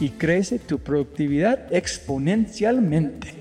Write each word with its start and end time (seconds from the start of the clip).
y 0.00 0.10
crece 0.10 0.58
tu 0.58 0.78
productividad 0.78 1.72
exponencialmente. 1.72 3.34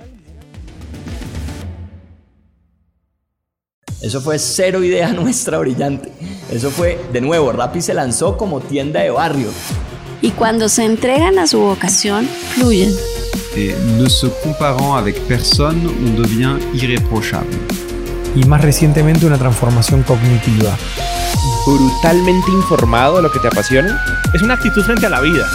Eso 4.01 4.21
fue 4.21 4.37
cero 4.37 4.83
idea 4.83 5.11
nuestra 5.13 5.57
brillante. 5.57 6.11
Eso 6.51 6.69
fue, 6.69 6.99
de 7.11 7.21
nuevo, 7.21 7.51
Rappi 7.51 7.81
se 7.81 7.93
lanzó 7.93 8.37
como 8.37 8.61
tienda 8.61 9.01
de 9.01 9.09
barrio. 9.09 9.49
Y 10.21 10.31
cuando 10.31 10.69
se 10.69 10.85
entregan 10.85 11.39
a 11.39 11.47
su 11.47 11.59
vocación, 11.59 12.27
fluyen. 12.53 12.93
Et 13.55 13.75
ne 13.97 14.09
se 14.09 14.27
comparant 14.44 14.97
avec 14.97 15.17
personne, 15.27 15.88
on 15.88 16.21
devient 16.21 16.59
irréprochable. 16.73 17.55
Y 18.35 18.44
más 18.44 18.61
recientemente 18.61 19.25
una 19.25 19.38
transformación 19.38 20.03
cognitiva. 20.03 20.77
brutalmente 21.65 22.51
informado 22.51 23.17
de 23.17 23.23
lo 23.23 23.31
que 23.31 23.39
te 23.39 23.47
apasiona. 23.47 23.99
Es 24.33 24.41
una 24.41 24.55
actitud 24.55 24.83
frente 24.83 25.05
a 25.05 25.09
la 25.09 25.21
vida. 25.21 25.45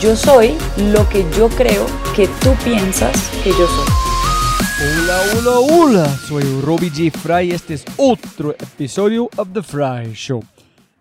Yo 0.00 0.14
soy 0.14 0.58
lo 0.92 1.08
que 1.08 1.24
yo 1.38 1.48
creo 1.48 1.86
que 2.14 2.28
tú 2.42 2.50
piensas 2.62 3.30
que 3.42 3.50
yo 3.50 3.66
soy. 3.66 3.86
Hola, 4.82 5.20
hola, 5.32 5.58
hola. 5.60 6.08
Soy 6.28 6.42
Robbie 6.60 6.90
G. 6.90 7.10
Fry 7.10 7.50
este 7.50 7.74
es 7.74 7.84
otro 7.96 8.52
episodio 8.52 9.30
of 9.38 9.48
The 9.54 9.62
Fry 9.62 10.12
Show. 10.12 10.44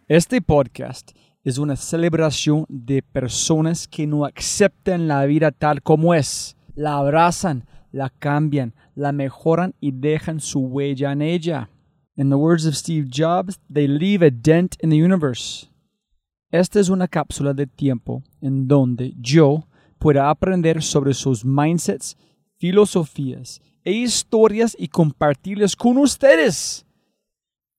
Este 0.07 0.41
podcast 0.41 1.11
es 1.43 1.57
una 1.57 1.75
celebración 1.75 2.65
de 2.69 3.01
personas 3.01 3.85
que 3.85 4.07
no 4.07 4.23
aceptan 4.23 5.09
la 5.09 5.25
vida 5.25 5.51
tal 5.51 5.81
como 5.81 6.13
es. 6.13 6.55
La 6.75 6.95
abrazan, 6.95 7.67
la 7.91 8.09
cambian, 8.09 8.73
la 8.95 9.11
mejoran 9.11 9.73
y 9.81 9.91
dejan 9.91 10.39
su 10.39 10.61
huella 10.61 11.11
en 11.11 11.21
ella. 11.21 11.69
In 12.15 12.29
the 12.29 12.37
words 12.37 12.65
of 12.65 12.75
Steve 12.75 13.09
Jobs, 13.09 13.59
they 13.69 13.89
leave 13.89 14.25
a 14.25 14.31
dent 14.31 14.77
in 14.81 14.89
the 14.89 14.95
universe. 14.95 15.67
Esta 16.59 16.79
es 16.79 16.87
una 16.87 17.09
cápsula 17.09 17.53
de 17.53 17.67
tiempo 17.67 18.23
en 18.39 18.65
donde 18.65 19.13
yo 19.19 19.67
pueda 19.99 20.29
aprender 20.29 20.81
sobre 20.81 21.13
sus 21.13 21.43
mindsets, 21.43 22.15
filosofías 22.55 23.61
e 23.83 23.91
historias 23.91 24.73
y 24.79 24.87
compartirlas 24.87 25.75
con 25.75 25.97
ustedes. 25.97 26.85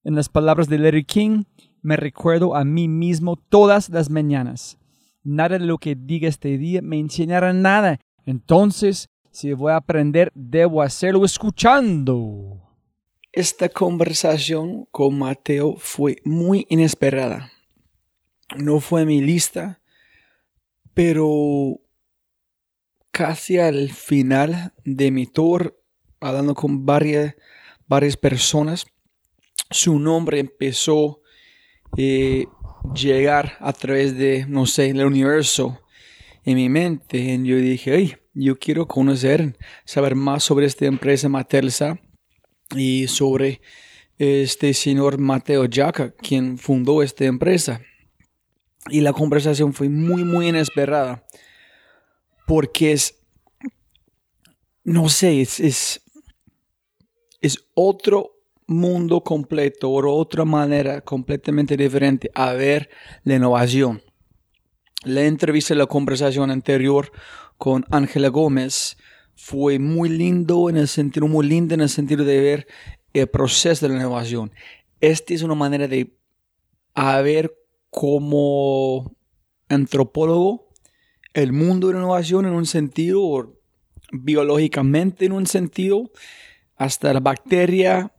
En 0.05 0.15
las 0.15 0.29
palabras 0.29 0.69
de 0.69 0.79
Larry 0.79 1.05
King, 1.05 1.45
me 1.81 1.97
recuerdo 1.97 2.55
a 2.55 2.67
mí 2.67 2.87
mismo 2.87 3.37
todas 3.37 3.89
las 3.89 4.11
mañanas. 4.11 4.77
Nada 5.25 5.59
de 5.59 5.65
lo 5.65 5.79
que 5.79 5.95
diga 5.95 6.29
este 6.29 6.59
día 6.59 6.83
me 6.83 6.99
enseñará 6.99 7.55
nada. 7.55 7.99
Entonces, 8.27 9.09
si 9.31 9.55
voy 9.55 9.73
a 9.73 9.77
aprender, 9.77 10.31
debo 10.35 10.83
hacerlo 10.83 11.25
escuchando. 11.25 12.61
Esta 13.33 13.71
conversación 13.71 14.87
con 14.91 15.19
Mateo 15.19 15.77
fue 15.79 16.19
muy 16.25 16.67
inesperada. 16.69 17.53
No 18.55 18.81
fue 18.81 19.05
mi 19.05 19.21
lista, 19.21 19.81
pero 20.95 21.81
casi 23.11 23.59
al 23.59 23.91
final 23.91 24.73
de 24.85 25.11
mi 25.11 25.27
tour, 25.27 25.83
hablando 26.21 26.55
con 26.55 26.87
varias, 26.87 27.35
varias 27.89 28.17
personas, 28.17 28.87
su 29.71 29.99
nombre 29.99 30.39
empezó 30.39 31.23
a 31.93 32.95
llegar 32.95 33.57
a 33.59 33.73
través 33.73 34.17
de, 34.17 34.47
no 34.47 34.67
sé, 34.67 34.91
el 34.91 35.05
universo 35.05 35.81
en 36.45 36.57
mi 36.57 36.69
mente. 36.69 37.19
Y 37.19 37.45
yo 37.45 37.57
dije, 37.57 37.95
hey, 37.95 38.17
yo 38.35 38.59
quiero 38.59 38.87
conocer, 38.87 39.57
saber 39.85 40.15
más 40.15 40.45
sobre 40.45 40.67
esta 40.67 40.87
empresa 40.87 41.29
Matelsa 41.29 41.99
y 42.75 43.09
sobre 43.09 43.61
este 44.19 44.73
señor 44.73 45.19
Mateo 45.19 45.67
Jaca, 45.71 46.13
quien 46.13 46.59
fundó 46.59 47.03
esta 47.03 47.25
empresa. 47.25 47.81
Y 48.89 49.01
la 49.01 49.13
conversación 49.13 49.73
fue 49.73 49.89
muy, 49.89 50.25
muy 50.25 50.49
inesperada. 50.49 51.25
Porque 52.47 52.93
es, 52.93 53.19
no 54.85 55.09
sé, 55.09 55.41
es, 55.41 55.61
es, 55.61 56.01
otro 57.75 58.33
mundo 58.67 59.23
completo 59.23 59.91
o 59.91 60.15
otra 60.15 60.45
manera 60.45 61.01
completamente 61.01 61.77
diferente 61.77 62.31
a 62.35 62.53
ver 62.53 62.89
la 63.25 63.37
innovación. 63.37 64.03
La 65.05 65.23
entrevista, 65.23 65.75
la 65.75 65.87
conversación 65.87 66.51
anterior 66.51 67.13
con 67.59 67.85
Ángela 67.91 68.29
Gómez 68.29 68.97
fue 69.37 69.79
muy 69.79 70.09
lindo 70.09 70.69
en 70.71 70.77
el 70.77 70.89
sentido, 70.89 71.29
muy 71.29 71.47
lindo 71.47 71.75
en 71.75 71.81
el 71.81 71.89
sentido 71.89 72.25
de 72.25 72.41
ver 72.41 72.67
el 73.13 73.29
proceso 73.29 73.87
de 73.87 73.93
la 73.93 74.01
innovación. 74.01 74.53
Esta 75.01 75.35
es 75.35 75.43
una 75.43 75.55
manera 75.55 75.87
de 75.87 76.17
a 76.95 77.21
ver 77.21 77.55
como 77.97 79.17
antropólogo 79.71 80.69
el 81.33 81.55
mundo 81.55 81.87
de 81.87 81.95
la 81.95 82.01
innovación 82.01 82.45
en 82.45 82.53
un 82.53 82.67
sentido, 82.67 83.23
o 83.23 83.59
biológicamente 84.13 85.25
en 85.25 85.33
un 85.33 85.47
sentido, 85.47 86.11
hasta 86.77 87.15
la 87.15 87.21
bacteria, 87.21 88.13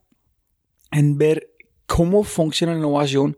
en 0.89 1.19
ver 1.19 1.51
cómo 1.85 2.23
funciona 2.23 2.73
la 2.73 2.79
innovación 2.79 3.37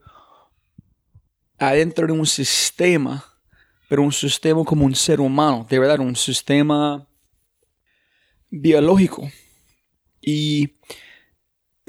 adentro 1.57 2.07
de 2.07 2.13
un 2.13 2.25
sistema, 2.25 3.25
pero 3.89 4.01
un 4.01 4.13
sistema 4.13 4.63
como 4.63 4.86
un 4.86 4.95
ser 4.95 5.19
humano, 5.19 5.68
de 5.69 5.77
verdad, 5.77 6.00
un 6.00 6.15
sistema 6.15 7.06
biológico. 8.50 9.30
Y 10.21 10.77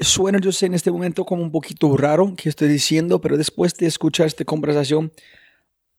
suena, 0.01 0.39
yo 0.39 0.51
sé, 0.51 0.65
en 0.65 0.73
este 0.73 0.91
momento 0.91 1.25
como 1.25 1.43
un 1.43 1.51
poquito 1.51 1.95
raro 1.95 2.33
que 2.35 2.49
estoy 2.49 2.67
diciendo, 2.67 3.21
pero 3.21 3.37
después 3.37 3.75
de 3.75 3.87
escuchar 3.87 4.27
esta 4.27 4.43
conversación, 4.43 5.11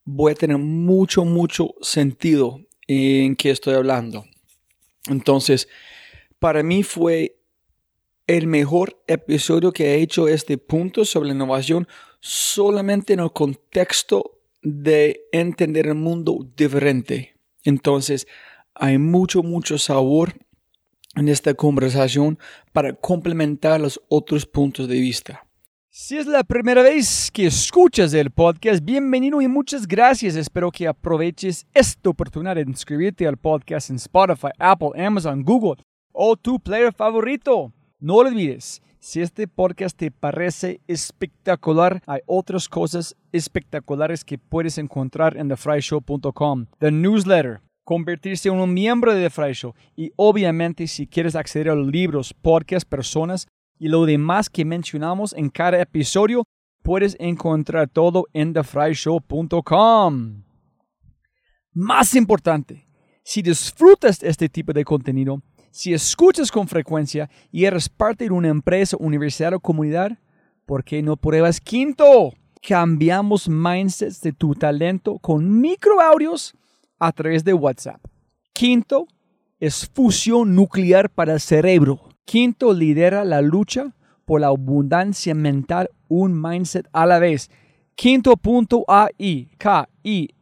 voy 0.04 0.32
a 0.32 0.34
tener 0.34 0.58
mucho, 0.58 1.25
mucho 1.25 1.75
sentido 1.81 2.60
en 2.87 3.37
que 3.37 3.50
estoy 3.50 3.75
hablando. 3.75 4.25
Entonces, 5.08 5.69
para 6.38 6.62
mí 6.62 6.82
fue 6.82 7.38
el 8.26 8.46
mejor 8.46 9.02
episodio 9.06 9.72
que 9.72 9.94
he 9.94 10.02
hecho 10.02 10.28
este 10.28 10.58
punto 10.58 11.04
sobre 11.04 11.28
la 11.28 11.34
innovación 11.34 11.87
solamente 12.20 13.12
en 13.12 13.20
el 13.20 13.32
contexto 13.32 14.38
de 14.62 15.22
entender 15.32 15.88
el 15.88 15.94
mundo 15.94 16.49
diferente. 16.56 17.37
Entonces, 17.64 18.26
hay 18.75 18.99
mucho, 18.99 19.43
mucho 19.43 19.78
sabor 19.78 20.34
en 21.17 21.29
esta 21.29 21.55
conversación 21.55 22.38
para 22.73 22.93
complementar 22.93 23.81
los 23.81 24.00
otros 24.09 24.47
puntos 24.47 24.88
de 24.88 25.00
vista. 25.00 25.47
Si 25.94 26.17
es 26.17 26.26
la 26.26 26.43
primera 26.43 26.82
vez 26.82 27.31
que 27.31 27.47
escuchas 27.47 28.14
el 28.14 28.31
podcast, 28.31 28.82
bienvenido 28.82 29.43
y 29.43 29.49
muchas 29.49 29.87
gracias. 29.87 30.37
Espero 30.37 30.70
que 30.70 30.88
aproveches 30.88 31.67
esta 31.75 32.09
oportunidad 32.09 32.56
de 32.56 32.62
inscribirte 32.62 33.26
al 33.26 33.37
podcast 33.37 33.91
en 33.91 33.97
Spotify, 33.97 34.49
Apple, 34.59 34.93
Amazon, 34.97 35.43
Google 35.43 35.82
o 36.12 36.37
tu 36.37 36.59
player 36.59 36.94
favorito. 36.94 37.75
No 38.00 38.14
olvides, 38.14 38.81
si 39.00 39.20
este 39.20 39.47
podcast 39.49 39.97
te 39.97 40.11
parece 40.11 40.81
espectacular, 40.87 42.03
hay 42.06 42.20
otras 42.25 42.69
cosas 42.69 43.14
espectaculares 43.32 44.25
que 44.25 44.38
puedes 44.38 44.79
encontrar 44.79 45.37
en 45.37 45.49
thefryshow.com. 45.49 46.67
The 46.79 46.91
newsletter, 46.91 47.61
convertirse 47.84 48.49
en 48.49 48.56
un 48.56 48.73
miembro 48.73 49.14
de 49.14 49.29
The 49.29 49.73
y 49.96 50.12
obviamente 50.17 50.87
si 50.87 51.06
quieres 51.06 51.34
acceder 51.34 51.70
a 51.70 51.75
los 51.75 51.88
libros, 51.88 52.34
podcasts, 52.34 52.84
personas 52.88 53.46
y 53.79 53.88
lo 53.88 54.05
demás 54.05 54.49
que 54.49 54.64
mencionamos 54.64 55.32
en 55.32 55.50
cada 55.50 55.81
episodio, 55.81 56.44
puedes 56.82 57.17
encontrar 57.19 57.88
todo 57.88 58.26
en 58.32 58.52
thefryshow.com. 58.52 60.44
Más 61.75 62.14
importante, 62.14 62.87
si 63.25 63.43
disfrutas 63.43 64.23
este 64.23 64.49
tipo 64.49 64.73
de 64.73 64.85
contenido, 64.85 65.43
si 65.70 65.94
escuchas 65.94 66.50
con 66.50 66.69
frecuencia 66.69 67.31
y 67.50 67.64
eres 67.64 67.88
parte 67.88 68.25
de 68.25 68.31
una 68.31 68.49
empresa, 68.49 68.96
universidad 69.00 69.55
o 69.55 69.61
comunidad, 69.61 70.19
¿por 70.67 70.85
qué 70.85 71.02
no 71.02 71.17
pruebas 71.17 71.61
Quinto? 71.61 72.35
Cambiamos 72.61 73.49
mindsets 73.49 74.20
de 74.20 74.32
tu 74.32 74.55
talento 74.55 75.19
con 75.19 75.61
microaudios 75.61 76.55
a 77.02 77.10
través 77.10 77.43
de 77.43 77.52
WhatsApp. 77.52 78.00
Quinto 78.52 79.08
es 79.58 79.90
fusión 79.93 80.54
nuclear 80.54 81.10
para 81.10 81.32
el 81.34 81.40
cerebro. 81.40 82.00
Quinto 82.25 82.72
lidera 82.72 83.25
la 83.25 83.43
lucha 83.43 83.93
por 84.25 84.40
la 84.40 84.46
abundancia 84.46 85.34
mental, 85.34 85.90
un 86.06 86.40
mindset 86.40 86.88
a 86.93 87.04
la 87.06 87.19
vez. 87.19 87.50
Quinto.ai, 87.96 89.49
K-I-N-N-T-O.ai, 89.58 90.32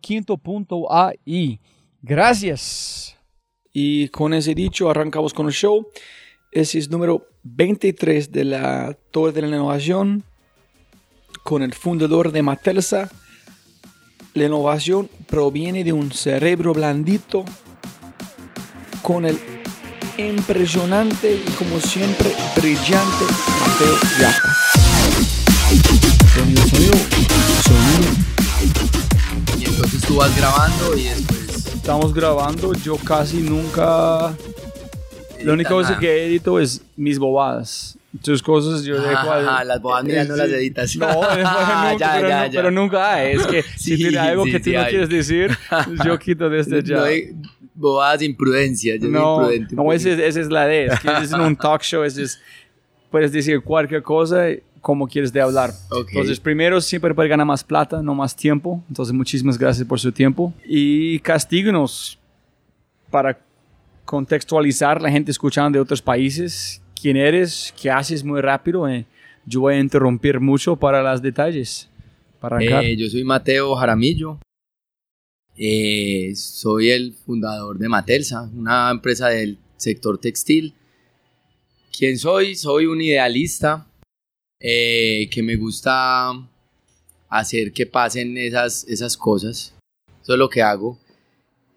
quinto.ai. 0.00 1.60
Gracias. 2.00 3.16
Y 3.72 4.08
con 4.10 4.32
ese 4.32 4.54
dicho 4.54 4.88
arrancamos 4.88 5.34
con 5.34 5.46
el 5.46 5.52
show. 5.52 5.88
Ese 6.52 6.78
es 6.78 6.88
número 6.88 7.26
23 7.42 8.30
de 8.30 8.44
la 8.44 8.96
Torre 9.10 9.32
de 9.32 9.42
la 9.42 9.48
Innovación 9.48 10.22
con 11.42 11.64
el 11.64 11.74
fundador 11.74 12.30
de 12.30 12.42
Matelsa. 12.42 13.10
La 14.38 14.44
innovación 14.44 15.10
proviene 15.26 15.82
de 15.82 15.92
un 15.92 16.12
cerebro 16.12 16.72
blandito 16.72 17.44
con 19.02 19.26
el 19.26 19.36
impresionante 20.16 21.42
y 21.44 21.50
como 21.54 21.80
siempre 21.80 22.32
brillante 22.54 23.24
Mateo 23.60 23.96
Viaja. 24.16 24.56
Sonido, 26.36 26.62
sonido, 26.68 26.94
sonido. 27.64 28.10
Y 29.58 29.64
entonces 29.64 30.02
tú 30.02 30.14
vas 30.14 30.36
grabando 30.36 30.96
y 30.96 31.02
después... 31.02 31.66
Estamos 31.74 32.14
grabando, 32.14 32.74
yo 32.74 32.96
casi 32.96 33.38
nunca... 33.38 34.36
La 35.42 35.52
única 35.52 35.70
cosa 35.70 35.88
nada. 35.88 36.00
que 36.00 36.26
edito 36.26 36.60
es 36.60 36.80
mis 36.94 37.18
bobadas. 37.18 37.97
Tus 38.22 38.42
cosas 38.42 38.84
yo 38.84 39.00
dejo. 39.00 39.30
Ajá, 39.32 39.64
las 39.64 39.82
bobadas 39.82 40.04
mías 40.04 40.26
no 40.28 40.34
las 40.36 40.48
editas. 40.48 40.96
No, 40.96 41.06
después 41.06 41.36
nunca, 41.36 41.96
Ya, 41.98 42.12
pero, 42.16 42.28
ya, 42.28 42.40
no- 42.40 42.46
ya. 42.52 42.58
pero 42.60 42.70
nunca 42.70 43.14
hay. 43.14 43.32
Es 43.36 43.46
que 43.46 43.62
si 43.76 43.78
Sí, 43.78 43.96
tiene 43.96 44.18
algo 44.18 44.44
sí, 44.44 44.52
que 44.52 44.58
tú 44.60 44.64
sí 44.64 44.72
no 44.72 44.80
hay. 44.80 44.90
quieres 44.90 45.08
decir, 45.10 45.58
yo 46.04 46.18
quito 46.18 46.48
desde 46.48 46.82
ya. 46.84 46.96
No 46.96 47.02
hay 47.04 47.32
bobadas 47.74 48.20
de 48.20 48.24
imprudencia. 48.26 48.94
Yo 48.96 49.02
soy 49.02 49.10
No, 49.10 49.34
imprudente. 49.42 49.74
un 49.76 49.86
no 49.86 49.92
esa, 49.92 50.08
es, 50.10 50.36
es 50.36 50.48
la 50.50 50.66
idea. 50.66 50.94
Es 50.94 51.00
que 51.00 51.08
es 51.24 51.32
en 51.32 51.40
un 51.40 51.54
talk 51.54 51.82
show, 51.82 52.02
es, 52.02 52.16
es- 52.16 52.40
puedes 53.10 53.30
decir 53.30 53.60
cualquier 53.62 54.02
cosa 54.02 54.46
como 54.80 55.06
quieres 55.06 55.32
de 55.32 55.40
hablar. 55.42 55.70
Ok. 55.90 56.08
Entonces, 56.12 56.40
primero, 56.40 56.80
siempre 56.80 57.12
puedes 57.14 57.28
ganar 57.28 57.46
más 57.46 57.62
plata, 57.62 58.00
no 58.00 58.14
más 58.14 58.34
tiempo. 58.34 58.82
Entonces, 58.88 59.12
muchísimas 59.12 59.58
gracias 59.58 59.86
por 59.86 60.00
su 60.00 60.10
tiempo. 60.12 60.54
Y 60.64 61.18
castíguenos 61.18 62.18
para 63.10 63.38
contextualizar 64.04 65.02
la 65.02 65.10
gente 65.10 65.30
escuchando 65.30 65.76
de 65.76 65.82
otros 65.82 66.00
países. 66.00 66.80
¿Quién 67.00 67.16
eres? 67.16 67.72
¿Qué 67.80 67.90
haces 67.90 68.24
muy 68.24 68.40
rápido? 68.40 68.88
Eh, 68.88 69.06
yo 69.46 69.60
voy 69.60 69.74
a 69.74 69.80
interrumpir 69.80 70.40
mucho 70.40 70.76
para 70.76 71.02
los 71.02 71.22
detalles. 71.22 71.88
Para. 72.40 72.58
Eh, 72.60 72.96
yo 72.96 73.08
soy 73.08 73.24
Mateo 73.24 73.74
Jaramillo. 73.76 74.38
Eh, 75.56 76.32
soy 76.34 76.90
el 76.90 77.14
fundador 77.14 77.78
de 77.78 77.88
Matelsa, 77.88 78.42
una 78.54 78.90
empresa 78.90 79.28
del 79.28 79.58
sector 79.76 80.18
textil. 80.18 80.74
¿Quién 81.96 82.18
soy? 82.18 82.54
Soy 82.54 82.86
un 82.86 83.00
idealista 83.00 83.86
eh, 84.60 85.28
que 85.30 85.42
me 85.42 85.56
gusta 85.56 86.30
hacer 87.28 87.72
que 87.72 87.86
pasen 87.86 88.36
esas, 88.38 88.86
esas 88.88 89.16
cosas. 89.16 89.74
Eso 90.22 90.32
es 90.32 90.38
lo 90.38 90.48
que 90.48 90.62
hago. 90.62 90.98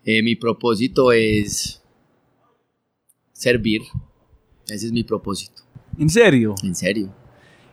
Mi 0.03 0.35
propósito 0.35 1.11
es 1.11 1.79
servir. 3.33 3.81
Ese 4.73 4.85
es 4.87 4.91
mi 4.91 5.03
propósito. 5.03 5.61
¿En 5.97 6.09
serio? 6.09 6.55
En 6.63 6.75
serio. 6.75 7.09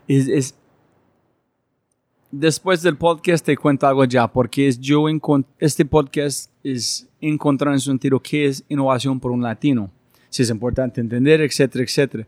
es, 0.06 0.26
es- 0.28 0.54
después 2.30 2.82
del 2.82 2.96
podcast 2.96 3.44
te 3.44 3.56
cuento 3.56 3.86
algo 3.86 4.04
ya, 4.04 4.28
porque 4.30 4.68
es 4.68 4.78
yo 4.80 5.04
este 5.58 5.84
podcast 5.84 6.50
es 6.62 7.08
encontrar 7.20 7.72
en 7.74 7.80
su 7.80 7.90
sentido 7.90 8.20
qué 8.20 8.46
es 8.46 8.64
innovación 8.68 9.18
por 9.18 9.30
un 9.30 9.42
latino, 9.42 9.90
si 10.28 10.42
es 10.42 10.50
importante 10.50 11.00
entender, 11.00 11.40
etcétera, 11.40 11.84
etcétera. 11.84 12.26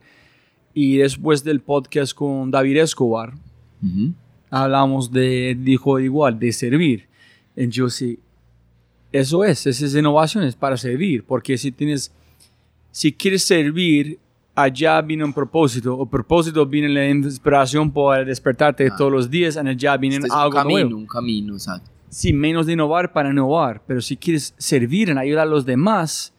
Y 0.72 0.99
después 0.99 1.43
del 1.44 1.61
podcast 1.61 2.14
con 2.14 2.50
David 2.50 2.78
Escobar, 2.78 3.34
Ujú. 3.82 4.14
hablamos 4.50 5.11
de, 5.11 5.56
dijo 5.61 5.99
igual, 5.99 6.38
de 6.38 6.52
servir. 6.52 7.08
Y 7.56 7.69
yo 7.69 7.90
sí, 7.90 8.19
eso 9.12 9.44
es, 9.44 9.67
esa 9.67 9.84
es 9.87 9.94
innovación, 9.94 10.44
es 10.44 10.55
para 10.55 10.76
servir, 10.76 11.25
porque 11.25 11.58
si 11.58 11.72
tienes, 11.72 12.12
si 12.93 13.12
quieres 13.12 13.43
servir, 13.44 14.19
allá 14.62 15.00
viene 15.02 15.24
un 15.24 15.32
propósito, 15.32 15.96
o 15.96 16.06
propósito 16.06 16.64
viene 16.66 16.88
la 16.88 17.08
inspiración 17.08 17.90
para 17.90 18.24
despertarte 18.24 18.86
Ah. 18.88 18.94
todos 18.96 19.12
los 19.12 19.31
días, 19.31 19.56
y 19.56 19.69
allá 19.69 19.96
viene 19.96 20.17
Este 20.17 20.29
es 20.29 20.32
un 20.34 20.38
algo 20.40 20.55
camino, 20.56 20.81
nuevo. 20.81 20.96
un 20.98 21.06
camino, 21.06 21.55
exacto. 21.55 21.90
Sí, 22.08 22.32
menos 22.32 22.67
de 22.67 22.72
innovar 22.72 23.12
para 23.12 23.31
innovar, 23.31 23.82
pero 23.86 24.00
si 24.00 24.17
quieres 24.17 24.52
servir 24.58 25.10
en 25.10 25.19
ayudar 25.19 25.46
a 25.46 25.50
los 25.50 25.64
demás, 25.64 26.32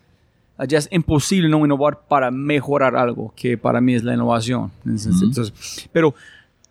allá 0.57 0.77
es 0.77 0.87
imposible 0.91 1.47
no 1.49 1.63
innovar 1.65 2.01
para 2.07 2.29
mejorar 2.29 2.95
algo, 2.95 3.33
que 3.35 3.57
para 3.57 3.79
mí 3.81 3.95
es 3.95 4.03
la 4.03 4.13
innovación. 4.13 4.69
Entonces, 4.85 5.87
pero, 5.93 6.13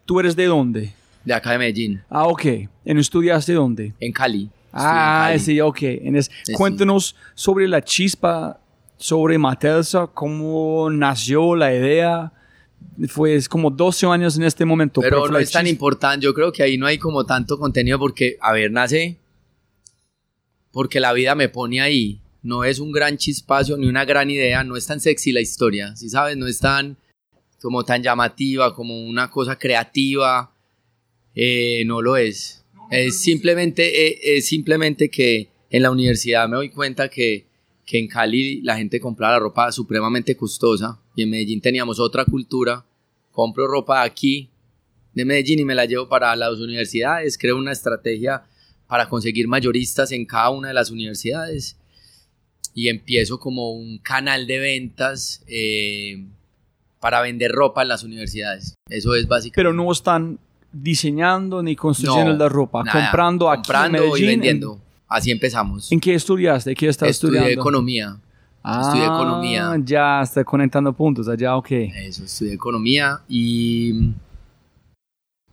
¿tú 0.05 0.21
eres 0.21 0.37
de 0.37 0.47
dónde? 0.47 0.93
De 1.25 1.35
acá 1.35 1.53
de 1.53 1.59
Medellín, 1.59 2.01
Ah, 2.11 2.27
ok. 2.27 2.45
¿En 2.85 2.99
estudiaste 2.99 3.53
dónde? 3.55 3.95
en 4.01 4.13
Cali. 4.13 4.45
Estudié 4.67 4.87
Ah, 4.87 5.25
en 5.33 5.39
Cali. 5.39 5.41
sí, 5.41 5.61
ok. 5.61 5.79
En 5.83 6.17
es- 6.17 6.31
Sí. 6.45 6.53
Cuéntanos 6.53 7.17
sobre 7.35 7.67
la 7.69 7.83
chispa, 7.83 8.60
sobre 9.01 9.39
Matelsa, 9.39 10.07
cómo 10.09 10.91
nació 10.91 11.57
la 11.57 11.75
idea. 11.75 12.33
Fue 13.09 13.35
es 13.35 13.49
como 13.49 13.71
12 13.71 14.07
años 14.07 14.37
en 14.37 14.45
este 14.45 14.65
momento. 14.65 15.01
Pero 15.01 15.27
no 15.27 15.39
es 15.39 15.51
tan 15.51 15.67
importante, 15.67 16.25
yo 16.25 16.35
creo 16.35 16.53
que 16.53 16.63
ahí 16.63 16.77
no 16.77 16.87
hay 16.87 16.99
como 16.99 17.25
tanto 17.25 17.59
contenido 17.59 17.99
porque, 17.99 18.37
a 18.41 18.53
ver, 18.53 18.71
nace 18.71 19.17
porque 20.71 21.01
la 21.01 21.13
vida 21.13 21.35
me 21.35 21.49
pone 21.49 21.81
ahí. 21.81 22.21
No 22.43 22.63
es 22.65 22.79
un 22.79 22.93
gran 22.93 23.17
chispazo 23.17 23.77
ni 23.77 23.87
una 23.87 24.05
gran 24.05 24.31
idea, 24.31 24.63
no 24.65 24.77
es 24.77 24.87
tan 24.87 25.01
sexy 25.01 25.33
la 25.33 25.41
historia, 25.41 25.97
si 25.97 26.09
sabes, 26.09 26.37
no 26.37 26.47
es 26.47 26.59
tan 26.59 26.97
como 27.61 27.85
tan 27.85 28.03
llamativa, 28.03 28.75
como 28.75 28.99
una 29.03 29.31
cosa 29.31 29.59
creativa, 29.59 30.55
eh, 31.35 31.83
no 31.85 32.01
lo 32.01 32.17
es. 32.17 32.65
Es 32.91 33.21
simplemente, 33.21 34.07
eh, 34.07 34.37
es 34.37 34.47
simplemente 34.47 35.11
que 35.11 35.49
en 35.69 35.83
la 35.83 35.91
universidad 35.91 36.49
me 36.49 36.57
doy 36.57 36.71
cuenta 36.71 37.09
que, 37.09 37.50
que 37.91 37.99
en 37.99 38.07
Cali 38.07 38.61
la 38.63 38.77
gente 38.77 39.01
compraba 39.01 39.33
la 39.33 39.39
ropa 39.41 39.73
supremamente 39.73 40.37
costosa 40.37 40.97
y 41.17 41.25
en 41.25 41.31
Medellín 41.31 41.61
teníamos 41.61 41.99
otra 41.99 42.25
cultura. 42.25 42.85
Compro 43.33 43.67
ropa 43.67 44.03
aquí 44.05 44.49
de 45.13 45.25
Medellín 45.25 45.59
y 45.59 45.65
me 45.65 45.75
la 45.75 45.87
llevo 45.87 46.09
para 46.09 46.37
las 46.37 46.61
universidades. 46.61 47.37
Creo 47.37 47.57
una 47.59 47.73
estrategia 47.73 48.45
para 48.87 49.09
conseguir 49.09 49.49
mayoristas 49.49 50.13
en 50.13 50.25
cada 50.25 50.51
una 50.51 50.69
de 50.69 50.75
las 50.75 50.93
universidades 50.93 51.77
y 52.77 52.87
empiezo 52.89 53.41
como 53.41 53.73
un 53.73 53.99
canal 53.99 54.47
de 54.47 54.61
ventas 54.61 55.43
eh, 55.49 56.25
para 57.01 57.21
vender 57.23 57.51
ropa 57.51 57.83
en 57.83 57.89
las 57.89 58.05
universidades. 58.05 58.75
Eso 58.89 59.17
es 59.17 59.27
básicamente. 59.27 59.57
Pero 59.57 59.73
no 59.73 59.91
están 59.91 60.39
diseñando 60.73 61.61
ni 61.61 61.75
construyendo 61.75 62.35
No, 62.35 62.39
la 62.39 62.49
ropa, 62.49 62.85
nada. 62.85 63.01
comprando 63.03 63.51
aquí 63.51 63.63
comprando 63.63 63.99
en 63.99 64.05
Medellín. 64.05 64.25
y 64.25 64.29
vendiendo. 64.29 64.81
Así 65.11 65.33
empezamos. 65.33 65.91
¿En, 65.91 65.99
qué 65.99 66.15
estudiaste? 66.15 66.73
¿Qué 66.75 66.89
estás 66.89 67.09
Estudié 67.11 67.39
estudiando? 67.41 67.61
economía. 67.61 68.17
Estudié 68.65 69.05
economía. 69.05 69.73
Ah, 69.73 69.77
Ya 69.85 70.23
está 70.23 70.45
conectando 70.45 70.93
puntos 70.93 71.27
allá, 71.29 71.57
ok. 71.57 71.71
Eso, 71.71 72.25
estudié 72.25 72.55
economía 72.55 73.21
y 73.29 74.13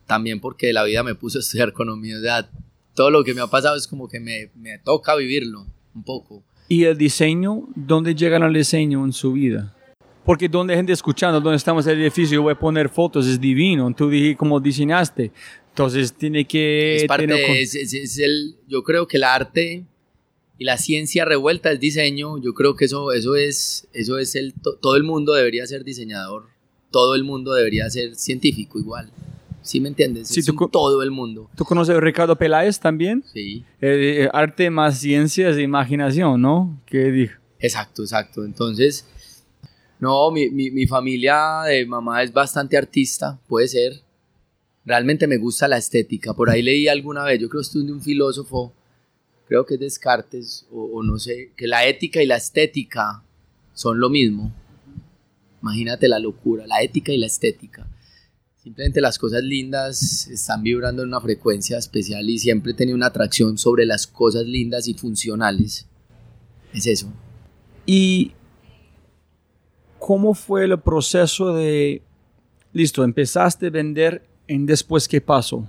también 0.06 0.40
porque 0.40 0.72
la 0.72 0.84
vida 0.84 1.02
me 1.02 1.16
puso 1.16 1.40
a 1.40 1.42
estudiar 1.42 1.70
economía. 1.70 2.18
O 2.18 2.22
sea, 2.22 2.48
todo 2.94 3.10
lo 3.10 3.24
que 3.24 3.34
me 3.34 3.42
ha 3.42 3.48
pasado 3.48 3.76
es 3.76 3.88
como 3.88 4.08
que 4.08 4.20
me, 4.20 4.52
me 4.56 4.78
toca 4.78 5.16
vivirlo 5.16 5.66
un 5.96 6.04
poco. 6.04 6.44
¿Y 6.70 6.84
el 6.84 6.98
diseño? 6.98 7.64
¿Dónde 7.76 8.14
llegan 8.14 8.44
al 8.44 8.54
diseño 8.54 9.04
en 9.06 9.14
su 9.14 9.34
vida? 9.34 9.74
Porque 10.24 10.50
donde 10.50 10.76
gente 10.76 10.92
escuchando, 10.92 11.40
donde 11.40 11.56
estamos 11.58 11.88
en 11.88 11.94
el 11.94 12.02
edificio, 12.02 12.36
yo 12.36 12.42
voy 12.44 12.54
a 12.54 12.60
poner 12.60 12.90
fotos, 12.90 13.26
es 13.26 13.40
divino. 13.40 13.92
Tú 13.96 14.10
dije 14.10 14.36
cómo 14.36 14.60
diseñaste. 14.60 15.32
Entonces 15.78 16.14
tiene 16.14 16.46
que... 16.46 16.96
es 16.96 17.06
parte 17.06 17.62
es- 17.62 17.76
es- 17.76 17.94
es 17.94 18.18
el, 18.18 18.56
yo 18.68 18.84
creo 18.84 19.08
que 19.08 19.18
el 19.18 19.24
arte 19.24 19.86
y 20.58 20.64
la 20.66 20.80
ciencia 20.80 21.24
revuelta 21.24 21.72
es 21.72 21.80
diseño. 21.80 22.42
Yo 22.42 22.56
creo 22.56 22.76
que 22.76 22.86
eso, 22.86 23.12
eso 23.12 23.36
es, 23.36 23.88
eso 23.94 24.18
es 24.18 24.36
el, 24.36 24.56
to- 24.56 24.76
todo 24.78 24.96
el 24.96 25.04
mundo 25.04 25.34
debería 25.36 25.68
ser 25.68 25.84
diseñador. 25.84 26.46
Todo 26.90 27.14
el 27.14 27.24
mundo 27.24 27.54
debería 27.54 27.88
ser 27.92 28.16
científico 28.16 28.80
igual. 28.80 29.12
¿Sí 29.62 29.80
me 29.80 29.90
entiendes? 29.90 30.30
Sí, 30.30 30.40
Es 30.40 30.48
tú 30.48 30.56
un 30.60 30.72
todo 30.72 31.04
el 31.04 31.12
mundo. 31.12 31.48
¿Tú 31.56 31.64
conoces 31.64 31.96
a 31.96 32.00
Ricardo 32.00 32.36
Peláez 32.36 32.80
también? 32.80 33.24
Sí. 33.32 33.64
Eh, 33.80 34.24
eh, 34.24 34.30
arte 34.34 34.72
más 34.72 34.98
ciencias 35.00 35.58
e 35.58 35.62
imaginación, 35.62 36.42
¿no? 36.42 36.82
¿Qué 36.88 37.12
dijo? 37.12 37.36
Exacto, 37.60 38.02
exacto. 38.02 38.44
Entonces, 38.46 39.06
no, 40.00 40.32
mi, 40.32 40.50
mi, 40.50 40.72
mi 40.72 40.88
familia 40.88 41.62
de 41.68 41.86
mamá 41.86 42.24
es 42.24 42.34
bastante 42.34 42.76
artista, 42.78 43.40
puede 43.48 43.68
ser. 43.68 44.07
Realmente 44.88 45.28
me 45.28 45.36
gusta 45.36 45.68
la 45.68 45.78
estética. 45.78 46.34
Por 46.34 46.50
ahí 46.50 46.62
leí 46.62 46.88
alguna 46.88 47.26
vez, 47.26 47.42
yo 47.42 47.50
creo 47.50 47.62
que 47.62 47.68
es 47.68 47.86
de 47.86 47.92
un 47.92 48.02
filósofo, 48.02 48.74
creo 49.46 49.66
que 49.66 49.74
es 49.74 49.82
Descartes, 49.82 50.66
o, 50.72 50.82
o 50.94 51.04
no 51.04 51.20
sé, 51.20 51.52
que 51.58 51.68
la 51.68 51.86
ética 51.86 52.24
y 52.24 52.26
la 52.26 52.38
estética 52.38 53.22
son 53.74 54.00
lo 54.00 54.10
mismo. 54.10 54.56
Imagínate 55.62 56.08
la 56.08 56.20
locura, 56.20 56.66
la 56.66 56.82
ética 56.82 57.12
y 57.12 57.18
la 57.18 57.26
estética. 57.26 57.86
Simplemente 58.56 59.02
las 59.02 59.20
cosas 59.20 59.44
lindas 59.44 60.30
están 60.30 60.64
vibrando 60.64 61.02
en 61.02 61.10
una 61.10 61.20
frecuencia 61.20 61.78
especial 61.78 62.30
y 62.30 62.40
siempre 62.40 62.74
tenido 62.74 62.96
una 62.96 63.08
atracción 63.08 63.58
sobre 63.58 63.86
las 63.86 64.08
cosas 64.08 64.46
lindas 64.46 64.88
y 64.88 64.94
funcionales. 64.94 65.86
Es 66.74 66.88
eso. 66.88 67.12
¿Y 67.86 68.32
cómo 70.00 70.34
fue 70.34 70.64
el 70.64 70.80
proceso 70.80 71.54
de, 71.54 72.04
listo, 72.72 73.04
empezaste 73.04 73.68
a 73.68 73.72
vender 73.72 74.37
en 74.48 74.66
después 74.66 75.08
qué 75.08 75.22
pasó? 75.22 75.68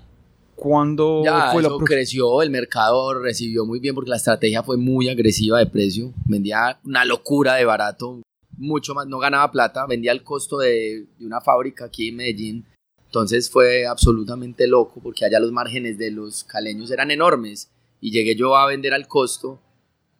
¿Cuándo 0.54 1.22
Ya, 1.24 1.52
fue 1.52 1.62
eso 1.62 1.78
creció, 1.78 2.42
el 2.42 2.50
mercado 2.50 3.14
recibió 3.14 3.64
muy 3.64 3.78
bien 3.78 3.94
porque 3.94 4.10
la 4.10 4.16
estrategia 4.16 4.62
fue 4.62 4.76
muy 4.76 5.08
agresiva 5.08 5.58
de 5.58 5.66
precio. 5.66 6.12
Vendía 6.26 6.80
una 6.84 7.04
locura 7.04 7.54
de 7.54 7.64
barato, 7.64 8.20
mucho 8.56 8.94
más, 8.94 9.06
no 9.06 9.18
ganaba 9.18 9.52
plata, 9.52 9.86
vendía 9.86 10.10
el 10.10 10.24
costo 10.24 10.58
de, 10.58 11.06
de 11.16 11.26
una 11.26 11.40
fábrica 11.40 11.84
aquí 11.84 12.08
en 12.08 12.16
Medellín. 12.16 12.66
Entonces 13.06 13.48
fue 13.48 13.86
absolutamente 13.86 14.66
loco 14.66 15.00
porque 15.00 15.24
allá 15.24 15.38
los 15.38 15.52
márgenes 15.52 15.96
de 15.96 16.10
los 16.10 16.44
caleños 16.44 16.90
eran 16.90 17.10
enormes 17.10 17.70
y 18.00 18.10
llegué 18.10 18.34
yo 18.34 18.56
a 18.56 18.66
vender 18.66 18.94
al 18.94 19.06
costo. 19.06 19.60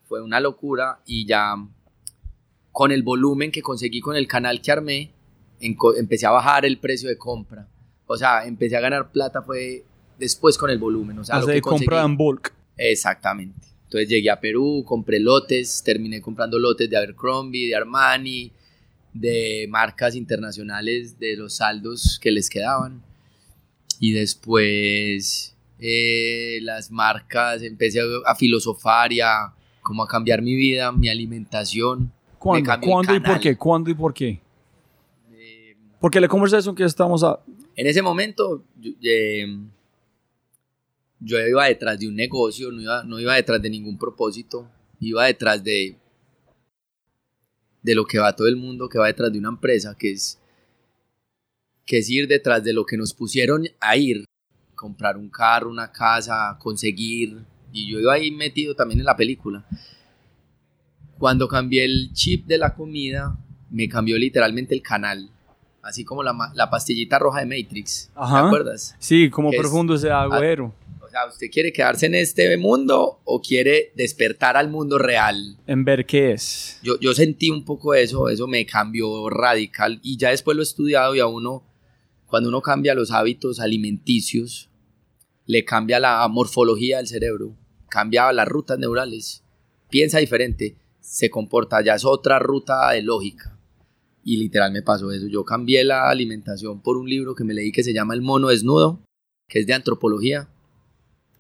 Fue 0.07 0.23
una 0.23 0.41
locura 0.41 1.01
y 1.05 1.27
ya 1.27 1.57
con 2.71 2.93
el 2.93 3.03
volumen 3.03 3.51
que 3.51 3.61
conseguí 3.61 4.01
con 4.01 4.15
el 4.15 4.29
canal 4.29 4.63
que 4.63 4.71
armé, 4.71 5.11
empecé 5.61 6.27
a 6.27 6.31
bajar 6.31 6.65
el 6.65 6.79
precio 6.79 7.09
de 7.09 7.19
compra. 7.19 7.69
O 8.09 8.17
sea, 8.17 8.45
empecé 8.45 8.77
a 8.77 8.81
ganar 8.81 9.13
plata 9.13 9.43
fue 9.43 9.85
después 10.19 10.59
con 10.59 10.71
el 10.71 10.79
volumen. 10.79 11.19
O 11.21 11.25
sea, 11.25 11.37
lo 11.37 11.43
Hacer 11.43 11.55
que 11.55 11.61
compra 11.61 12.03
en 12.03 12.17
bulk? 12.17 12.53
Exactamente. 12.77 13.69
Entonces 13.85 14.09
llegué 14.09 14.31
a 14.31 14.41
Perú, 14.41 14.83
compré 14.85 15.21
lotes, 15.21 15.83
terminé 15.85 16.21
comprando 16.21 16.59
lotes 16.59 16.91
de 16.91 16.97
Abercrombie, 16.97 17.69
de 17.69 17.77
Armani, 17.77 18.51
de 19.13 19.67
marcas 19.71 20.17
internacionales, 20.17 21.19
de 21.19 21.37
los 21.37 21.57
saldos 21.57 22.19
que 22.21 22.31
les 22.33 22.51
quedaban. 22.51 23.03
Y 24.01 24.13
después 24.13 25.55
eh, 25.79 26.59
las 26.63 26.91
marcas, 26.91 27.63
empecé 27.63 28.01
a, 28.01 28.05
a 28.27 28.35
filosofar 28.35 29.13
y 29.13 29.21
a, 29.21 29.53
como 29.81 30.03
a 30.03 30.09
cambiar 30.09 30.43
mi 30.43 30.55
vida, 30.55 30.93
mi 30.93 31.09
alimentación. 31.09 32.13
¿Cuándo? 32.39 32.71
¿Cuándo 32.81 33.15
y 33.15 33.21
por 33.21 33.41
qué? 33.41 33.57
¿Cuándo 33.57 33.91
y 33.91 33.95
por 33.95 34.13
qué? 34.13 34.41
Eh, 35.33 35.77
Porque 36.01 36.21
la 36.21 36.29
conversación 36.29 36.75
que 36.75 36.85
estamos 36.85 37.25
a... 37.25 37.41
En 37.79 37.87
ese 37.87 38.03
momento, 38.03 38.65
yo, 38.77 38.91
eh, 39.05 39.47
yo 41.21 41.39
iba 41.39 41.67
detrás 41.67 41.97
de 42.01 42.09
un 42.09 42.17
negocio, 42.17 42.73
no 42.73 42.83
iba, 42.83 43.05
no 43.05 43.21
iba 43.21 43.37
detrás 43.37 43.63
de 43.63 43.71
ningún 43.71 43.97
propósito, 43.97 44.69
iba 44.99 45.27
detrás 45.27 45.63
de, 45.63 45.95
de 47.81 47.95
lo 47.95 48.05
que 48.05 48.19
va 48.19 48.35
todo 48.35 48.49
el 48.49 48.57
mundo, 48.57 48.89
que 48.89 48.99
va 48.99 49.07
detrás 49.07 49.33
de 49.33 49.39
una 49.39 49.51
empresa, 49.51 49.97
que 49.97 50.11
es, 50.11 50.41
que 51.87 51.99
es 51.99 52.11
ir 52.11 52.27
detrás 52.27 52.65
de 52.65 52.73
lo 52.73 52.85
que 52.85 52.97
nos 52.97 53.15
pusieron 53.15 53.69
a 53.79 53.97
ir, 53.97 54.25
comprar 54.75 55.17
un 55.17 55.31
carro, 55.31 55.71
una 55.71 55.93
casa, 55.93 56.59
conseguir, 56.59 57.45
y 57.73 57.89
yo 57.89 58.01
iba 58.01 58.13
ahí 58.13 58.33
metido 58.33 58.75
también 58.75 58.99
en 58.99 59.07
la 59.07 59.17
película. 59.17 59.65
Cuando 61.17 61.47
cambié 61.47 61.85
el 61.85 62.13
chip 62.13 62.45
de 62.49 62.59
la 62.59 62.75
comida, 62.75 63.39
me 63.71 63.89
cambió 63.89 64.19
literalmente 64.19 64.75
el 64.75 64.83
canal. 64.83 65.31
Así 65.89 66.05
como 66.05 66.23
la, 66.23 66.37
la 66.55 66.69
pastillita 66.69 67.19
roja 67.19 67.41
de 67.41 67.47
Matrix. 67.47 68.11
Ajá. 68.15 68.43
¿Te 68.43 68.47
acuerdas? 68.47 68.95
Sí, 68.99 69.31
como 69.31 69.51
Es- 69.51 69.59
profundo 69.59 69.95
ese 69.95 70.11
agüero. 70.11 70.75
O 71.01 71.11
sea, 71.11 71.27
¿usted 71.27 71.47
quiere 71.51 71.73
quedarse 71.73 72.05
en 72.05 72.15
este 72.15 72.55
mundo 72.59 73.21
o 73.25 73.41
quiere 73.41 73.93
despertar 73.97 74.59
al 74.59 74.69
mundo 74.69 74.99
real? 74.99 75.57
En 75.67 75.83
ver 75.83 76.05
qué 76.05 76.33
es. 76.33 76.79
Yo, 76.83 77.01
yo 77.01 77.15
sentí 77.15 77.49
un 77.49 77.65
poco 77.65 77.95
eso, 77.95 78.29
eso 78.29 78.47
me 78.47 78.67
cambió 78.67 79.31
radical 79.31 79.99
y 80.03 80.19
ya 80.19 80.29
después 80.29 80.55
lo 80.55 80.63
he 80.63 80.65
estudiado 80.65 81.15
y 81.15 81.21
a 81.21 81.27
uno, 81.27 81.65
cuando 82.27 82.51
uno 82.51 82.61
cambia 82.61 82.95
los 82.95 83.11
hábitos 83.11 83.59
alimenticios, 83.59 84.69
le 85.47 85.65
cambia 85.65 85.99
la 85.99 86.29
morfología 86.29 86.99
del 86.99 87.07
cerebro, 87.07 87.57
cambia 87.89 88.31
las 88.35 88.47
rutas 88.47 88.79
neurales, 88.79 89.43
piensa 89.89 90.19
diferente, 90.19 90.77
se 91.01 91.31
comporta, 91.31 91.83
ya 91.83 91.95
es 91.95 92.05
otra 92.05 92.39
ruta 92.39 92.91
de 92.91 93.01
lógica. 93.01 93.58
Y 94.25 94.37
literal 94.37 94.73
me 94.73 94.83
pasó 94.83 95.11
eso, 95.13 95.27
yo 95.27 95.45
cambié 95.45 95.85
la 95.85 96.09
alimentación 96.11 96.81
por 96.81 96.97
un 96.97 97.09
libro 97.09 97.35
que 97.35 97.45
me 97.45 97.55
leí 97.55 97.73
que 97.73 97.83
se 97.83 97.95
llama 97.95 98.15
El 98.15 98.21
mono 98.21 98.49
desnudo, 98.49 99.01
que 99.49 99.61
es 99.61 99.67
de 99.67 99.73
antropología. 99.75 100.49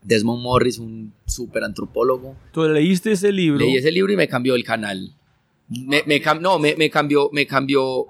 Desmond 0.03 0.43
Morris, 0.43 0.79
un 0.79 1.13
súper 1.27 1.65
antropólogo, 1.65 2.37
Tú 2.53 2.63
leíste 2.69 3.13
ese 3.13 3.33
libro. 3.33 3.59
Leí 3.59 3.77
ese 3.77 3.91
libro 3.91 4.13
y 4.13 4.17
me 4.17 4.29
cambió 4.29 4.55
el 4.55 4.65
canal. 4.65 5.13
Me, 5.69 6.03
me 6.07 6.23
cam- 6.23 6.41
no, 6.41 6.59
me, 6.59 6.77
me 6.77 6.89
cambió, 6.89 7.29
me 7.33 7.47
cambió, 7.47 8.07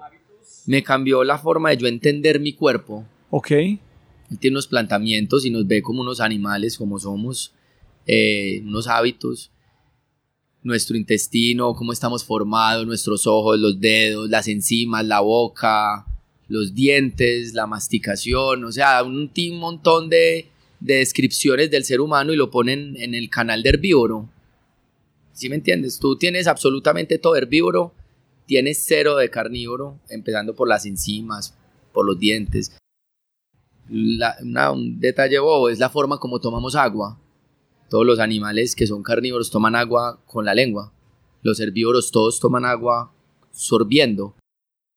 me 0.65 0.81
cambió 0.83 1.23
la 1.23 1.37
forma 1.39 1.71
de 1.71 1.77
yo 1.77 1.87
entender 1.87 2.39
mi 2.39 2.53
cuerpo. 2.53 3.05
Ok. 3.31 3.51
Él 3.51 3.79
tiene 4.39 4.53
unos 4.55 4.67
planteamientos 4.67 5.45
y 5.45 5.49
nos 5.49 5.67
ve 5.67 5.81
como 5.81 6.01
unos 6.01 6.21
animales, 6.21 6.77
como 6.77 6.99
somos, 6.99 7.53
eh, 8.05 8.61
unos 8.63 8.87
hábitos. 8.87 9.51
Nuestro 10.61 10.97
intestino, 10.97 11.73
cómo 11.73 11.93
estamos 11.93 12.25
formados, 12.25 12.85
nuestros 12.85 13.25
ojos, 13.27 13.57
los 13.59 13.79
dedos, 13.79 14.29
las 14.29 14.47
enzimas, 14.49 15.05
la 15.05 15.21
boca, 15.21 16.05
los 16.49 16.73
dientes, 16.75 17.53
la 17.53 17.65
masticación, 17.65 18.65
o 18.65 18.71
sea, 18.71 19.03
un, 19.03 19.31
montón 19.57 20.09
de, 20.09 20.47
de 20.81 20.95
descripciones 20.95 21.71
del 21.71 21.85
ser 21.85 22.01
humano 22.01 22.33
y 22.33 22.35
lo 22.35 22.49
ponen 22.51 22.95
en 22.97 23.15
el 23.15 23.29
canal 23.29 23.63
de 23.63 23.69
herbívoro. 23.69 24.29
¿Sí 25.31 25.47
me 25.47 25.55
entiendes? 25.55 25.97
Tú 25.97 26.17
tienes 26.17 26.47
absolutamente 26.47 27.17
todo 27.17 27.37
herbívoro, 27.37 27.93
tienes 28.45 28.83
cero 28.85 29.15
de 29.15 29.29
carnívoro, 29.29 29.97
empezando 30.09 30.53
por 30.55 30.67
las 30.67 30.85
enzimas, 30.85 31.55
por 31.93 32.05
los 32.05 32.19
dientes. 32.19 32.75
La- 33.89 34.35
una- 34.41 34.71
un 34.71 34.99
detalle 34.99 35.39
bobo 35.39 35.69
es 35.69 35.79
la 35.79 35.89
forma 35.89 36.17
como 36.19 36.39
tomamos 36.41 36.75
agua. 36.75 37.17
Todos 37.89 38.05
los 38.05 38.19
animales 38.19 38.75
que 38.75 38.87
son 38.87 39.03
carnívoros 39.03 39.49
toman 39.51 39.75
agua 39.75 40.19
con 40.25 40.45
la 40.45 40.53
lengua. 40.53 40.91
Los 41.41 41.59
herbívoros 41.59 42.11
todos 42.11 42.39
toman 42.39 42.65
agua 42.65 43.11
sorbiendo. 43.51 44.35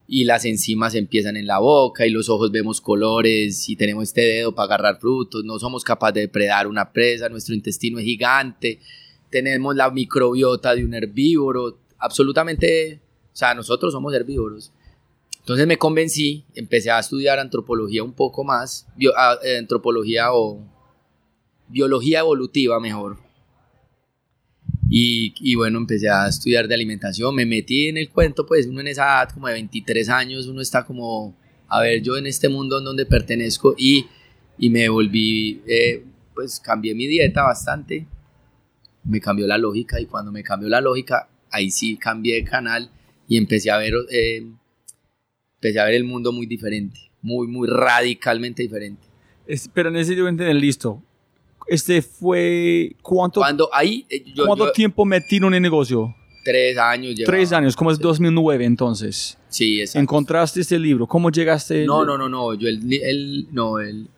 Y 0.07 0.25
las 0.25 0.45
enzimas 0.45 0.95
empiezan 0.95 1.37
en 1.37 1.47
la 1.47 1.59
boca 1.59 2.07
y 2.07 2.11
los 2.11 2.29
ojos 2.29 2.51
vemos 2.51 2.81
colores 2.81 3.69
y 3.69 3.77
tenemos 3.77 4.05
este 4.09 4.21
dedo 4.21 4.55
para 4.55 4.67
agarrar 4.75 5.01
frutos. 5.01 5.43
No 5.45 5.59
somos 5.59 5.85
capaces 5.85 6.15
de 6.15 6.21
depredar 6.23 6.67
una 6.67 6.93
presa. 6.93 7.29
Nuestro 7.29 7.55
intestino 7.55 7.99
es 7.99 8.05
gigante. 8.05 8.79
Tenemos 9.31 9.75
la 9.75 9.91
microbiota 9.91 10.75
de 10.75 10.85
un 10.85 10.93
herbívoro. 10.93 11.79
Absolutamente, 11.99 13.01
o 13.33 13.37
sea, 13.37 13.55
nosotros 13.55 13.93
somos 13.93 14.13
herbívoros. 14.13 14.73
Entonces 15.39 15.67
me 15.67 15.79
convencí, 15.79 16.45
empecé 16.55 16.91
a 16.91 16.99
estudiar 16.99 17.39
antropología 17.39 18.03
un 18.05 18.13
poco 18.13 18.45
más, 18.45 18.87
bio- 18.97 19.17
a- 19.17 19.39
eh, 19.45 19.59
antropología 19.59 20.33
o 20.33 20.61
biología 21.73 22.21
evolutiva 22.21 22.79
mejor. 22.81 23.19
Y, 24.95 25.55
bueno, 25.55 25.79
empecé 25.79 26.11
a 26.11 26.29
estudiar 26.29 26.69
de 26.69 26.75
alimentación, 26.75 27.35
me 27.35 27.47
metí 27.47 27.89
en 27.89 27.97
el 27.97 28.11
cuento, 28.11 28.45
pues 28.45 28.67
uno 28.67 28.81
en 28.83 28.89
esa 28.89 29.05
edad 29.05 29.31
como 29.33 29.47
de 29.47 29.55
23 29.55 30.09
años, 30.11 30.47
uno 30.49 30.61
está 30.61 30.85
como, 30.85 31.35
a 31.69 31.81
ver, 31.81 32.03
yo 32.03 32.19
en 32.19 32.27
este 32.27 32.51
mundo 32.51 32.79
en 32.79 32.85
donde 32.85 33.07
pertenezco 33.07 33.75
y, 33.79 34.05
y 34.59 34.69
me 34.69 34.91
volví, 34.91 35.63
eh, 35.67 36.05
pues 36.35 36.61
cambié 36.61 36.95
mi 36.95 37.07
dieta 37.07 37.43
bastante, 37.43 38.07
me 39.05 39.19
cambió 39.19 39.47
la 39.47 39.57
lógica 39.57 39.99
y 39.99 40.05
cuando 40.05 40.31
me 40.31 40.43
cambió 40.43 40.69
la 40.69 40.83
lógica, 40.83 41.27
ahí 41.51 41.71
sí 41.71 41.97
cambié 41.97 42.35
de 42.35 42.45
canal 42.45 42.91
y 43.27 43.39
empecé 43.39 43.71
a 43.71 43.79
ver, 43.79 43.95
eh, 44.11 44.45
empecé 45.55 45.81
a 45.81 45.87
ver 45.87 45.95
el 45.95 46.05
mundo 46.05 46.33
muy 46.33 46.45
diferente, 46.45 47.01
muy, 47.23 47.47
muy 47.47 47.67
radicalmente 47.67 48.63
diferente. 48.63 49.07
Es- 49.47 49.71
pero 49.73 49.91
necesito 49.91 50.29
entender, 50.29 50.55
listo. 50.55 51.03
Este 51.67 52.03
fue, 52.03 52.95
¿cuánto, 53.03 53.41
Cuando 53.41 53.69
ahí, 53.73 54.05
eh, 54.11 54.23
yo, 54.35 54.47
¿cuánto 54.47 54.67
yo- 54.67 54.73
tiempo 54.73 55.05
metieron 55.05 55.53
en 55.53 55.57
el 55.59 55.63
negocio? 55.63 56.15
tres 56.45 56.77
años 56.77 57.15
llevaba. 57.15 57.37
Tres 57.37 57.53
años, 57.53 57.77
como 57.77 57.91
es 57.93 57.99
Sí. 57.99 58.03
2009 58.03 58.65
entonces. 58.65 59.39
Sí, 59.49 59.81
exacto. 59.81 60.01
Encontraste 60.01 60.61
este 60.61 60.77
libro, 60.79 61.07
¿cómo 61.07 61.31
llegaste? 61.31 61.85
No, 61.87 62.05
no, 62.05 62.19
no, 62.19 62.29
no, 62.29 62.55
yo 62.55 62.67
el, 62.69 62.93
el- 62.93 63.47
no, 63.53 63.79
el, 63.79 64.09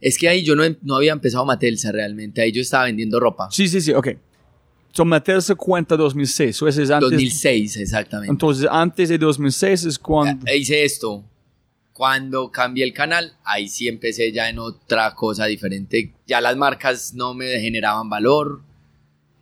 es 0.00 0.16
que 0.16 0.28
ahí 0.28 0.44
yo 0.44 0.54
no, 0.54 0.62
no 0.82 0.94
había 0.96 1.12
empezado 1.12 1.44
Matelsa 1.44 1.90
realmente, 1.90 2.40
ahí 2.42 2.52
yo 2.52 2.60
estaba 2.62 2.84
vendiendo 2.84 3.18
ropa. 3.18 3.48
Sí, 3.50 3.66
sí, 3.66 3.80
sí, 3.80 3.92
ok. 3.92 4.08
So, 4.92 5.04
meterse 5.04 5.56
cuenta 5.56 5.96
2006, 5.96 6.62
o 6.62 6.68
ese 6.68 6.84
es 6.84 6.90
antes. 6.90 7.10
2006, 7.10 7.76
exactamente. 7.78 8.30
Entonces, 8.30 8.68
antes 8.70 9.08
de 9.08 9.18
2006 9.18 9.84
es 9.86 9.98
cuando... 9.98 10.46
Eh, 10.46 10.58
hice 10.58 10.84
esto. 10.84 11.24
Cuando 11.94 12.50
cambié 12.50 12.84
el 12.84 12.92
canal, 12.92 13.34
ahí 13.44 13.68
sí 13.68 13.86
empecé 13.88 14.30
ya 14.32 14.48
en 14.50 14.58
otra 14.58 15.14
cosa 15.14 15.46
diferente. 15.46 16.12
Ya 16.26 16.40
las 16.42 16.56
marcas 16.56 17.14
no 17.14 17.32
me 17.34 17.58
generaban 17.60 18.10
valor. 18.10 18.60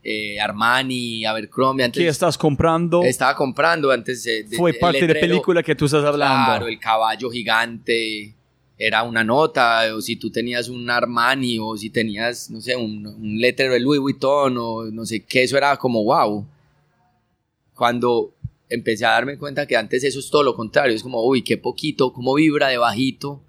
Eh, 0.05 0.39
Armani, 0.41 1.25
Abercrombie, 1.25 1.85
antes 1.85 2.01
¿Qué 2.03 2.09
estás 2.09 2.37
comprando? 2.37 3.03
estaba 3.05 3.35
comprando 3.37 3.91
antes 3.91 4.27
eh, 4.27 4.43
de- 4.43 4.57
Fue 4.57 4.75
parte 4.75 5.01
de 5.01 5.07
letrero. 5.07 5.29
película 5.29 5.63
que 5.63 5.75
tú 5.75 5.87
estás 5.87 6.05
hablando. 6.05 6.45
Claro, 6.51 6.67
el 6.69 6.79
caballo 6.79 7.31
gigante 7.31 8.35
era 8.77 9.03
una 9.05 9.23
nota, 9.25 9.95
o 9.95 10.01
si 10.03 10.17
tú 10.17 10.29
tenías 10.29 10.69
un 10.69 10.91
Armani, 10.91 11.59
o 11.61 11.77
si 11.77 11.89
tenías, 11.89 12.51
no 12.51 12.61
sé, 12.61 12.75
un, 12.77 13.07
un 13.07 13.39
letrero 13.41 13.73
de 13.75 13.81
Louis 13.81 14.01
Vuitton, 14.01 14.57
o 14.59 14.85
no 14.91 15.07
sé 15.07 15.21
qué, 15.21 15.45
eso 15.45 15.57
era 15.57 15.77
como 15.77 16.03
wow. 16.05 16.45
Cuando 17.75 18.33
empecé 18.75 19.05
a 19.05 19.11
darme 19.11 19.39
cuenta 19.39 19.67
que 19.67 19.77
antes 19.77 20.05
eso 20.05 20.19
es 20.19 20.31
todo 20.31 20.43
lo 20.43 20.55
contrario, 20.55 20.95
es 20.95 21.03
como, 21.03 21.25
uy, 21.25 21.43
qué 21.43 21.57
poquito, 21.59 22.13
cómo 22.13 22.35
vibra 22.35 22.69
de 22.69 22.79
bajito. 22.79 23.43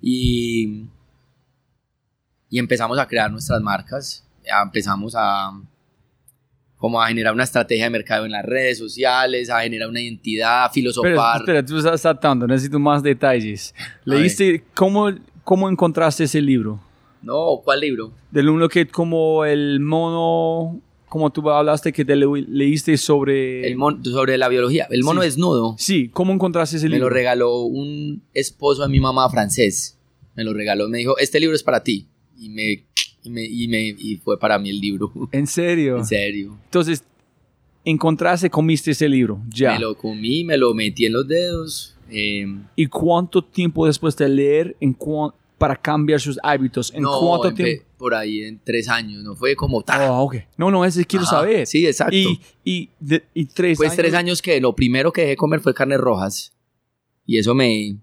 Y, 0.00 0.84
y 2.50 2.58
empezamos 2.58 2.98
a 2.98 3.06
crear 3.08 3.30
nuestras 3.30 3.60
marcas, 3.60 4.26
ya 4.44 4.62
empezamos 4.62 5.14
a 5.16 5.52
como 6.76 7.00
a 7.00 7.08
generar 7.08 7.32
una 7.32 7.44
estrategia 7.44 7.84
de 7.84 7.90
mercado 7.90 8.26
en 8.26 8.32
las 8.32 8.44
redes 8.44 8.76
sociales, 8.76 9.48
a 9.48 9.60
generar 9.62 9.88
una 9.88 10.02
identidad, 10.02 10.64
a 10.64 10.70
Pero, 10.70 10.74
filosofar. 10.92 11.40
espera, 11.40 11.64
tú 11.64 11.78
estás 11.78 12.02
saltando, 12.02 12.46
necesito 12.46 12.78
más 12.78 13.02
detalles. 13.02 13.74
¿Leíste, 14.04 14.62
cómo, 14.74 15.10
cómo 15.44 15.70
encontraste 15.70 16.24
ese 16.24 16.42
libro? 16.42 16.78
No, 17.22 17.62
¿cuál 17.64 17.80
libro? 17.80 18.12
Del 18.30 18.50
uno 18.50 18.68
que 18.68 18.86
como 18.86 19.46
el 19.46 19.80
mono, 19.80 20.78
como 21.14 21.30
tú 21.30 21.48
hablaste 21.48 21.92
que 21.92 22.04
te 22.04 22.16
le- 22.16 22.26
leíste 22.48 22.96
sobre... 22.96 23.68
El 23.68 23.76
mon- 23.76 24.04
sobre 24.04 24.36
la 24.36 24.48
biología. 24.48 24.88
El 24.90 25.04
mono 25.04 25.20
Sí. 25.20 25.26
desnudo. 25.28 25.76
Sí, 25.78 26.08
¿cómo 26.08 26.32
encontraste 26.32 26.76
ese 26.78 26.86
Me 26.86 26.96
libro? 26.96 27.08
lo 27.08 27.14
regaló 27.14 27.60
un 27.62 28.20
esposo 28.34 28.82
de 28.82 28.88
mi 28.88 28.98
mamá 28.98 29.30
francés. 29.30 29.96
Me 30.34 30.42
lo 30.42 30.52
regaló. 30.52 30.88
Me 30.88 30.98
dijo, 30.98 31.16
este 31.18 31.38
libro 31.38 31.54
es 31.54 31.62
para 31.62 31.84
ti. 31.84 32.08
Y 32.36 32.48
me, 32.48 32.84
y 33.22 33.30
me, 33.30 33.44
y 33.44 33.68
me- 33.68 33.94
y 33.96 34.16
fue 34.16 34.40
para 34.40 34.58
mí 34.58 34.70
el 34.70 34.80
libro. 34.80 35.12
¿En 35.30 35.46
serio? 35.46 35.98
en 35.98 36.04
serio. 36.04 36.58
Entonces, 36.64 37.04
encontraste, 37.84 38.50
comiste 38.50 38.90
ese 38.90 39.08
libro, 39.08 39.40
ya. 39.48 39.74
Me 39.74 39.78
lo 39.78 39.96
comí, 39.96 40.42
me 40.42 40.56
lo 40.56 40.74
metí 40.74 41.06
en 41.06 41.12
los 41.12 41.28
dedos. 41.28 41.96
eh, 42.10 42.44
¿Y 42.74 42.86
cuánto 42.86 43.42
tiempo 43.42 43.86
después 43.86 44.16
de 44.16 44.28
leer 44.28 44.76
en 44.80 44.96
para 45.58 45.76
cambiar 45.76 46.20
sus 46.20 46.38
hábitos? 46.42 46.92
¿En 46.92 47.02
no, 47.02 47.20
cuánto 47.20 47.54
tiempo? 47.54 47.84
Por 48.04 48.14
ahí 48.14 48.42
en 48.42 48.60
tres 48.62 48.86
años. 48.90 49.24
No 49.24 49.34
fue 49.34 49.56
como... 49.56 49.82
¡ta! 49.82 49.94
Ah, 49.94 50.20
ok. 50.20 50.36
No, 50.58 50.70
no, 50.70 50.84
ese 50.84 51.06
quiero 51.06 51.24
Ajá, 51.24 51.36
saber. 51.36 51.66
Sí, 51.66 51.86
exacto. 51.86 52.14
Y, 52.14 52.38
y, 52.62 52.90
de- 53.00 53.24
y 53.32 53.46
tres 53.46 53.78
Pues 53.78 53.92
años. 53.92 53.96
tres 53.96 54.12
años 54.14 54.42
que 54.42 54.60
lo 54.60 54.74
primero 54.76 55.10
que 55.10 55.22
dejé 55.22 55.30
de 55.30 55.36
comer 55.38 55.60
fue 55.60 55.72
carnes 55.72 55.98
rojas. 55.98 56.52
Y 57.24 57.38
eso 57.38 57.54
me... 57.54 57.96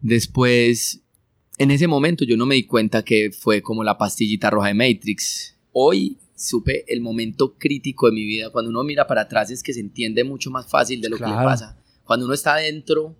Después, 0.00 1.00
en 1.58 1.72
ese 1.72 1.88
momento 1.88 2.24
yo 2.24 2.36
no 2.36 2.46
me 2.46 2.54
di 2.54 2.64
cuenta 2.66 3.04
que 3.04 3.32
fue 3.32 3.62
como 3.62 3.82
la 3.82 3.98
pastillita 3.98 4.48
roja 4.48 4.68
de 4.68 4.74
Matrix. 4.74 5.56
Hoy 5.72 6.18
supe 6.36 6.84
el 6.86 7.00
momento 7.00 7.56
crítico 7.58 8.06
de 8.06 8.12
mi 8.12 8.24
vida. 8.24 8.50
Cuando 8.50 8.70
uno 8.70 8.84
mira 8.84 9.08
para 9.08 9.22
atrás 9.22 9.50
es 9.50 9.62
que 9.62 9.72
se 9.72 9.80
entiende 9.80 10.22
mucho 10.22 10.50
más 10.52 10.70
fácil 10.70 11.00
de 11.00 11.08
lo 11.08 11.16
que 11.16 11.24
le 11.26 11.34
pasa. 11.34 11.76
Cuando 12.04 12.26
uno 12.26 12.34
está 12.34 12.54
adentro, 12.54 13.16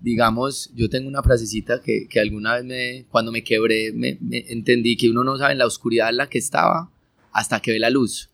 digamos, 0.00 0.70
yo 0.74 0.88
tengo 0.90 1.08
una 1.08 1.22
frasecita 1.22 1.80
que, 1.82 2.06
que 2.08 2.20
alguna 2.20 2.54
vez 2.56 2.64
me, 2.64 3.04
cuando 3.10 3.32
me 3.32 3.42
quebré, 3.42 3.92
me, 3.92 4.18
me 4.20 4.44
entendí 4.50 4.96
que 4.96 5.08
uno 5.10 5.24
no 5.24 5.36
sabe 5.36 5.52
en 5.52 5.58
la 5.58 5.66
oscuridad 5.66 6.10
en 6.10 6.18
la 6.18 6.28
que 6.28 6.38
estaba 6.38 6.90
hasta 7.32 7.60
que 7.60 7.72
ve 7.72 7.78
la 7.78 7.90
luz. 7.90 8.30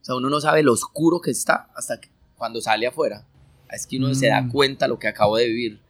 O 0.00 0.04
sea, 0.04 0.14
uno 0.14 0.30
no 0.30 0.40
sabe 0.40 0.62
lo 0.62 0.72
oscuro 0.72 1.20
que 1.20 1.30
está 1.30 1.70
hasta 1.74 2.00
que, 2.00 2.08
cuando 2.36 2.60
sale 2.60 2.86
afuera. 2.86 3.26
Es 3.70 3.86
que 3.86 3.98
uno 3.98 4.14
se 4.14 4.26
da 4.28 4.42
Mm. 4.42 4.50
cuenta 4.50 4.88
lo 4.88 4.98
que 4.98 5.08
acabo 5.08 5.36
de 5.36 5.46
vivir. 5.48 5.80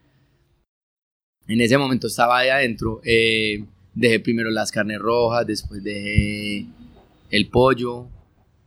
En 1.46 1.60
ese 1.60 1.78
momento 1.78 2.06
estaba 2.06 2.38
ahí 2.38 2.48
adentro. 2.48 3.00
eh, 3.04 3.64
dejé 3.94 4.20
primero 4.20 4.50
las 4.50 4.70
carnes 4.70 4.98
rojas, 5.00 5.46
después 5.46 5.82
dejé 5.82 6.66
el 7.30 7.48
pollo 7.48 8.06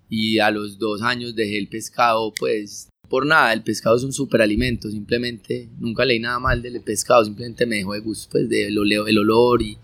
y 0.09 0.39
a 0.39 0.51
los 0.51 0.77
dos 0.77 1.01
años 1.01 1.33
dejé 1.35 1.57
el 1.57 1.67
pescado, 1.69 2.33
pues 2.33 2.89
por 3.09 3.25
nada, 3.25 3.53
el 3.53 3.63
pescado 3.63 3.95
es 3.95 4.03
un 4.03 4.13
superalimento, 4.13 4.89
simplemente 4.89 5.69
nunca 5.79 6.05
leí 6.05 6.19
nada 6.19 6.39
mal 6.39 6.61
del 6.61 6.81
pescado, 6.81 7.23
simplemente 7.23 7.65
me 7.65 7.75
dejó 7.77 7.93
de 7.93 7.99
gusto, 7.99 8.29
pues 8.31 8.49
del 8.49 8.77
oleo, 8.77 9.07
el 9.07 9.17
olor 9.17 9.61
y, 9.61 9.77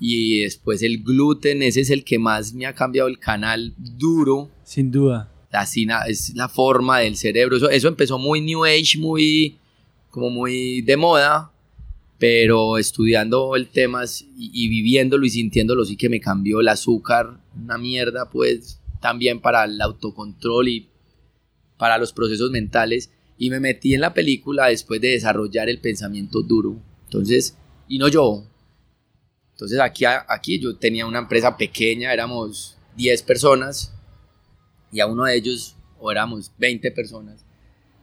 y 0.00 0.40
después 0.40 0.82
el 0.82 1.02
gluten, 1.02 1.62
ese 1.62 1.80
es 1.80 1.90
el 1.90 2.02
que 2.02 2.18
más 2.18 2.54
me 2.54 2.66
ha 2.66 2.74
cambiado 2.74 3.08
el 3.08 3.18
canal 3.18 3.74
duro, 3.78 4.50
Sin 4.64 4.90
duda. 4.90 5.30
así 5.52 5.86
es 6.08 6.34
la 6.34 6.48
forma 6.48 6.98
del 6.98 7.16
cerebro. 7.16 7.56
Eso, 7.56 7.70
eso 7.70 7.88
empezó 7.88 8.18
muy 8.18 8.40
New 8.40 8.64
Age, 8.64 8.98
muy 8.98 9.58
como 10.10 10.28
muy 10.28 10.80
de 10.82 10.96
moda, 10.96 11.52
pero 12.18 12.78
estudiando 12.78 13.54
el 13.54 13.68
tema 13.68 14.04
y, 14.36 14.50
y 14.52 14.68
viviéndolo 14.68 15.24
y 15.24 15.30
sintiéndolo 15.30 15.84
sí 15.84 15.96
que 15.96 16.08
me 16.08 16.20
cambió 16.20 16.60
el 16.60 16.68
azúcar, 16.68 17.38
una 17.62 17.78
mierda, 17.78 18.28
pues 18.28 18.80
también 19.00 19.40
para 19.40 19.64
el 19.64 19.80
autocontrol 19.80 20.68
y 20.68 20.88
para 21.82 21.98
los 21.98 22.12
procesos 22.12 22.52
mentales. 22.52 23.10
Y 23.36 23.50
me 23.50 23.58
metí 23.58 23.92
en 23.92 24.02
la 24.02 24.14
película 24.14 24.68
después 24.68 25.00
de 25.00 25.08
desarrollar 25.08 25.68
el 25.68 25.80
pensamiento 25.80 26.40
duro. 26.40 26.80
Entonces, 27.06 27.56
y 27.88 27.98
no 27.98 28.06
yo. 28.06 28.46
Entonces 29.50 29.80
aquí, 29.80 30.04
aquí 30.04 30.60
yo 30.60 30.76
tenía 30.76 31.06
una 31.06 31.18
empresa 31.18 31.56
pequeña, 31.56 32.12
éramos 32.12 32.78
10 32.96 33.24
personas 33.24 33.92
y 34.92 35.00
a 35.00 35.08
uno 35.08 35.24
de 35.24 35.34
ellos, 35.34 35.74
o 35.98 36.12
éramos 36.12 36.52
20 36.56 36.92
personas, 36.92 37.44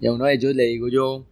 y 0.02 0.08
a 0.08 0.12
uno 0.12 0.26
de 0.26 0.34
ellos 0.34 0.54
le 0.54 0.64
digo 0.64 0.90
yo, 0.90 1.26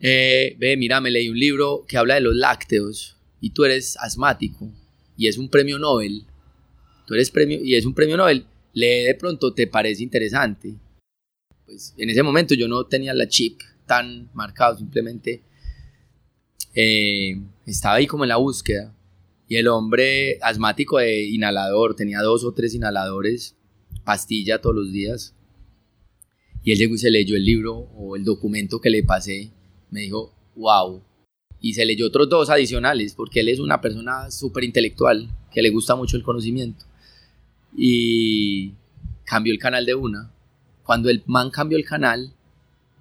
eh, 0.00 0.56
ve, 0.58 0.76
mira, 0.76 1.00
me 1.00 1.12
leí 1.12 1.28
un 1.28 1.38
libro 1.38 1.84
que 1.86 1.96
habla 1.96 2.16
de 2.16 2.20
los 2.20 2.34
lácteos 2.34 3.16
y 3.40 3.50
tú 3.50 3.64
eres 3.64 3.96
asmático 3.98 4.72
y 5.16 5.28
es 5.28 5.38
un 5.38 5.48
premio 5.48 5.78
Nobel. 5.78 6.24
Tú 7.06 7.14
eres 7.14 7.30
premio 7.30 7.60
y 7.62 7.76
es 7.76 7.86
un 7.86 7.94
premio 7.94 8.16
Nobel. 8.16 8.44
Lee 8.72 9.04
de 9.04 9.14
pronto, 9.14 9.54
te 9.54 9.68
parece 9.68 10.02
interesante. 10.02 10.74
Pues 11.66 11.94
en 11.96 12.10
ese 12.10 12.22
momento 12.22 12.54
yo 12.54 12.68
no 12.68 12.84
tenía 12.84 13.14
la 13.14 13.28
chip 13.28 13.60
tan 13.86 14.30
marcado, 14.34 14.78
simplemente 14.78 15.42
eh, 16.74 17.40
estaba 17.66 17.96
ahí 17.96 18.06
como 18.06 18.24
en 18.24 18.28
la 18.28 18.36
búsqueda. 18.36 18.94
Y 19.46 19.56
el 19.56 19.68
hombre 19.68 20.38
asmático 20.42 20.98
de 20.98 21.24
inhalador, 21.24 21.94
tenía 21.94 22.20
dos 22.20 22.44
o 22.44 22.52
tres 22.52 22.74
inhaladores, 22.74 23.54
pastilla 24.04 24.60
todos 24.60 24.74
los 24.74 24.92
días. 24.92 25.34
Y 26.62 26.72
él 26.72 26.78
llegó 26.78 26.94
y 26.94 26.98
se 26.98 27.10
leyó 27.10 27.36
el 27.36 27.44
libro 27.44 27.74
o 27.94 28.16
el 28.16 28.24
documento 28.24 28.80
que 28.80 28.90
le 28.90 29.02
pasé. 29.02 29.50
Me 29.90 30.00
dijo, 30.00 30.34
wow. 30.56 31.02
Y 31.60 31.74
se 31.74 31.84
leyó 31.84 32.06
otros 32.06 32.28
dos 32.28 32.48
adicionales, 32.48 33.14
porque 33.14 33.40
él 33.40 33.48
es 33.48 33.60
una 33.60 33.80
persona 33.80 34.30
súper 34.30 34.64
intelectual, 34.64 35.28
que 35.52 35.62
le 35.62 35.70
gusta 35.70 35.94
mucho 35.94 36.16
el 36.16 36.22
conocimiento. 36.22 36.86
Y 37.76 38.72
cambió 39.24 39.52
el 39.52 39.58
canal 39.58 39.84
de 39.84 39.94
una. 39.94 40.32
Cuando 40.84 41.10
el 41.10 41.22
man 41.26 41.50
cambió 41.50 41.78
el 41.78 41.84
canal, 41.84 42.32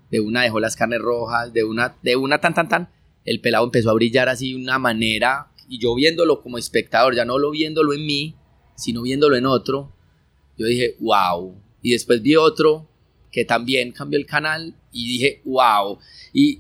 de 0.10 0.20
una 0.20 0.44
dejó 0.44 0.60
las 0.60 0.76
carnes 0.76 1.02
rojas, 1.02 1.54
de 1.54 1.64
una, 1.64 1.96
de 2.02 2.16
una 2.16 2.40
tan, 2.40 2.54
tan, 2.54 2.70
tan, 2.70 2.90
el 3.26 3.40
pelado 3.40 3.66
empezó 3.66 3.90
a 3.90 3.94
brillar 3.94 4.30
así 4.30 4.54
de 4.54 4.62
una 4.62 4.80
manera, 4.80 5.52
y 5.68 5.80
yo 5.80 5.96
viéndolo 5.96 6.42
como 6.42 6.58
espectador, 6.58 7.16
ya 7.16 7.26
no 7.26 7.38
lo 7.38 7.52
viéndolo 7.52 7.94
en 7.94 8.06
mí, 8.06 8.36
sino 8.76 9.02
viéndolo 9.02 9.36
en 9.36 9.46
otro, 9.46 9.92
yo 10.58 10.66
dije, 10.66 10.96
wow. 11.00 11.56
Y 11.82 11.92
después 11.92 12.22
vi 12.22 12.36
otro 12.36 12.88
que 13.32 13.46
también 13.46 13.92
cambió 13.92 14.20
el 14.20 14.26
canal 14.26 14.76
y 14.92 15.08
dije, 15.08 15.42
wow. 15.46 15.98
Y, 16.32 16.60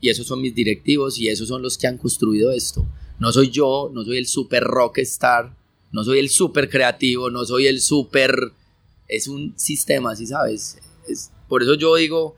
y 0.00 0.08
esos 0.08 0.26
son 0.26 0.40
mis 0.40 0.54
directivos 0.54 1.18
y 1.18 1.28
esos 1.28 1.48
son 1.48 1.62
los 1.62 1.76
que 1.76 1.86
han 1.86 1.98
construido 1.98 2.52
esto. 2.52 2.86
No 3.18 3.32
soy 3.32 3.50
yo, 3.50 3.90
no 3.92 4.04
soy 4.04 4.18
el 4.18 4.26
super 4.26 4.62
rockstar, 4.64 5.56
no 5.90 6.04
soy 6.04 6.18
el 6.18 6.30
super 6.30 6.68
creativo, 6.70 7.30
no 7.30 7.44
soy 7.44 7.66
el 7.66 7.80
super... 7.80 8.52
Es 9.12 9.28
un 9.28 9.58
sistema, 9.58 10.16
¿sí 10.16 10.26
sabes? 10.26 10.78
Es, 11.08 11.30
por 11.48 11.62
eso 11.62 11.74
yo 11.74 11.96
digo, 11.96 12.36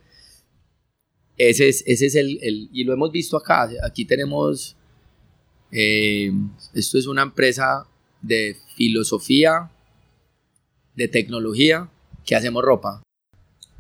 ese 1.36 1.68
es, 1.68 1.84
ese 1.86 2.06
es 2.06 2.14
el, 2.14 2.38
el, 2.42 2.68
Y 2.72 2.84
lo 2.84 2.92
hemos 2.92 3.12
visto 3.12 3.36
acá. 3.36 3.68
Aquí 3.82 4.04
tenemos... 4.04 4.76
Eh, 5.70 6.32
esto 6.74 6.98
es 6.98 7.06
una 7.06 7.22
empresa 7.22 7.86
de 8.22 8.56
filosofía, 8.76 9.70
de 10.94 11.08
tecnología 11.08 11.90
que 12.24 12.36
hacemos 12.36 12.62
ropa. 12.62 13.02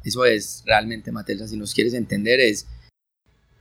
Eso 0.02 0.24
es 0.24 0.62
realmente, 0.66 1.12
Matelsa, 1.12 1.48
si 1.48 1.56
nos 1.56 1.74
quieres 1.74 1.94
entender, 1.94 2.40
es... 2.40 2.66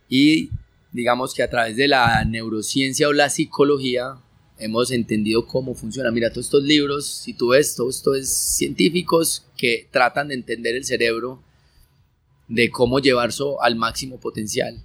Y 0.08 0.50
digamos 0.92 1.34
que 1.34 1.42
a 1.42 1.50
través 1.50 1.76
de 1.76 1.88
la 1.88 2.24
neurociencia 2.24 3.08
o 3.08 3.12
la 3.12 3.30
psicología 3.30 4.16
hemos 4.58 4.90
entendido 4.90 5.46
cómo 5.46 5.74
funciona. 5.74 6.10
Mira, 6.10 6.30
todos 6.30 6.46
estos 6.46 6.62
libros, 6.62 7.06
si 7.06 7.34
tú 7.34 7.48
ves, 7.48 7.74
todo 7.74 7.90
esto 7.90 8.14
es 8.14 8.32
científicos 8.32 9.44
que 9.56 9.88
tratan 9.90 10.28
de 10.28 10.34
entender 10.34 10.74
el 10.76 10.84
cerebro, 10.84 11.42
de 12.48 12.70
cómo 12.70 12.98
llevarlo 12.98 13.60
al 13.62 13.76
máximo 13.76 14.18
potencial. 14.18 14.82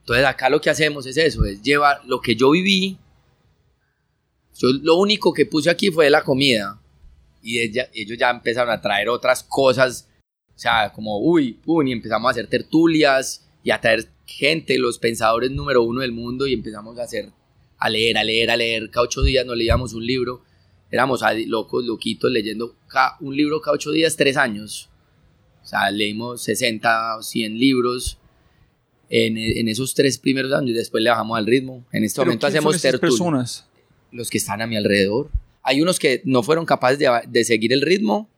Entonces 0.00 0.24
acá 0.26 0.50
lo 0.50 0.60
que 0.60 0.70
hacemos 0.70 1.06
es 1.06 1.16
eso, 1.16 1.44
es 1.44 1.62
llevar 1.62 2.02
lo 2.04 2.20
que 2.20 2.36
yo 2.36 2.50
viví. 2.50 2.98
Yo 4.56 4.68
lo 4.82 4.96
único 4.96 5.32
que 5.32 5.46
puse 5.46 5.70
aquí 5.70 5.90
fue 5.90 6.10
la 6.10 6.22
comida. 6.22 6.80
Y 7.42 7.58
ella- 7.58 7.88
ellos 7.92 8.16
ya 8.18 8.30
empezaron 8.30 8.72
a 8.72 8.80
traer 8.80 9.08
otras 9.08 9.42
cosas. 9.42 10.08
O 10.54 10.58
sea, 10.58 10.92
como, 10.92 11.18
uy, 11.18 11.58
uy, 11.66 11.88
y 11.88 11.92
empezamos 11.92 12.28
a 12.28 12.30
hacer 12.30 12.46
tertulias 12.46 13.44
y 13.62 13.70
a 13.70 13.80
traer 13.80 14.08
gente, 14.26 14.78
los 14.78 14.98
pensadores 14.98 15.50
número 15.50 15.82
uno 15.82 16.00
del 16.02 16.12
mundo, 16.12 16.46
y 16.46 16.52
empezamos 16.54 16.98
a 16.98 17.02
hacer, 17.02 17.30
a 17.84 17.90
leer, 17.90 18.16
a 18.16 18.24
leer, 18.24 18.50
a 18.50 18.56
leer. 18.56 18.88
Cada 18.88 19.04
ocho 19.04 19.22
días 19.22 19.44
nos 19.44 19.58
leíamos 19.58 19.92
un 19.92 20.06
libro. 20.06 20.42
Éramos 20.90 21.20
locos, 21.46 21.84
loquitos, 21.84 22.30
leyendo 22.30 22.74
un 23.20 23.36
libro 23.36 23.60
cada 23.60 23.74
ocho 23.74 23.90
días, 23.90 24.16
tres 24.16 24.38
años. 24.38 24.88
O 25.62 25.66
sea, 25.66 25.90
leímos 25.90 26.42
60 26.44 27.18
o 27.18 27.22
100 27.22 27.58
libros 27.58 28.16
en, 29.10 29.36
en 29.36 29.68
esos 29.68 29.92
tres 29.92 30.16
primeros 30.16 30.50
años. 30.54 30.74
Después 30.74 31.04
le 31.04 31.10
bajamos 31.10 31.36
al 31.36 31.44
ritmo. 31.44 31.84
En 31.92 32.04
este 32.04 32.20
Pero 32.20 32.26
momento 32.26 32.46
¿quién 32.46 32.52
son 32.62 32.68
hacemos 32.70 32.80
tertulias. 32.82 33.00
personas? 33.18 33.66
Los 34.12 34.30
que 34.30 34.38
están 34.38 34.62
a 34.62 34.66
mi 34.66 34.76
alrededor. 34.78 35.30
Hay 35.62 35.82
unos 35.82 35.98
que 35.98 36.22
no 36.24 36.42
fueron 36.42 36.64
capaces 36.64 36.98
de, 36.98 37.10
de 37.28 37.44
seguir 37.44 37.74
el 37.74 37.82
ritmo 37.82 38.30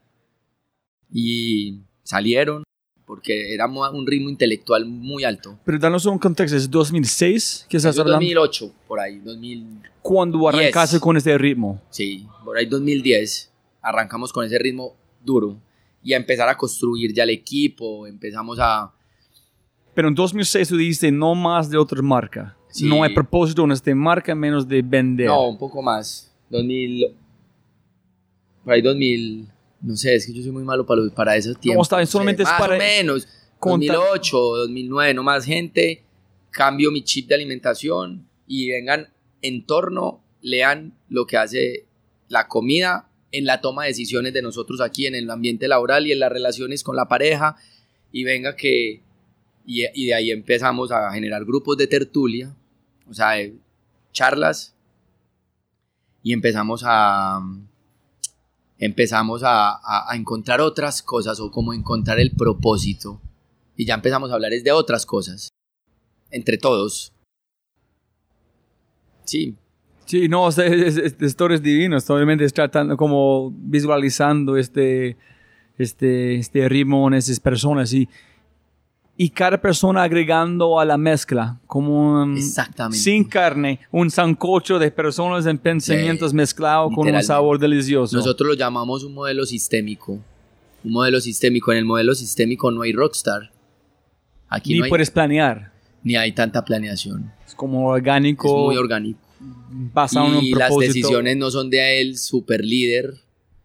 y 1.12 1.82
salieron 2.02 2.64
porque 3.07 3.55
era 3.55 3.66
un 3.66 4.07
ritmo 4.07 4.29
intelectual 4.29 4.85
muy 4.85 5.25
alto. 5.25 5.59
Pero 5.64 5.79
danos 5.79 6.05
un 6.07 6.19
contexto, 6.19 6.57
¿es 6.57 6.69
2006 6.69 7.66
que 7.69 7.77
estás 7.77 7.99
hablando? 7.99 8.16
2008, 8.16 8.73
por 8.87 9.01
ahí, 9.01 9.19
2000, 9.21 9.83
¿Cuándo 10.03 10.49
arrancaste 10.49 11.01
con 11.01 11.16
este 11.16 11.38
ritmo? 11.38 11.81
sí, 11.90 12.27
por 12.45 12.59
ahí 12.59 12.66
2010. 12.66 13.53
Arrancamos 13.81 14.33
con 14.33 14.45
ese 14.45 14.59
ritmo 14.59 14.97
duro 15.25 15.57
y 16.03 16.12
a 16.12 16.16
empezar 16.16 16.49
a 16.49 16.57
construir 16.57 17.12
ya 17.14 17.23
el 17.23 17.31
equipo, 17.31 18.07
empezamos 18.07 18.59
a... 18.61 18.92
Pero 19.95 20.09
en 20.09 20.14
2006 20.14 20.69
tú 20.69 20.77
dijiste 20.77 21.11
no 21.12 21.35
más 21.35 21.71
de 21.71 21.79
otra 21.79 22.03
marca. 22.03 22.57
Sí. 22.69 22.88
No 22.88 23.03
hay 23.03 23.14
propósito 23.14 23.64
en 23.64 23.73
esta 23.73 23.95
marca 23.95 24.35
menos 24.35 24.69
de 24.69 24.83
vender. 24.83 25.29
No, 25.29 25.49
un 25.49 25.57
poco 25.57 25.81
más. 25.81 26.33
2000. 26.51 27.07
Por 28.64 28.75
ahí 28.75 28.83
2000. 28.83 29.49
No 29.87 29.96
sé, 29.96 30.16
es 30.16 30.27
que 30.27 30.33
yo 30.33 30.42
soy 30.42 30.51
muy 30.53 30.64
malo 30.64 30.85
para, 30.85 31.01
los- 31.03 31.12
para 31.12 31.37
esos 31.37 31.59
tiempos. 31.61 31.87
está 31.87 31.96
bien, 31.96 32.03
no 32.03 32.07
sé, 32.07 32.12
solamente 32.12 32.42
es 32.42 32.49
más 32.49 32.61
para 32.61 32.75
o 32.75 32.79
menos. 32.79 33.29
contar- 33.59 33.96
2008, 33.96 34.37
2009, 34.38 35.14
no 35.14 35.22
más 35.22 35.44
gente. 35.44 36.03
Cambio 36.51 36.90
mi 36.90 37.03
chip 37.05 37.29
de 37.29 37.35
alimentación 37.37 38.27
y 38.46 38.70
vengan 38.70 39.09
en 39.42 39.64
torno, 39.66 40.22
lean 40.42 40.94
lo 41.09 41.27
que 41.27 41.37
hace 41.37 41.87
la 42.29 42.49
comida 42.49 43.09
en 43.33 43.44
la 43.44 43.61
toma 43.61 43.83
de 43.83 43.88
decisiones 43.90 44.33
de 44.33 44.42
nosotros 44.42 44.81
aquí 44.81 45.07
en 45.07 45.14
el 45.14 45.31
ambiente 45.31 45.68
laboral 45.68 46.07
y 46.07 46.12
en 46.12 46.18
las 46.20 46.33
relaciones 46.33 46.83
con 46.83 46.96
la 46.96 47.07
pareja. 47.09 47.57
Y 48.12 48.25
venga 48.25 48.57
que. 48.57 49.03
Y, 49.66 49.85
y 49.94 50.07
de 50.07 50.14
ahí 50.14 50.31
empezamos 50.31 50.90
a 50.92 51.11
generar 51.12 51.44
grupos 51.44 51.77
de 51.77 51.87
tertulia, 51.87 52.55
o 53.09 53.14
sea, 53.14 53.33
de 53.33 53.55
charlas 54.12 54.75
y 56.22 56.33
empezamos 56.33 56.83
a 56.85 57.40
empezamos 58.78 59.42
a, 59.42 59.70
a- 59.70 60.10
a 60.12 60.16
encontrar 60.16 60.60
otras 60.60 61.02
cosas 61.02 61.40
o 61.40 61.50
como 61.50 61.72
encontrar 61.72 62.18
el 62.20 62.32
propósito 62.32 63.20
y 63.76 63.84
ya 63.86 63.94
empezamos 63.94 64.30
a 64.30 64.34
hablar 64.34 64.52
es 64.52 64.64
de 64.64 64.72
otras 64.72 65.06
cosas 65.06 65.48
entre 66.30 66.58
todos 66.58 67.12
sí 69.24 69.54
Sí, 70.06 70.28
no, 70.28 70.48
es, 70.48 70.56
es, 70.58 70.96
es 71.52 71.62
divina. 71.64 71.98
Obviamente 72.10 72.44
es 72.44 72.52
tratando 72.52 72.96
como 72.96 73.50
visualizando 73.56 74.56
este, 74.56 75.16
este, 75.78 76.36
este 76.36 76.68
ritmo 76.68 77.08
en 77.08 77.14
esas 77.14 77.40
personas 77.40 77.92
y, 77.92 78.08
y 79.18 79.31
cada 79.31 79.61
persona 79.61 80.02
agregando 80.02 80.79
a 80.79 80.85
la 80.85 80.98
mezcla, 80.98 81.59
como 81.66 82.22
un- 82.22 82.37
Exactamente. 82.37 82.98
sin 82.98 83.24
carne, 83.24 83.81
un 83.90 84.11
sancocho 84.11 84.79
de 84.79 84.90
personas 84.90 85.46
en 85.46 85.57
pensamientos 85.59 86.35
mezclado 86.35 86.90
con 86.90 87.09
un 87.09 87.22
sabor 87.22 87.59
delicioso. 87.59 88.16
nosotros 88.16 88.48
lo 88.48 88.55
llamamos 88.55 89.05
un 89.05 89.14
modelo 89.14 89.44
sistémico 89.46 90.18
un 90.85 90.92
modelo 90.92 91.20
sistémico 91.20 91.72
en 91.72 91.79
el 91.79 91.85
modelo 91.85 92.14
sistémico 92.14 92.70
no 92.70 92.83
hay 92.83 92.92
rockstar 92.92 93.50
aquí 94.48 94.72
Ni 94.74 94.79
no 94.81 94.85
hay, 94.85 94.90
puedes 94.90 95.11
planear. 95.11 95.72
ni 96.05 96.14
hay 96.16 96.33
tanta 96.33 96.64
planeación 96.64 97.33
Es 97.46 97.55
como 97.55 97.88
orgánico, 97.88 98.46
es 98.48 98.64
muy 98.66 98.76
orgánico 98.76 99.18
basado 99.70 100.26
en 100.29 100.35
un 100.37 100.44
y 100.44 100.52
las 100.55 100.76
decisiones 100.76 101.37
no 101.37 101.50
son 101.50 101.68
de 101.70 102.00
el 102.00 102.16
super 102.18 102.64
líder. 102.64 103.14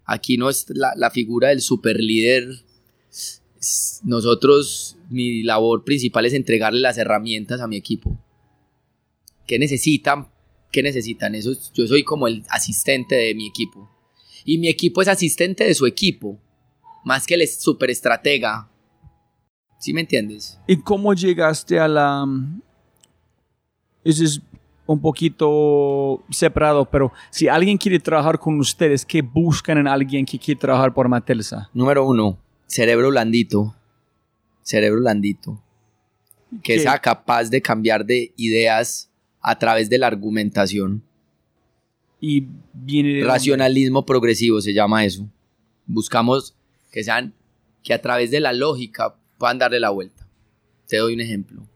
Aquí 0.06 0.36
no 0.38 0.50
es 0.50 0.66
la, 0.70 0.94
la 0.98 1.10
figura 1.10 1.50
del 1.50 1.62
super 1.62 1.98
líder. 2.00 2.50
Nosotros, 4.04 4.97
mi 5.10 5.43
labor 5.43 5.84
principal 5.84 6.26
es 6.26 6.34
entregarle 6.34 6.80
las 6.80 6.97
herramientas 6.97 7.62
a 7.62 7.67
mi 7.67 7.78
equipo. 7.78 8.17
¿Qué 9.45 9.60
necesitan? 9.60 10.28
¿Qué 10.71 10.82
necesitan? 10.82 11.36
Eso, 11.36 11.52
es- 11.52 11.71
yo 11.74 11.86
soy 11.88 12.04
como 12.04 12.28
el 12.28 12.43
asistente 12.50 13.15
de 13.15 13.36
mi 13.36 13.47
equipo. 13.47 13.89
Y 14.45 14.58
mi 14.58 14.67
equipo 14.67 15.02
es 15.02 15.08
asistente 15.08 15.63
de 15.65 15.76
su 15.76 15.86
equipo. 15.86 16.39
Más 17.06 17.28
que 17.28 17.36
el 17.36 17.41
es- 17.41 17.62
super 17.62 17.89
estratega. 17.91 18.67
¿Sí 19.80 19.93
me 19.93 20.02
entiendes? 20.02 20.60
¿Y 20.67 20.78
cómo 20.78 21.13
llegaste 21.13 21.80
a 21.80 21.88
la... 21.88 22.26
Eso 24.04 24.24
es 24.24 24.41
un 24.88 25.00
poquito 25.00 26.24
separado, 26.32 26.86
pero 26.86 27.12
si 27.30 27.47
alguien 27.47 27.78
quiere 27.78 28.00
trabajar 28.00 28.39
con 28.39 28.60
ustedes, 28.60 29.06
¿qué 29.06 29.21
buscan 29.21 29.78
en 29.78 29.88
alguien 29.88 30.26
que 30.26 30.39
quiere 30.39 30.60
trabajar 30.60 30.93
por 30.93 31.08
Matelsa? 31.08 31.69
Número 31.74 32.06
uno, 32.06 32.38
cerebro 32.72 33.10
blandito. 33.10 33.76
Cerebro 34.64 35.02
blandito. 35.02 35.62
Que 36.64 36.76
¿Qué? 36.76 36.80
sea 36.80 37.00
capaz 37.00 37.50
de 37.50 37.62
cambiar 37.62 38.06
de 38.06 38.32
ideas 38.38 39.10
a 39.42 39.60
través 39.60 39.90
de 39.90 39.98
la 39.98 40.08
argumentación. 40.08 41.04
Y 42.22 42.48
viene 42.74 43.16
de... 43.16 43.24
Racionalismo 43.26 44.06
progresivo 44.06 44.62
se 44.62 44.74
llama 44.74 45.04
eso. 45.04 45.28
Buscamos 45.86 46.56
que 46.92 47.04
sean, 47.04 47.34
que 47.84 47.94
a 47.94 48.02
través 48.02 48.32
de 48.32 48.40
la 48.40 48.54
lógica 48.54 49.16
puedan 49.38 49.60
darle 49.60 49.80
la 49.80 49.90
vuelta. 49.90 50.26
Te 50.88 50.98
doy 50.98 51.14
un 51.14 51.22
ejemplo. 51.22 51.68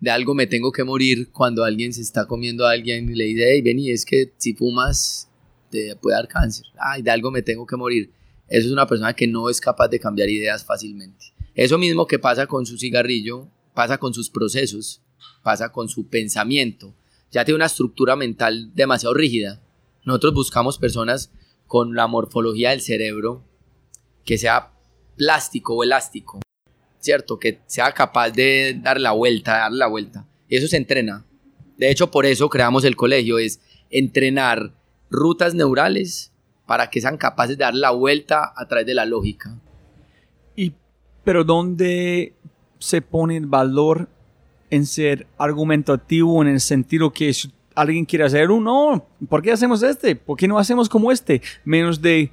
De 0.00 0.10
algo 0.10 0.34
me 0.34 0.46
tengo 0.46 0.70
que 0.70 0.84
morir 0.84 1.30
cuando 1.30 1.64
alguien 1.64 1.92
se 1.92 2.02
está 2.02 2.26
comiendo 2.26 2.66
a 2.66 2.72
alguien 2.72 3.08
y 3.08 3.14
le 3.14 3.24
dice, 3.24 3.52
hey, 3.52 3.62
vení, 3.62 3.90
es 3.90 4.04
que 4.04 4.32
si 4.36 4.52
fumas 4.52 5.30
te 5.70 5.96
puede 5.96 6.16
dar 6.16 6.28
cáncer. 6.28 6.66
Ay, 6.78 7.02
de 7.02 7.10
algo 7.10 7.30
me 7.30 7.42
tengo 7.42 7.66
que 7.66 7.76
morir. 7.76 8.10
Eso 8.48 8.66
es 8.66 8.72
una 8.72 8.86
persona 8.86 9.14
que 9.14 9.26
no 9.26 9.50
es 9.50 9.60
capaz 9.60 9.88
de 9.88 10.00
cambiar 10.00 10.28
ideas 10.28 10.64
fácilmente. 10.64 11.26
Eso 11.54 11.76
mismo 11.76 12.06
que 12.06 12.18
pasa 12.18 12.46
con 12.46 12.66
su 12.66 12.78
cigarrillo, 12.78 13.48
pasa 13.74 13.98
con 13.98 14.14
sus 14.14 14.30
procesos, 14.30 15.02
pasa 15.42 15.70
con 15.70 15.88
su 15.88 16.08
pensamiento. 16.08 16.94
Ya 17.30 17.44
tiene 17.44 17.56
una 17.56 17.66
estructura 17.66 18.16
mental 18.16 18.74
demasiado 18.74 19.14
rígida. 19.14 19.60
Nosotros 20.04 20.34
buscamos 20.34 20.78
personas 20.78 21.30
con 21.66 21.94
la 21.94 22.06
morfología 22.06 22.70
del 22.70 22.80
cerebro 22.80 23.44
que 24.24 24.38
sea 24.38 24.72
plástico 25.16 25.74
o 25.74 25.84
elástico, 25.84 26.40
¿cierto? 27.00 27.38
Que 27.38 27.60
sea 27.66 27.92
capaz 27.92 28.30
de 28.30 28.78
dar 28.82 29.00
la 29.00 29.12
vuelta, 29.12 29.58
dar 29.58 29.72
la 29.72 29.86
vuelta. 29.86 30.26
Y 30.48 30.56
eso 30.56 30.68
se 30.68 30.76
entrena. 30.78 31.26
De 31.76 31.90
hecho, 31.90 32.10
por 32.10 32.24
eso 32.24 32.48
creamos 32.48 32.84
el 32.84 32.96
colegio, 32.96 33.38
es 33.38 33.60
entrenar 33.90 34.74
rutas 35.10 35.54
neurales 35.54 36.32
para 36.68 36.90
que 36.90 37.00
sean 37.00 37.16
capaces 37.16 37.56
de 37.56 37.64
dar 37.64 37.74
la 37.74 37.92
vuelta 37.92 38.52
a 38.54 38.68
través 38.68 38.86
de 38.86 38.94
la 38.94 39.06
lógica. 39.06 39.58
Y, 40.54 40.74
pero 41.24 41.42
¿dónde 41.42 42.34
se 42.78 43.00
pone 43.00 43.38
el 43.38 43.46
valor 43.46 44.06
en 44.68 44.84
ser 44.84 45.26
argumentativo 45.38 46.42
en 46.42 46.48
el 46.48 46.60
sentido 46.60 47.10
que 47.10 47.32
alguien 47.74 48.04
quiere 48.04 48.26
hacer 48.26 48.50
uno, 48.50 49.06
¿por 49.30 49.40
qué 49.40 49.50
hacemos 49.50 49.82
este? 49.82 50.14
¿Por 50.14 50.36
qué 50.36 50.46
no 50.46 50.58
hacemos 50.58 50.90
como 50.90 51.10
este? 51.10 51.40
Menos 51.64 52.02
de 52.02 52.30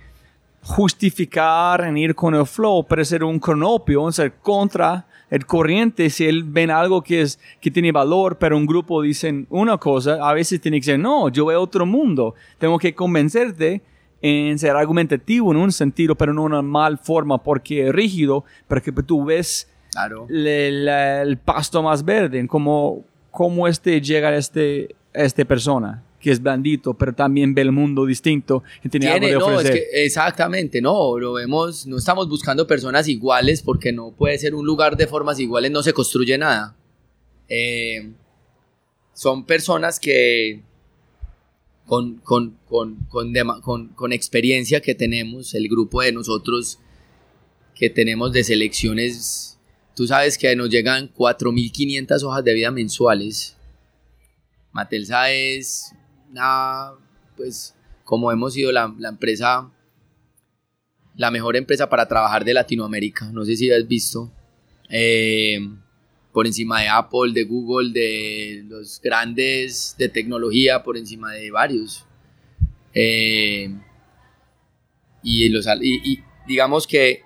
justificar 0.61 1.85
en 1.85 1.95
ir 1.97 2.13
con 2.13 2.35
el 2.35 2.45
flow, 2.45 2.85
pero 2.85 3.05
ser 3.05 3.23
un 3.23 3.39
cronopio, 3.39 4.11
ser 4.11 4.33
contra 4.33 5.07
el 5.29 5.45
corriente, 5.45 6.09
si 6.09 6.25
él 6.25 6.43
ven 6.43 6.71
algo 6.71 7.01
que 7.01 7.21
es 7.21 7.39
que 7.61 7.71
tiene 7.71 7.93
valor, 7.93 8.37
pero 8.37 8.57
un 8.57 8.65
grupo 8.65 9.01
dicen 9.01 9.47
una 9.49 9.77
cosa, 9.77 10.17
a 10.27 10.33
veces 10.33 10.59
tiene 10.59 10.79
que 10.79 10.85
ser, 10.85 10.99
no, 10.99 11.29
yo 11.29 11.45
veo 11.45 11.61
otro 11.61 11.85
mundo, 11.85 12.35
tengo 12.57 12.77
que 12.77 12.93
convencerte 12.93 13.81
en 14.21 14.57
ser 14.59 14.71
argumentativo 14.71 15.51
en 15.51 15.57
un 15.57 15.71
sentido, 15.71 16.15
pero 16.15 16.33
no 16.33 16.41
en 16.47 16.53
una 16.53 16.61
mal 16.61 16.97
forma, 16.97 17.43
porque 17.43 17.87
es 17.87 17.93
rígido, 17.93 18.43
pero 18.67 18.81
que 18.81 18.91
tú 18.91 19.23
ves 19.25 19.67
Claro. 19.91 20.25
le- 20.29 20.71
la- 20.71 21.21
el 21.21 21.37
pasto 21.37 21.81
más 21.83 22.03
verde, 22.03 22.39
en 22.39 22.47
cómo, 22.47 23.03
cómo 23.31 23.67
este 23.67 24.01
llega 24.01 24.29
a 24.29 24.35
este, 24.37 24.95
a 25.13 25.23
esta 25.23 25.45
persona. 25.45 26.01
que 26.17 26.31
es 26.31 26.41
blandito, 26.41 26.95
pero 26.95 27.13
también 27.13 27.53
ve 27.53 27.61
el 27.61 27.71
mundo 27.71 28.03
distinto 28.03 28.63
y 28.83 28.89
tiene, 28.89 29.11
Tiene- 29.11 29.27
algo 29.33 29.45
de 29.45 29.51
no, 29.53 29.59
es 29.59 29.67
ofrecer. 29.67 29.73
que 29.91 30.05
exactamente, 30.05 30.81
no, 30.81 31.19
lo 31.19 31.33
vemos, 31.33 31.85
no 31.85 31.97
estamos 31.99 32.27
buscando 32.27 32.65
personas 32.65 33.07
iguales 33.07 33.61
porque 33.61 33.93
no 33.93 34.09
puede 34.09 34.39
ser 34.39 34.55
un 34.55 34.65
lugar 34.65 34.97
de 34.97 35.05
formas 35.05 35.39
iguales, 35.39 35.69
no 35.69 35.83
se 35.83 35.93
construye 35.93 36.35
nada. 36.39 36.75
Eh, 37.47 38.09
son 39.13 39.45
personas 39.45 39.99
que 39.99 40.63
con, 41.85 42.17
con, 42.17 42.57
con, 42.67 43.89
con, 43.93 44.13
experiencia 44.13 44.81
que 44.81 44.95
tenemos, 44.95 45.53
el 45.53 45.67
grupo 45.67 46.01
de 46.01 46.11
nosotros 46.11 46.79
que 47.75 47.89
tenemos 47.89 48.31
de 48.31 48.43
selecciones, 48.43 49.59
tú 49.95 50.07
sabes 50.07 50.37
que 50.37 50.55
nos 50.55 50.69
llegan 50.69 51.13
4.500 51.13 52.23
hojas 52.23 52.43
de 52.43 52.53
vida 52.53 52.71
mensuales. 52.71 53.55
Matelsa 54.71 55.31
es 55.31 55.93
una, 56.31 56.91
pues, 57.37 57.75
como 58.03 58.31
hemos 58.31 58.53
sido 58.53 58.71
la, 58.71 58.93
la 58.97 59.09
empresa, 59.09 59.71
la 61.15 61.31
mejor 61.31 61.55
empresa 61.55 61.87
para 61.89 62.07
trabajar 62.07 62.43
de 62.43 62.53
Latinoamérica. 62.53 63.31
No 63.31 63.45
sé 63.45 63.55
si 63.55 63.71
has 63.71 63.87
visto. 63.87 64.31
Eh, 64.89 65.59
por 66.35 66.45
encima 66.45 66.81
de 66.81 66.89
Apple, 66.89 67.31
de 67.33 67.45
Google, 67.45 67.93
de 67.93 68.65
los 68.67 68.99
grandes 69.01 69.95
de 69.97 70.09
tecnología, 70.09 70.83
por 70.83 70.97
encima 70.97 71.31
de 71.31 71.49
varios. 71.49 72.05
Eh, 72.93 73.73
y, 75.23 75.47
los, 75.47 75.65
y- 75.81 76.11
y 76.11 76.23
digamos 76.45 76.85
que 76.87 77.21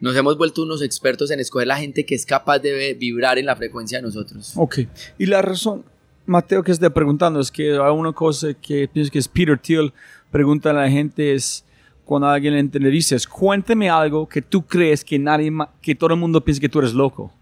nos 0.00 0.16
hemos 0.16 0.36
vuelto 0.36 0.64
unos 0.64 0.82
expertos 0.82 1.30
en 1.30 1.38
escoger 1.38 1.68
la 1.68 1.76
gente 1.76 2.04
que 2.04 2.16
es 2.16 2.26
capaz 2.26 2.58
de 2.58 2.94
vibrar 2.94 3.38
en 3.38 3.46
la 3.46 3.54
frecuencia 3.54 3.98
de 3.98 4.02
nosotros. 4.02 4.52
Ok. 4.56 4.80
Y 5.16 5.26
la 5.26 5.40
razón, 5.40 5.84
Mateo, 6.26 6.64
que 6.64 6.72
esté 6.72 6.90
preguntando 6.90 7.38
es 7.38 7.52
que 7.52 7.70
hay 7.70 7.92
una 7.92 8.12
cosa 8.12 8.52
que 8.54 8.88
pienso 8.88 9.12
que 9.12 9.20
es 9.20 9.28
Peter 9.28 9.56
Thiel 9.56 9.92
pregunta 10.32 10.70
a 10.70 10.72
la 10.72 10.90
gente 10.90 11.34
es 11.34 11.64
cuando 12.04 12.26
alguien 12.26 12.54
le 12.54 12.58
entrevista, 12.60 13.14
es, 13.14 13.28
cuéntame 13.28 13.88
algo 13.88 14.28
que 14.28 14.42
tú 14.42 14.62
crees 14.66 15.04
que 15.04 15.20
nadie 15.20 15.52
que 15.80 15.94
todo 15.94 16.14
el 16.14 16.18
mundo 16.18 16.42
piensa 16.42 16.60
que 16.60 16.68
tú 16.68 16.80
eres 16.80 16.94
loco. 16.94 17.32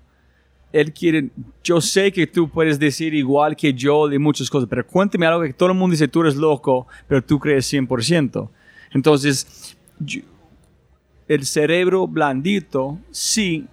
Él 0.73 0.93
quiere, 0.93 1.31
yo 1.65 1.81
sé 1.81 2.13
que 2.13 2.27
tú 2.27 2.49
puedes 2.49 2.79
decir 2.79 3.13
igual 3.15 3.57
que 3.57 3.73
yo 3.75 4.07
de 4.09 4.19
muchas 4.19 4.49
cosas, 4.49 4.69
pero 4.69 4.87
cuéntame 4.87 5.27
algo 5.27 5.43
que 5.43 5.53
todo 5.53 5.71
el 5.71 5.75
mundo 5.77 5.93
dice 5.93 6.07
tú 6.09 6.21
eres 6.21 6.37
loco, 6.37 6.87
pero 7.09 7.23
tú 7.23 7.39
crees 7.41 7.67
100%. 7.73 8.49
Entonces, 8.93 9.77
yo- 9.99 10.23
el 11.29 11.45
cerebro 11.47 12.07
blandito, 12.09 12.99
sí, 13.11 13.67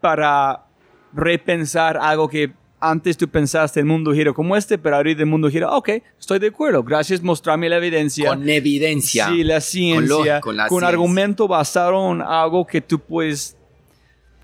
para 0.00 0.64
repensar 1.12 1.96
algo 1.96 2.28
que 2.28 2.52
antes 2.80 3.16
tú 3.16 3.28
pensaste 3.28 3.80
el 3.80 3.86
mundo 3.86 4.12
gira 4.12 4.32
como 4.32 4.54
este, 4.56 4.78
pero 4.78 4.94
ahorita 4.96 5.22
el 5.22 5.26
mundo 5.28 5.50
gira, 5.50 5.70
ok, 5.72 5.88
estoy 6.18 6.38
de 6.38 6.46
acuerdo, 6.48 6.84
gracias 6.84 7.20
mostrarme 7.22 7.68
la 7.68 7.78
evidencia. 7.78 8.28
Con 8.28 8.48
evidencia. 8.48 9.28
Sí, 9.28 9.42
la 9.42 9.54
Con 9.54 9.62
ciencia, 9.62 10.34
lo- 10.36 10.40
con 10.40 10.56
la 10.56 10.68
con 10.68 10.78
ciencia. 10.78 10.88
argumento 10.88 11.48
basado 11.48 12.12
en 12.12 12.22
algo 12.22 12.64
que 12.64 12.80
tú 12.80 13.00
puedes, 13.00 13.56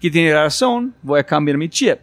que 0.05 0.11
tiene 0.11 0.35
razón, 0.35 0.95
voy 1.01 1.19
a 1.21 1.25
cambiar 1.25 1.57
mi 1.57 1.67
chip. 1.69 1.99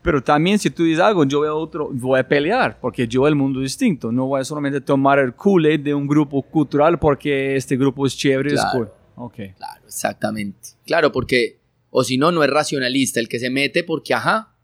Pero 0.00 0.22
también 0.22 0.58
si 0.58 0.70
tú 0.70 0.84
dices 0.84 1.00
algo, 1.00 1.24
yo 1.24 1.40
veo 1.40 1.54
otro, 1.54 1.90
voy 1.92 2.18
a 2.18 2.26
pelear, 2.26 2.78
porque 2.80 3.06
yo 3.06 3.20
veo 3.22 3.28
el 3.28 3.34
mundo 3.34 3.60
distinto. 3.60 4.10
No 4.10 4.26
voy 4.26 4.40
a 4.40 4.44
solamente 4.44 4.80
tomar 4.80 5.18
el 5.18 5.34
Kool-Aid 5.34 5.80
de 5.80 5.92
un 5.92 6.06
grupo 6.06 6.40
cultural 6.40 6.98
porque 6.98 7.54
este 7.56 7.76
grupo 7.76 8.06
es 8.06 8.16
chévere, 8.16 8.54
es 8.54 8.60
Claro. 8.60 8.70
cool. 8.72 8.88
Ok. 9.16 9.34
Claro, 9.56 9.82
exactamente. 9.86 10.68
Claro, 10.86 11.12
porque, 11.12 11.58
o 11.90 12.04
si 12.04 12.16
no, 12.16 12.32
no 12.32 12.42
es 12.42 12.48
racionalista 12.48 13.20
el 13.20 13.28
que 13.28 13.38
se 13.38 13.50
mete 13.50 13.84
porque, 13.84 14.14
ajá, 14.14 14.54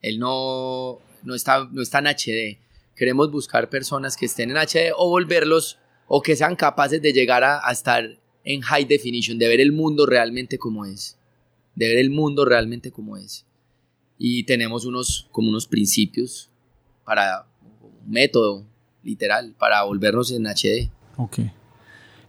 él 0.00 0.20
no, 0.20 0.98
no, 1.24 1.34
está, 1.34 1.68
no 1.72 1.82
está 1.82 1.98
en 1.98 2.06
HD. 2.06 2.58
Queremos 2.94 3.32
buscar 3.32 3.68
personas 3.70 4.16
que 4.16 4.26
estén 4.26 4.50
en 4.52 4.56
HD 4.56 4.92
o 4.96 5.08
volverlos, 5.08 5.78
o 6.06 6.22
que 6.22 6.36
sean 6.36 6.54
capaces 6.54 7.02
de 7.02 7.12
llegar 7.12 7.42
a, 7.42 7.66
a 7.66 7.72
estar 7.72 8.04
en 8.44 8.60
high 8.60 8.84
definition, 8.84 9.36
de 9.36 9.48
ver 9.48 9.60
el 9.60 9.72
mundo 9.72 10.06
realmente 10.06 10.58
como 10.58 10.84
es. 10.84 11.16
De 11.74 11.88
ver 11.88 11.98
el 11.98 12.10
mundo 12.10 12.44
realmente 12.44 12.90
como 12.90 13.16
es. 13.16 13.46
Y 14.18 14.44
tenemos 14.44 14.84
unos, 14.84 15.28
como 15.30 15.48
unos 15.48 15.66
principios 15.66 16.50
para, 17.04 17.46
un 17.82 18.10
método, 18.10 18.64
literal, 19.02 19.54
para 19.58 19.82
volvernos 19.82 20.30
en 20.30 20.46
HD. 20.46 20.90
Ok. 21.16 21.38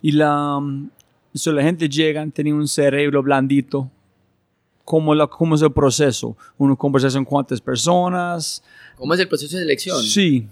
Y 0.02 0.12
la, 0.14 0.60
so 1.34 1.52
la 1.52 1.64
gente 1.64 1.88
llega, 1.88 2.26
tiene 2.30 2.54
un 2.54 2.68
cerebro 2.68 3.22
blandito. 3.22 3.92
¿Cómo, 4.84 5.14
la, 5.14 5.28
¿Cómo 5.28 5.56
es 5.56 5.62
el 5.62 5.72
proceso? 5.72 6.36
¿Una 6.58 6.76
conversación 6.76 7.24
con 7.24 7.32
cuántas 7.32 7.62
personas? 7.62 8.64
¿Cómo 8.96 9.14
es 9.14 9.20
el 9.20 9.28
proceso 9.28 9.58
de 9.58 9.64
selección? 9.64 10.02
Sí. 10.04 10.48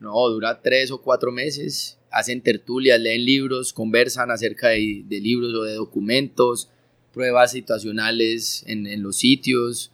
No, 0.00 0.28
dura 0.28 0.60
tres 0.60 0.90
o 0.90 1.00
cuatro 1.00 1.30
meses. 1.30 1.98
Hacen 2.10 2.40
tertulias, 2.40 2.98
leen 3.00 3.24
libros, 3.24 3.72
conversan 3.72 4.30
acerca 4.30 4.68
de, 4.68 5.02
de 5.06 5.20
libros 5.20 5.54
o 5.54 5.62
de 5.62 5.74
documentos, 5.74 6.70
pruebas 7.14 7.52
situacionales 7.52 8.64
en, 8.66 8.86
en 8.86 9.02
los 9.02 9.16
sitios. 9.16 9.90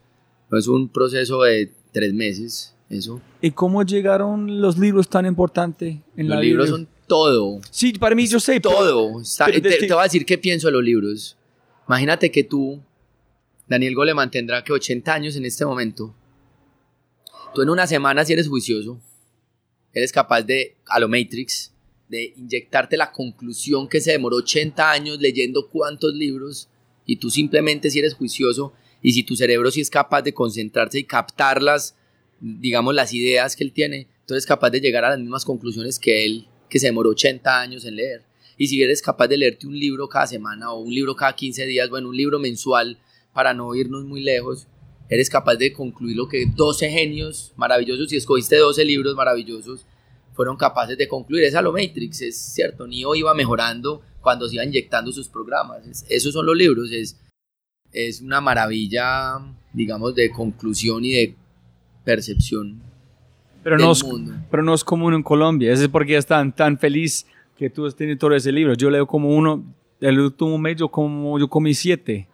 No 0.50 0.59
es 0.59 0.66
un 0.66 0.88
proceso 0.88 1.42
de 1.42 1.70
tres 1.92 2.12
meses, 2.12 2.74
eso. 2.88 3.20
¿Y 3.40 3.50
cómo 3.52 3.85
llegaron 3.85 4.61
los 4.61 4.78
libros 4.78 5.09
tan 5.09 5.26
importantes 5.26 5.96
en 6.16 6.28
los 6.28 6.37
la 6.37 6.42
libros 6.42 6.68
son 6.70 6.88
todo, 7.06 7.61
Sí, 7.70 7.92
para 7.92 8.14
mí 8.14 8.26
yo 8.26 8.40
sé. 8.40 8.61
pero- 8.61 8.74
todo. 8.74 9.20
Está- 9.20 9.46
pero 9.46 9.61
te, 9.62 9.70
te 9.87 9.92
voy 9.92 10.00
a 10.00 10.04
decir 10.04 10.24
qué 10.24 10.38
pienso 10.38 10.68
de 10.68 10.72
los 10.72 10.83
libros. 10.83 11.37
Imagínate 11.88 12.30
que 12.30 12.44
tú, 12.44 12.80
Daniel 13.68 13.94
Goleman, 13.94 14.30
tendrá 14.30 14.62
que 14.64 14.72
80 14.72 15.12
años 15.12 15.37
en 15.37 15.44
este 15.44 15.64
momento. 15.64 16.14
Tú 17.54 17.62
en 17.62 17.70
una 17.70 17.87
semana, 17.87 18.24
si 18.24 18.33
eres 18.33 18.46
juicioso, 18.48 19.00
eres 19.92 20.12
capaz 20.12 20.42
de, 20.42 20.76
a 20.87 21.00
lo 21.00 21.09
Matrix, 21.09 21.72
de 22.09 22.33
inyectarte 22.37 22.96
la 22.96 23.11
conclusión 23.12 23.88
que 23.88 24.00
se 24.00 24.12
demoró 24.12 24.37
80 24.37 24.90
años 24.90 25.18
leyendo 25.20 25.68
cuántos 25.68 26.14
libros 26.14 26.68
y 27.11 27.16
tú 27.16 27.29
simplemente 27.29 27.90
si 27.90 27.99
eres 27.99 28.14
juicioso 28.14 28.73
y 29.03 29.14
si 29.14 29.25
tu 29.25 29.35
cerebro 29.35 29.73
sí 29.73 29.81
es 29.81 29.90
capaz 29.90 30.23
de 30.23 30.33
concentrarse 30.33 31.01
y 31.01 31.03
captarlas, 31.03 31.96
digamos, 32.38 32.94
las 32.94 33.12
ideas 33.12 33.57
que 33.57 33.64
él 33.64 33.73
tiene, 33.73 34.07
tú 34.27 34.35
eres 34.35 34.46
capaz 34.46 34.70
de 34.70 34.81
llegar 34.81 35.05
a 35.05 35.11
las 35.11 35.18
mismas 35.18 35.44
conclusiones 35.44 35.99
que 35.99 36.25
él, 36.25 36.46
que 36.68 36.79
se 36.79 36.87
demoró 36.87 37.11
80 37.11 37.61
años 37.61 37.85
en 37.85 37.96
leer. 37.96 38.23
Y 38.57 38.68
si 38.68 38.81
eres 38.81 39.03
capaz 39.03 39.27
de 39.27 39.38
leerte 39.38 39.66
un 39.66 39.77
libro 39.77 40.09
cada 40.09 40.29
semana 40.29 40.73
o 40.73 40.83
un 40.83 40.94
libro 40.94 41.16
cada 41.16 41.35
15 41.35 41.66
días, 41.66 41.90
bueno, 41.90 42.11
un 42.11 42.16
libro 42.16 42.38
mensual 42.38 42.96
para 43.33 43.55
no 43.55 43.75
irnos 43.75 44.05
muy 44.05 44.23
lejos, 44.23 44.68
eres 45.09 45.29
capaz 45.29 45.57
de 45.57 45.73
concluir 45.73 46.16
lo 46.16 46.29
que 46.29 46.46
12 46.46 46.90
genios 46.90 47.53
maravillosos, 47.57 48.09
si 48.09 48.14
escogiste 48.14 48.55
12 48.55 48.85
libros 48.85 49.16
maravillosos, 49.16 49.85
fueron 50.40 50.57
capaces 50.57 50.96
de 50.96 51.07
concluir. 51.07 51.44
Es 51.44 51.55
a 51.55 51.61
lo 51.61 51.70
Matrix, 51.70 52.22
es 52.22 52.35
cierto. 52.38 52.87
Neo 52.87 53.14
iba 53.14 53.35
mejorando 53.35 54.00
cuando 54.22 54.48
se 54.48 54.55
iba 54.55 54.64
inyectando 54.64 55.12
sus 55.12 55.29
programas. 55.29 55.87
Es- 55.87 56.07
esos 56.09 56.33
son 56.33 56.46
los 56.46 56.57
libros. 56.57 56.90
Es, 56.92 57.20
es 57.92 58.22
una 58.22 58.40
maravilla, 58.40 59.38
digamos, 59.74 60.14
de 60.14 60.31
conclusión 60.31 61.05
y 61.05 61.12
de 61.12 61.35
percepción 62.05 62.81
pero, 63.62 63.76
del 63.76 63.85
no 63.85 63.92
es, 63.92 64.03
mundo. 64.03 64.33
pero 64.50 64.62
no 64.62 64.72
es 64.72 64.83
común 64.83 65.12
en 65.12 65.22
Colombia. 65.22 65.72
Eso 65.74 65.83
es 65.83 65.88
porque 65.90 66.16
es 66.16 66.24
tan, 66.24 66.55
tan 66.57 66.79
feliz 66.79 67.26
que 67.59 67.68
tú 67.68 67.85
has 67.85 67.94
tenido 67.94 68.16
todo 68.16 68.35
ese 68.35 68.50
libro. 68.50 68.72
Yo 68.72 68.88
leo 68.88 69.07
como 69.07 69.29
uno, 69.37 69.62
el 70.00 70.18
último 70.20 70.57
mes 70.57 70.76
yo, 70.76 70.88
como, 70.88 71.38
yo 71.38 71.48
comí 71.48 71.74
siete. 71.74 72.26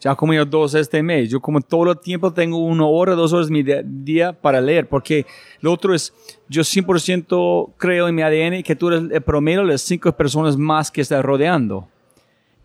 Ya 0.00 0.14
comí 0.14 0.36
dos 0.36 0.74
este 0.74 1.02
mes. 1.02 1.30
Yo 1.30 1.40
como 1.40 1.60
todo 1.60 1.92
el 1.92 1.98
tiempo 1.98 2.32
tengo 2.32 2.58
una 2.58 2.84
hora, 2.84 3.14
dos 3.14 3.32
horas 3.32 3.48
de 3.48 3.52
mi 3.52 3.64
día 4.02 4.32
para 4.32 4.60
leer. 4.60 4.86
Porque 4.86 5.24
lo 5.60 5.72
otro 5.72 5.94
es, 5.94 6.12
yo 6.48 6.62
100% 6.62 7.72
creo 7.78 8.08
en 8.08 8.14
mi 8.14 8.22
ADN 8.22 8.62
que 8.62 8.76
tú 8.76 8.88
eres 8.88 9.10
el 9.10 9.22
promedio 9.22 9.60
de 9.60 9.68
las 9.68 9.80
cinco 9.82 10.12
personas 10.12 10.56
más 10.56 10.90
que 10.90 11.00
estás 11.00 11.24
rodeando. 11.24 11.88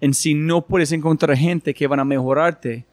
En 0.01 0.13
si 0.13 0.33
no 0.33 0.65
puedes 0.65 0.91
encontrar 0.91 1.37
gente 1.37 1.73
que 1.73 1.87
van 1.87 1.99
a 1.99 2.05
mejorarte, 2.05 2.85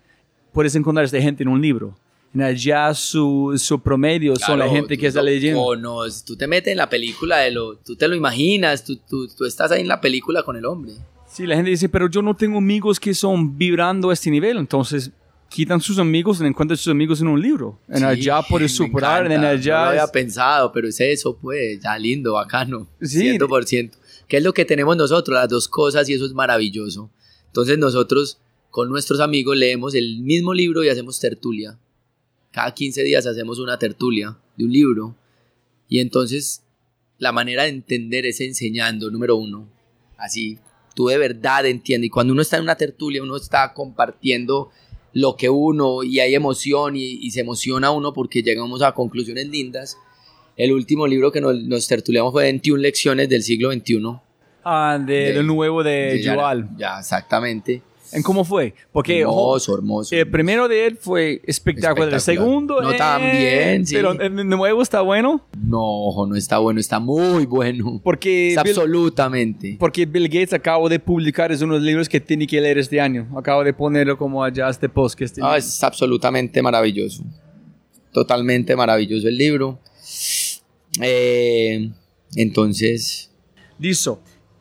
puedes 0.52 0.74
encontrar 0.74 1.04
esta 1.04 1.20
gente 1.20 1.42
en 1.42 1.48
un 1.48 1.60
libro. 1.60 1.96
En 2.32 2.42
allá 2.42 2.92
su, 2.94 3.54
su 3.56 3.80
promedio 3.80 4.36
son 4.36 4.58
la 4.58 4.68
gente 4.68 4.98
que 4.98 5.06
está 5.06 5.20
lo 5.20 5.26
leyendo. 5.26 5.62
conoces, 5.62 6.24
tú 6.24 6.36
te 6.36 6.46
metes 6.46 6.70
en 6.70 6.76
la 6.76 6.88
película 6.88 7.38
de 7.38 7.50
lo, 7.50 7.76
tú 7.76 7.96
te 7.96 8.06
lo 8.06 8.14
imaginas, 8.14 8.84
tú, 8.84 8.96
tú, 8.96 9.26
tú 9.28 9.44
estás 9.44 9.70
ahí 9.70 9.80
en 9.80 9.88
la 9.88 10.00
película 10.00 10.42
con 10.42 10.56
el 10.56 10.66
hombre. 10.66 10.92
Sí, 11.36 11.46
la 11.46 11.54
gente 11.54 11.70
dice, 11.70 11.90
pero 11.90 12.08
yo 12.08 12.22
no 12.22 12.34
tengo 12.34 12.56
amigos 12.56 12.98
que 12.98 13.12
son 13.12 13.58
vibrando 13.58 14.08
a 14.08 14.14
este 14.14 14.30
nivel. 14.30 14.56
Entonces, 14.56 15.10
quitan 15.50 15.82
sus 15.82 15.98
amigos 15.98 16.40
y 16.40 16.46
encuentran 16.46 16.78
sus 16.78 16.90
amigos 16.90 17.20
en 17.20 17.28
un 17.28 17.38
libro. 17.38 17.78
En 17.88 17.98
Sí, 17.98 18.04
allá 18.04 18.40
puedes 18.40 18.74
superar, 18.74 19.30
en 19.30 19.44
allá... 19.44 19.76
No 19.76 19.84
lo 19.84 19.90
había 19.90 20.06
pensado, 20.06 20.72
pero 20.72 20.88
es 20.88 20.98
eso, 20.98 21.36
pues, 21.36 21.78
ya 21.82 21.98
lindo, 21.98 22.32
bacano. 22.32 22.88
Sí. 23.02 23.36
100%. 23.36 23.90
¿Qué 24.26 24.38
es 24.38 24.42
lo 24.42 24.54
que 24.54 24.64
tenemos 24.64 24.96
nosotros? 24.96 25.34
Las 25.34 25.50
dos 25.50 25.68
cosas 25.68 26.08
y 26.08 26.14
eso 26.14 26.24
es 26.24 26.32
maravilloso. 26.32 27.10
Entonces 27.48 27.76
nosotros 27.76 28.38
con 28.70 28.88
nuestros 28.88 29.20
amigos 29.20 29.58
leemos 29.58 29.94
el 29.94 30.22
mismo 30.22 30.54
libro 30.54 30.82
y 30.84 30.88
hacemos 30.88 31.20
tertulia. 31.20 31.78
Cada 32.50 32.72
15 32.72 33.02
días 33.02 33.26
hacemos 33.26 33.58
una 33.58 33.78
tertulia 33.78 34.38
de 34.56 34.64
un 34.64 34.72
libro. 34.72 35.14
Y 35.86 35.98
entonces 35.98 36.62
la 37.18 37.32
manera 37.32 37.64
de 37.64 37.68
entender 37.68 38.24
es 38.24 38.40
enseñando, 38.40 39.10
número 39.10 39.36
uno. 39.36 39.68
Así, 40.16 40.58
tú 40.96 41.06
de 41.08 41.18
verdad 41.18 41.66
entiendes. 41.66 42.06
Y 42.06 42.10
cuando 42.10 42.32
uno 42.32 42.40
está 42.42 42.56
en 42.56 42.62
una 42.64 42.74
tertulia, 42.74 43.22
uno 43.22 43.36
está 43.36 43.72
compartiendo 43.74 44.70
lo 45.12 45.36
que 45.36 45.48
uno 45.50 46.02
y 46.02 46.20
hay 46.20 46.34
emoción 46.34 46.96
y, 46.96 47.02
y 47.04 47.30
se 47.30 47.40
emociona 47.40 47.90
uno 47.90 48.12
porque 48.12 48.42
llegamos 48.42 48.82
a 48.82 48.92
conclusiones 48.92 49.46
lindas. 49.48 49.98
El 50.56 50.72
último 50.72 51.06
libro 51.06 51.30
que 51.30 51.40
nos, 51.42 51.54
nos 51.64 51.86
tertuliamos 51.86 52.32
fue 52.32 52.44
21 52.44 52.80
lecciones 52.80 53.28
del 53.28 53.42
siglo 53.42 53.70
XXI. 53.72 54.02
Ah, 54.64 54.98
de, 55.00 55.42
nuevo 55.42 55.82
de, 55.84 55.90
De 56.14 56.22
ya- 56.22 56.34
Joal. 56.34 56.70
Ya, 56.78 56.98
exactamente. 56.98 57.82
¿En 58.12 58.22
cómo 58.22 58.44
fue? 58.44 58.74
Porque 58.92 59.24
ojo, 59.24 59.56
hermoso, 59.56 59.74
hermoso. 59.76 60.14
el 60.14 60.30
primero 60.30 60.68
de 60.68 60.86
él 60.86 60.96
fue 60.96 61.40
espectacular. 61.44 62.12
El 62.14 62.20
segundo, 62.20 62.80
No 62.80 62.92
eh, 62.92 62.96
tan 62.96 63.20
bien, 63.20 63.86
sí. 63.86 63.94
Pero 63.94 64.12
el 64.12 64.48
nuevo 64.48 64.82
está 64.82 65.00
bueno 65.00 65.44
No, 65.60 65.80
ojo, 65.82 66.26
no 66.26 66.36
está 66.36 66.58
bueno, 66.58 66.78
está 66.80 66.98
muy 67.00 67.46
bueno. 67.46 68.00
porque 68.04 68.48
Bill, 68.50 68.58
absolutamente. 68.58 69.76
porque 69.78 70.06
Bill 70.06 70.28
Gates 70.28 70.52
acabo 70.52 70.88
de 70.88 70.98
publicar 70.98 71.50
es 71.52 71.62
uno 71.62 71.74
de 71.74 71.80
los 71.80 71.86
libros 71.86 72.08
que 72.08 72.20
tiene 72.20 72.46
que 72.46 72.60
leer 72.60 72.78
este 72.78 73.00
año. 73.00 73.26
Acabo 73.36 73.64
de 73.64 73.72
ponerlo 73.72 74.16
como 74.16 74.42
allá 74.44 74.68
este 74.68 74.88
post 74.88 75.16
que 75.18 75.24
este 75.24 75.40
No, 75.40 75.54
es 75.54 75.82
absolutamente 75.82 76.62
maravilloso. 76.62 77.24
Totalmente 78.12 78.74
maravilloso 78.76 79.28
el 79.28 79.36
libro. 79.36 79.78
Eh, 81.00 81.90
entonces, 82.34 83.30
Listo. 83.78 84.20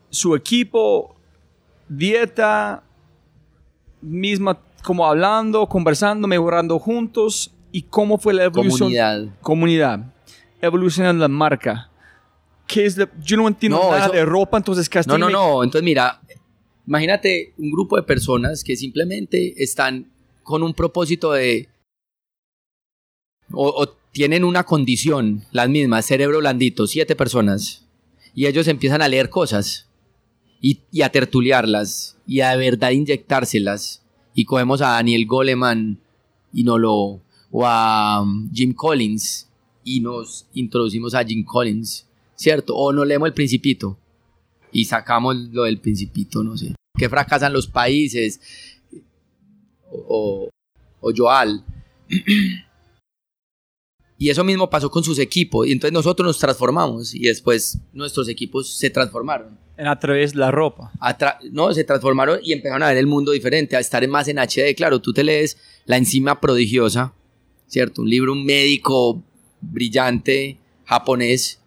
Su 0.09 0.35
equipo, 0.35 1.15
dieta, 1.89 2.83
misma, 4.05 4.59
como 4.83 5.05
hablando, 5.05 5.67
conversando, 5.67 6.27
mejorando 6.27 6.79
juntos. 6.79 7.51
¿Y 7.71 7.83
cómo 7.83 8.17
fue 8.17 8.33
la 8.33 8.45
evolución? 8.45 8.79
comunidad. 8.79 9.25
Comunidad. 9.41 10.13
Evolucionando 10.61 11.21
la 11.23 11.27
marca. 11.27 11.89
¿Qué 12.67 12.85
es 12.85 12.97
la- 12.97 13.09
yo 13.21 13.37
no 13.37 13.47
entiendo 13.47 13.77
No, 13.77 13.91
nada 13.91 14.05
eso- 14.05 14.13
de 14.13 14.25
ropa, 14.25 14.57
entonces 14.57 14.89
No, 15.07 15.17
no, 15.17 15.29
no. 15.29 15.63
Entonces, 15.63 15.83
mira, 15.83 16.21
imagínate 16.87 17.53
un 17.57 17.71
grupo 17.71 17.95
de 17.97 18.03
personas 18.03 18.63
que 18.63 18.75
simplemente 18.75 19.61
están 19.61 20.09
con 20.43 20.63
un 20.63 20.73
propósito 20.73 21.33
de. 21.33 21.67
O, 23.51 23.67
o 23.69 23.87
tienen 24.11 24.43
una 24.43 24.63
condición, 24.63 25.43
las 25.51 25.69
mismas, 25.69 26.05
cerebro 26.05 26.39
blandito, 26.39 26.87
siete 26.87 27.15
personas. 27.15 27.85
Y 28.33 28.47
ellos 28.47 28.67
empiezan 28.67 29.01
a 29.01 29.07
leer 29.07 29.29
cosas 29.29 29.84
y, 30.91 31.01
a 31.03 31.09
tertuliarlas 31.09 32.17
y 32.25 32.39
a 32.39 32.51
de 32.51 32.57
verdad 32.57 32.89
inyectárselas. 32.89 34.01
Y 34.33 34.45
cogemos 34.45 34.81
a 34.81 34.89
Daniel 34.89 35.25
Goleman 35.27 35.99
y 36.51 36.63
no 36.63 36.77
lo. 36.77 37.21
o 37.51 37.65
a 37.65 38.21
um, 38.21 38.51
Jim 38.51 38.73
Collins 38.73 39.47
y 39.83 39.99
nos 39.99 40.47
introducimos 40.53 41.13
a 41.13 41.23
Jim 41.23 41.45
Collins, 41.45 42.07
¿cierto? 42.35 42.75
O 42.75 42.91
no 42.91 43.05
leemos 43.05 43.27
El 43.27 43.33
Principito 43.33 43.97
y 44.71 44.85
sacamos 44.85 45.35
lo 45.35 45.63
del 45.63 45.79
Principito, 45.79 46.43
no 46.43 46.57
sé. 46.57 46.73
Que 46.97 47.09
fracasan 47.09 47.53
los 47.53 47.67
países. 47.67 48.41
O, 49.91 50.49
o 50.99 51.11
Joal. 51.15 51.63
Y 54.17 54.29
eso 54.29 54.43
mismo 54.43 54.69
pasó 54.69 54.89
con 54.89 55.03
sus 55.03 55.19
equipos. 55.19 55.67
Y 55.67 55.73
entonces 55.73 55.93
nosotros 55.93 56.25
nos 56.25 56.39
transformamos 56.39 57.13
y 57.13 57.23
después 57.23 57.79
nuestros 57.93 58.29
equipos 58.29 58.77
se 58.77 58.89
transformaron. 58.89 59.57
En 59.77 59.87
a 59.87 59.99
través 59.99 60.31
de 60.31 60.39
la 60.39 60.51
ropa. 60.51 60.91
No, 61.51 61.73
se 61.73 61.83
transformaron 61.83 62.39
y 62.41 62.53
empezaron 62.53 62.81
a 62.83 62.87
ver 62.87 62.97
el 62.97 63.07
mundo 63.07 63.33
diferente, 63.33 63.75
a 63.75 63.79
estar 63.79 64.07
más 64.07 64.27
en 64.29 64.37
HD. 64.37 64.73
Claro, 64.75 65.01
tú 65.01 65.11
te 65.11 65.23
lees 65.23 65.57
La 65.85 65.97
enzima 65.97 66.39
prodigiosa, 66.39 67.13
¿cierto? 67.67 68.01
Un 68.01 68.09
libro, 68.09 68.31
un 68.31 68.45
médico 68.45 69.21
brillante 69.59 70.57
japonés. 70.85 71.59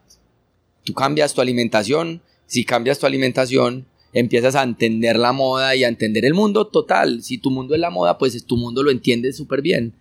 Tú 0.85 0.95
cambias 0.95 1.35
tu 1.35 1.43
alimentación. 1.43 2.23
Si 2.47 2.65
cambias 2.65 2.99
tu 2.99 3.05
alimentación, 3.05 3.87
empiezas 4.15 4.55
a 4.55 4.63
entender 4.63 5.19
la 5.19 5.33
moda 5.33 5.77
y 5.77 5.85
a 5.85 5.89
entender 5.89 6.25
el 6.25 6.33
mundo 6.33 6.67
total. 6.67 7.23
Si 7.23 7.37
tu 7.37 7.51
mundo 7.51 7.75
es 7.75 7.81
la 7.81 7.91
moda, 7.91 8.17
pues 8.17 8.43
tu 8.47 8.57
mundo 8.57 8.83
lo 8.83 8.91
entiendes 8.91 9.37
súper 9.37 9.61
bien. 9.61 9.93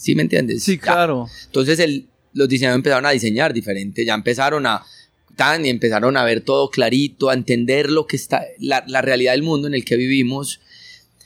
¿Sí 0.00 0.14
me 0.14 0.22
entiendes? 0.22 0.62
Sí, 0.62 0.76
Ya. 0.76 0.80
claro. 0.82 1.26
Entonces 1.46 1.78
el- 1.80 2.06
los 2.32 2.48
diseñadores 2.48 2.78
empezaron 2.78 3.04
a 3.06 3.10
diseñar 3.10 3.52
diferente, 3.52 4.04
ya 4.04 4.14
empezaron 4.14 4.64
a 4.64 4.84
tan 5.34 5.64
y 5.66 5.70
empezaron 5.70 6.16
a 6.16 6.22
ver 6.24 6.40
todo 6.42 6.70
clarito, 6.70 7.30
a 7.30 7.34
entender 7.34 7.90
lo 7.90 8.06
que 8.06 8.14
está 8.16 8.42
la, 8.60 8.84
la 8.86 9.02
realidad 9.02 9.32
del 9.32 9.42
mundo 9.42 9.66
en 9.66 9.74
el 9.74 9.84
que 9.84 9.96
vivimos. 9.96 10.60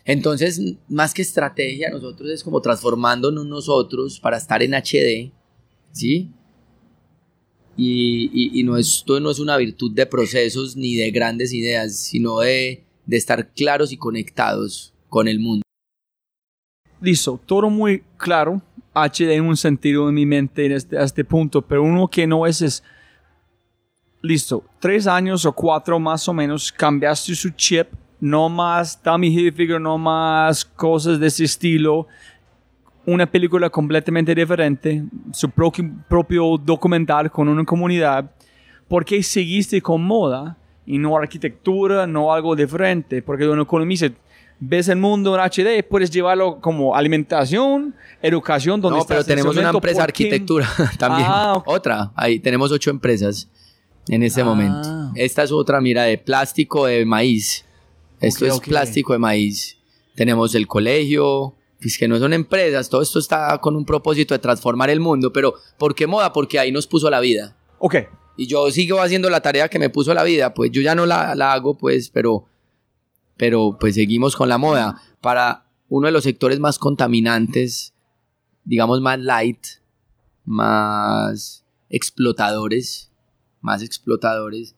Entonces, 0.06 0.60
más 0.88 1.12
que 1.12 1.20
estrategia, 1.22 1.90
nosotros 1.90 2.30
es 2.30 2.42
como 2.42 2.60
transformándonos 2.62 3.46
nosotros 3.46 4.18
para 4.20 4.38
estar 4.38 4.62
en 4.62 4.72
HD, 4.74 5.32
¿sí? 5.92 6.30
Y, 7.76 8.30
y, 8.32 8.60
y 8.60 8.62
no, 8.64 8.76
esto 8.78 9.18
no 9.20 9.30
es 9.30 9.38
una 9.38 9.56
virtud 9.58 9.92
de 9.92 10.06
procesos 10.06 10.76
ni 10.76 10.94
de 10.96 11.10
grandes 11.10 11.52
ideas, 11.52 11.96
sino 11.98 12.40
de, 12.40 12.84
de 13.06 13.16
estar 13.16 13.52
claros 13.54 13.92
y 13.92 13.96
conectados 13.96 14.92
con 15.08 15.28
el 15.28 15.40
mundo. 15.40 15.61
Listo, 17.02 17.40
todo 17.44 17.68
muy 17.68 18.04
claro. 18.16 18.62
HD 18.94 19.32
en 19.32 19.46
un 19.46 19.56
sentido 19.56 20.08
en 20.08 20.14
mi 20.14 20.24
mente 20.24 20.66
en 20.66 20.72
este, 20.72 20.96
a 20.96 21.02
este 21.02 21.24
punto, 21.24 21.60
pero 21.60 21.82
uno 21.82 22.06
que 22.06 22.26
no 22.26 22.46
es 22.46 22.62
es. 22.62 22.84
Listo, 24.24 24.64
tres 24.78 25.08
años 25.08 25.44
o 25.44 25.52
cuatro 25.52 25.98
más 25.98 26.28
o 26.28 26.32
menos 26.32 26.70
cambiaste 26.70 27.34
su 27.34 27.50
chip, 27.50 27.88
no 28.20 28.48
más 28.48 29.02
Tommy 29.02 29.26
Hilfiger, 29.36 29.80
no 29.80 29.98
más 29.98 30.64
cosas 30.64 31.18
de 31.18 31.26
ese 31.26 31.42
estilo. 31.42 32.06
Una 33.04 33.26
película 33.26 33.68
completamente 33.68 34.32
diferente, 34.32 35.02
su 35.32 35.50
propio, 35.50 36.56
documental 36.56 37.32
con 37.32 37.48
una 37.48 37.64
comunidad. 37.64 38.30
¿Por 38.86 39.04
qué 39.04 39.20
seguiste 39.24 39.82
con 39.82 40.04
moda 40.04 40.56
y 40.86 40.98
no 40.98 41.16
arquitectura, 41.16 42.06
no 42.06 42.32
algo 42.32 42.54
diferente? 42.54 43.22
Porque 43.22 43.48
una 43.48 43.62
economista 43.62 44.08
ves 44.64 44.86
el 44.88 44.96
mundo 44.96 45.34
en 45.34 45.40
HD, 45.40 45.82
puedes 45.82 46.10
llevarlo 46.10 46.60
como 46.60 46.94
alimentación, 46.94 47.94
educación, 48.22 48.80
donde 48.80 49.00
No, 49.00 49.04
pero 49.06 49.24
tenemos 49.24 49.56
una 49.56 49.70
empresa 49.70 49.98
de 49.98 50.04
arquitectura 50.04 50.68
también. 50.98 51.26
Ah. 51.28 51.60
Otra, 51.66 52.12
ahí 52.14 52.38
tenemos 52.38 52.70
ocho 52.70 52.90
empresas 52.90 53.48
en 54.08 54.22
este 54.22 54.42
Ah. 54.42 54.44
momento. 54.44 54.88
Esta 55.16 55.42
es 55.42 55.50
otra, 55.50 55.80
mira, 55.80 56.04
de 56.04 56.16
plástico 56.18 56.86
de 56.86 57.04
maíz. 57.04 57.64
Esto 58.20 58.46
es 58.46 58.60
plástico 58.60 59.12
de 59.12 59.18
maíz. 59.18 59.78
Tenemos 60.14 60.54
el 60.54 60.68
colegio, 60.68 61.56
pues 61.80 61.98
que 61.98 62.06
no 62.06 62.18
son 62.20 62.32
empresas, 62.32 62.88
todo 62.88 63.02
esto 63.02 63.18
está 63.18 63.58
con 63.58 63.74
un 63.74 63.84
propósito 63.84 64.32
de 64.34 64.38
transformar 64.38 64.90
el 64.90 65.00
mundo, 65.00 65.32
pero 65.32 65.54
¿por 65.76 65.94
qué 65.96 66.06
moda? 66.06 66.32
Porque 66.32 66.60
ahí 66.60 66.70
nos 66.70 66.86
puso 66.86 67.10
la 67.10 67.18
vida. 67.18 67.56
Ok, 67.78 67.96
Y 68.36 68.46
yo 68.46 68.70
sigo 68.70 69.00
haciendo 69.00 69.28
la 69.28 69.40
tarea 69.40 69.68
que 69.68 69.78
me 69.80 69.90
puso 69.90 70.14
la 70.14 70.22
vida, 70.22 70.54
pues 70.54 70.70
yo 70.70 70.80
ya 70.80 70.94
no 70.94 71.04
la, 71.04 71.34
la 71.34 71.52
hago, 71.52 71.76
pues, 71.76 72.08
pero, 72.10 72.46
pero 73.36 73.76
pues 73.78 73.94
seguimos 73.94 74.36
con 74.36 74.48
la 74.48 74.58
moda. 74.58 75.00
Para 75.20 75.66
uno 75.88 76.06
de 76.06 76.12
los 76.12 76.24
sectores 76.24 76.58
más 76.60 76.78
contaminantes, 76.78 77.94
digamos 78.64 79.00
más 79.00 79.18
light, 79.18 79.64
más 80.44 81.64
explotadores, 81.90 83.10
más 83.60 83.82
explotadores, 83.82 84.74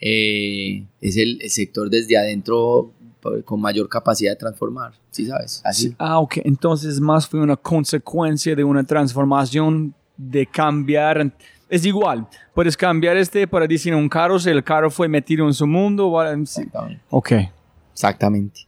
eh, 0.00 0.86
es 1.00 1.16
el, 1.16 1.40
el 1.40 1.50
sector 1.50 1.88
desde 1.88 2.18
adentro 2.18 2.92
pues, 3.20 3.44
con 3.44 3.60
mayor 3.60 3.88
capacidad 3.88 4.32
de 4.32 4.36
transformar, 4.36 4.92
¿sí 5.10 5.26
sabes? 5.26 5.62
Así. 5.64 5.94
Ah, 5.98 6.18
ok. 6.18 6.38
Entonces 6.44 7.00
más 7.00 7.26
fue 7.26 7.40
una 7.40 7.56
consecuencia 7.56 8.54
de 8.54 8.64
una 8.64 8.84
transformación 8.84 9.94
de 10.16 10.46
cambiar. 10.46 11.32
Es 11.68 11.84
igual. 11.84 12.28
Puedes 12.54 12.76
cambiar 12.76 13.16
este 13.16 13.46
para 13.48 13.66
diseñar 13.66 13.98
un 13.98 14.08
carro 14.08 14.38
si 14.38 14.50
el 14.50 14.62
carro 14.62 14.90
fue 14.90 15.08
metido 15.08 15.46
en 15.46 15.54
su 15.54 15.66
mundo. 15.66 16.10
¿vale? 16.10 16.44
Ok. 17.10 17.32
Exactamente. 17.96 18.60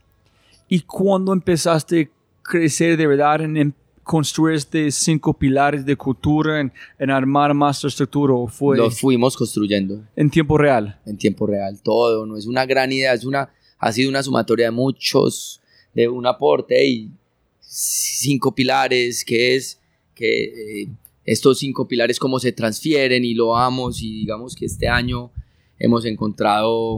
¿Y 0.67 0.79
cuándo 0.81 1.33
empezaste 1.33 2.01
a 2.01 2.41
crecer 2.41 2.97
de 2.97 3.05
verdad 3.05 3.41
en, 3.41 3.57
en 3.57 3.73
construir 4.03 4.55
este 4.55 4.89
cinco 4.89 5.35
pilares 5.35 5.85
de 5.85 5.95
cultura, 5.95 6.59
en, 6.59 6.73
en 6.97 7.11
armar 7.11 7.53
más 7.53 7.83
estructura? 7.85 8.33
¿O 8.33 8.47
fue 8.47 8.75
Lo 8.75 8.89
fuimos 8.89 9.37
construyendo. 9.37 10.01
en 10.15 10.31
tiempo 10.31 10.57
real? 10.57 10.99
en 11.05 11.15
tiempo 11.15 11.45
real, 11.45 11.79
todo, 11.83 12.25
no 12.25 12.37
es 12.37 12.47
una 12.47 12.65
gran 12.65 12.91
idea, 12.91 13.13
es 13.13 13.23
una, 13.23 13.49
ha 13.77 13.91
sido 13.91 14.09
una 14.09 14.23
sumatoria 14.23 14.65
de 14.65 14.71
muchos, 14.71 15.61
de 15.93 16.09
un 16.09 16.25
aporte 16.25 16.83
y 16.87 17.11
cinco 17.59 18.55
pilares, 18.55 19.23
que 19.23 19.55
es 19.55 19.79
que 20.15 20.81
eh, 20.81 20.87
estos 21.23 21.59
cinco 21.59 21.87
pilares 21.87 22.17
cómo 22.17 22.39
se 22.39 22.51
transfieren 22.51 23.23
y 23.23 23.35
lo 23.35 23.49
vamos 23.49 24.01
y 24.01 24.21
digamos 24.21 24.55
que 24.55 24.65
este 24.65 24.87
año 24.87 25.29
hemos 25.77 26.03
encontrado, 26.05 26.97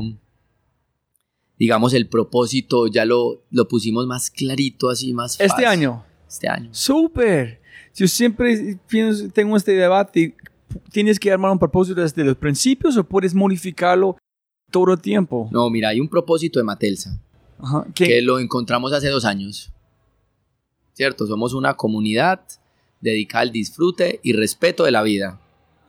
digamos, 1.61 1.93
el 1.93 2.07
propósito, 2.07 2.87
ya 2.87 3.05
lo, 3.05 3.43
lo 3.51 3.67
pusimos 3.67 4.07
más 4.07 4.31
clarito, 4.31 4.89
así 4.89 5.13
más 5.13 5.33
Este 5.33 5.47
fácil. 5.47 5.65
año. 5.67 6.03
Este 6.27 6.47
año. 6.49 6.69
Súper. 6.71 7.61
Yo 7.93 8.07
siempre 8.07 8.79
pienso, 8.87 9.29
tengo 9.29 9.55
este 9.55 9.73
debate. 9.73 10.35
¿Tienes 10.91 11.19
que 11.19 11.31
armar 11.31 11.51
un 11.51 11.59
propósito 11.59 12.01
desde 12.01 12.23
los 12.23 12.35
principios 12.35 12.97
o 12.97 13.03
puedes 13.03 13.35
modificarlo 13.35 14.17
todo 14.71 14.93
el 14.93 14.99
tiempo? 14.99 15.49
No, 15.51 15.69
mira, 15.69 15.89
hay 15.89 15.99
un 15.99 16.07
propósito 16.09 16.57
de 16.57 16.63
Matelsa. 16.63 17.19
Que 17.93 18.23
lo 18.23 18.39
encontramos 18.39 18.91
hace 18.91 19.09
dos 19.09 19.23
años. 19.23 19.71
¿Cierto? 20.93 21.27
Somos 21.27 21.53
una 21.53 21.75
comunidad 21.75 22.41
dedicada 23.01 23.43
al 23.43 23.51
disfrute 23.51 24.19
y 24.23 24.33
respeto 24.33 24.83
de 24.83 24.91
la 24.91 25.03
vida. 25.03 25.39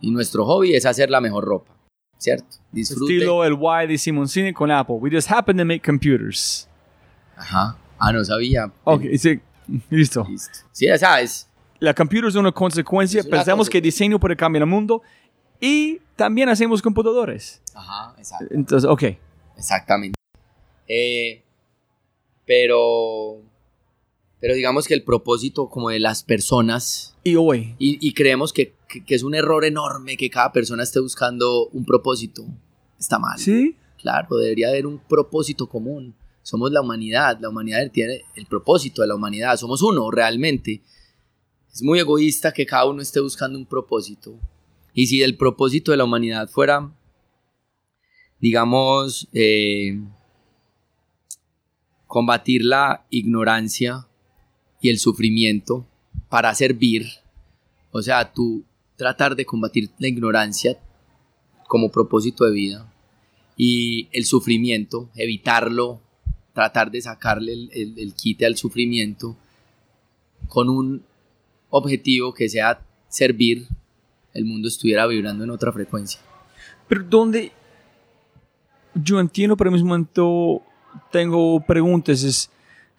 Y 0.02 0.10
nuestro 0.10 0.44
hobby 0.44 0.74
es 0.74 0.84
hacer 0.84 1.08
la 1.08 1.22
mejor 1.22 1.44
ropa. 1.46 1.74
¿Cierto? 2.22 2.56
Estilo 2.72 3.44
el 3.44 3.54
Y 3.54 3.86
de 3.88 3.98
Simoncini 3.98 4.52
con 4.52 4.70
Apple. 4.70 4.94
We 5.00 5.10
just 5.10 5.28
happen 5.28 5.56
to 5.56 5.64
make 5.64 5.80
computers. 5.80 6.68
Ajá. 7.36 7.76
Ah, 7.98 8.12
no 8.12 8.24
sabía. 8.24 8.70
Ok, 8.84 9.02
sí, 9.18 9.40
listo. 9.90 10.24
Listo. 10.30 10.58
Sí, 10.70 10.86
ya 10.86 10.96
sabes. 10.98 11.48
La 11.80 11.92
computer 11.92 12.28
es 12.28 12.36
una 12.36 12.52
consecuencia. 12.52 13.18
Es 13.18 13.26
una 13.26 13.38
Pensamos 13.38 13.68
que 13.68 13.78
consecuencia. 13.78 13.80
diseño 13.80 14.20
puede 14.20 14.36
cambiar 14.36 14.62
el 14.62 14.68
mundo. 14.68 15.02
Y 15.60 15.98
también 16.14 16.48
hacemos 16.48 16.80
computadores. 16.80 17.60
Ajá, 17.74 18.14
exacto. 18.16 18.46
Entonces, 18.52 18.88
ok. 18.88 19.02
Exactamente. 19.56 20.14
Eh, 20.86 21.42
pero, 22.46 23.40
pero 24.42 24.54
digamos 24.54 24.88
que 24.88 24.94
el 24.94 25.04
propósito 25.04 25.68
como 25.70 25.88
de 25.90 26.00
las 26.00 26.24
personas, 26.24 27.14
Y 27.22 27.36
hoy, 27.36 27.76
y, 27.78 27.96
y 28.06 28.12
creemos 28.12 28.52
que, 28.52 28.74
que- 28.88 29.04
que 29.04 29.14
es 29.14 29.22
un 29.22 29.36
error 29.36 29.64
enorme 29.64 30.16
que 30.16 30.28
cada 30.28 30.50
persona 30.50 30.82
esté 30.82 30.98
buscando 30.98 31.68
un 31.68 31.84
propósito, 31.84 32.44
está 32.98 33.20
mal. 33.20 33.38
¿sí? 33.38 33.76
Claro, 33.98 34.36
debería 34.36 34.68
haber 34.68 34.84
un 34.86 34.98
propósito 34.98 35.68
común. 35.68 36.14
Somos 36.42 36.72
la 36.72 36.80
humanidad, 36.80 37.38
la 37.40 37.50
humanidad 37.50 37.88
tiene 37.92 38.22
el 38.34 38.46
propósito 38.46 39.00
de 39.02 39.06
la 39.08 39.14
humanidad, 39.14 39.56
somos 39.56 39.80
uno 39.80 40.10
realmente. 40.10 40.82
Es 41.72 41.82
muy 41.84 42.00
egoísta 42.00 42.52
que 42.52 42.66
cada 42.66 42.86
uno 42.86 43.00
esté 43.00 43.20
buscando 43.20 43.56
un 43.56 43.64
propósito. 43.64 44.34
Y 44.92 45.06
si 45.06 45.22
el 45.22 45.36
propósito 45.36 45.92
de 45.92 45.98
la 45.98 46.04
humanidad 46.04 46.48
fuera, 46.50 46.90
digamos, 48.40 49.28
eh, 49.32 50.00
combatir 52.08 52.64
la 52.64 53.06
ignorancia 53.08 54.08
y 54.82 54.90
el 54.90 54.98
sufrimiento 54.98 55.86
para 56.28 56.54
servir, 56.54 57.06
o 57.90 58.02
sea, 58.02 58.30
tú 58.32 58.64
tratar 58.96 59.34
de 59.36 59.46
combatir 59.46 59.88
la 59.98 60.08
ignorancia 60.08 60.78
como 61.68 61.90
propósito 61.90 62.44
de 62.44 62.50
vida 62.52 62.92
y 63.56 64.08
el 64.12 64.24
sufrimiento, 64.26 65.08
evitarlo, 65.14 66.00
tratar 66.52 66.90
de 66.90 67.00
sacarle 67.00 67.52
el, 67.54 67.94
el- 67.98 68.14
quite 68.14 68.44
al 68.44 68.56
sufrimiento 68.56 69.36
con 70.48 70.68
un 70.68 71.02
objetivo 71.70 72.34
que 72.34 72.48
sea 72.48 72.80
servir, 73.08 73.66
el 74.34 74.44
mundo 74.44 74.68
estuviera 74.68 75.06
vibrando 75.06 75.44
en 75.44 75.50
otra 75.50 75.72
frecuencia. 75.72 76.20
Pero 76.88 77.04
donde 77.04 77.52
yo 78.94 79.20
entiendo, 79.20 79.56
pero 79.56 79.68
al 79.68 79.74
mismo 79.74 79.88
momento 79.90 80.62
tengo 81.10 81.60
preguntas, 81.64 82.22
es, 82.22 82.50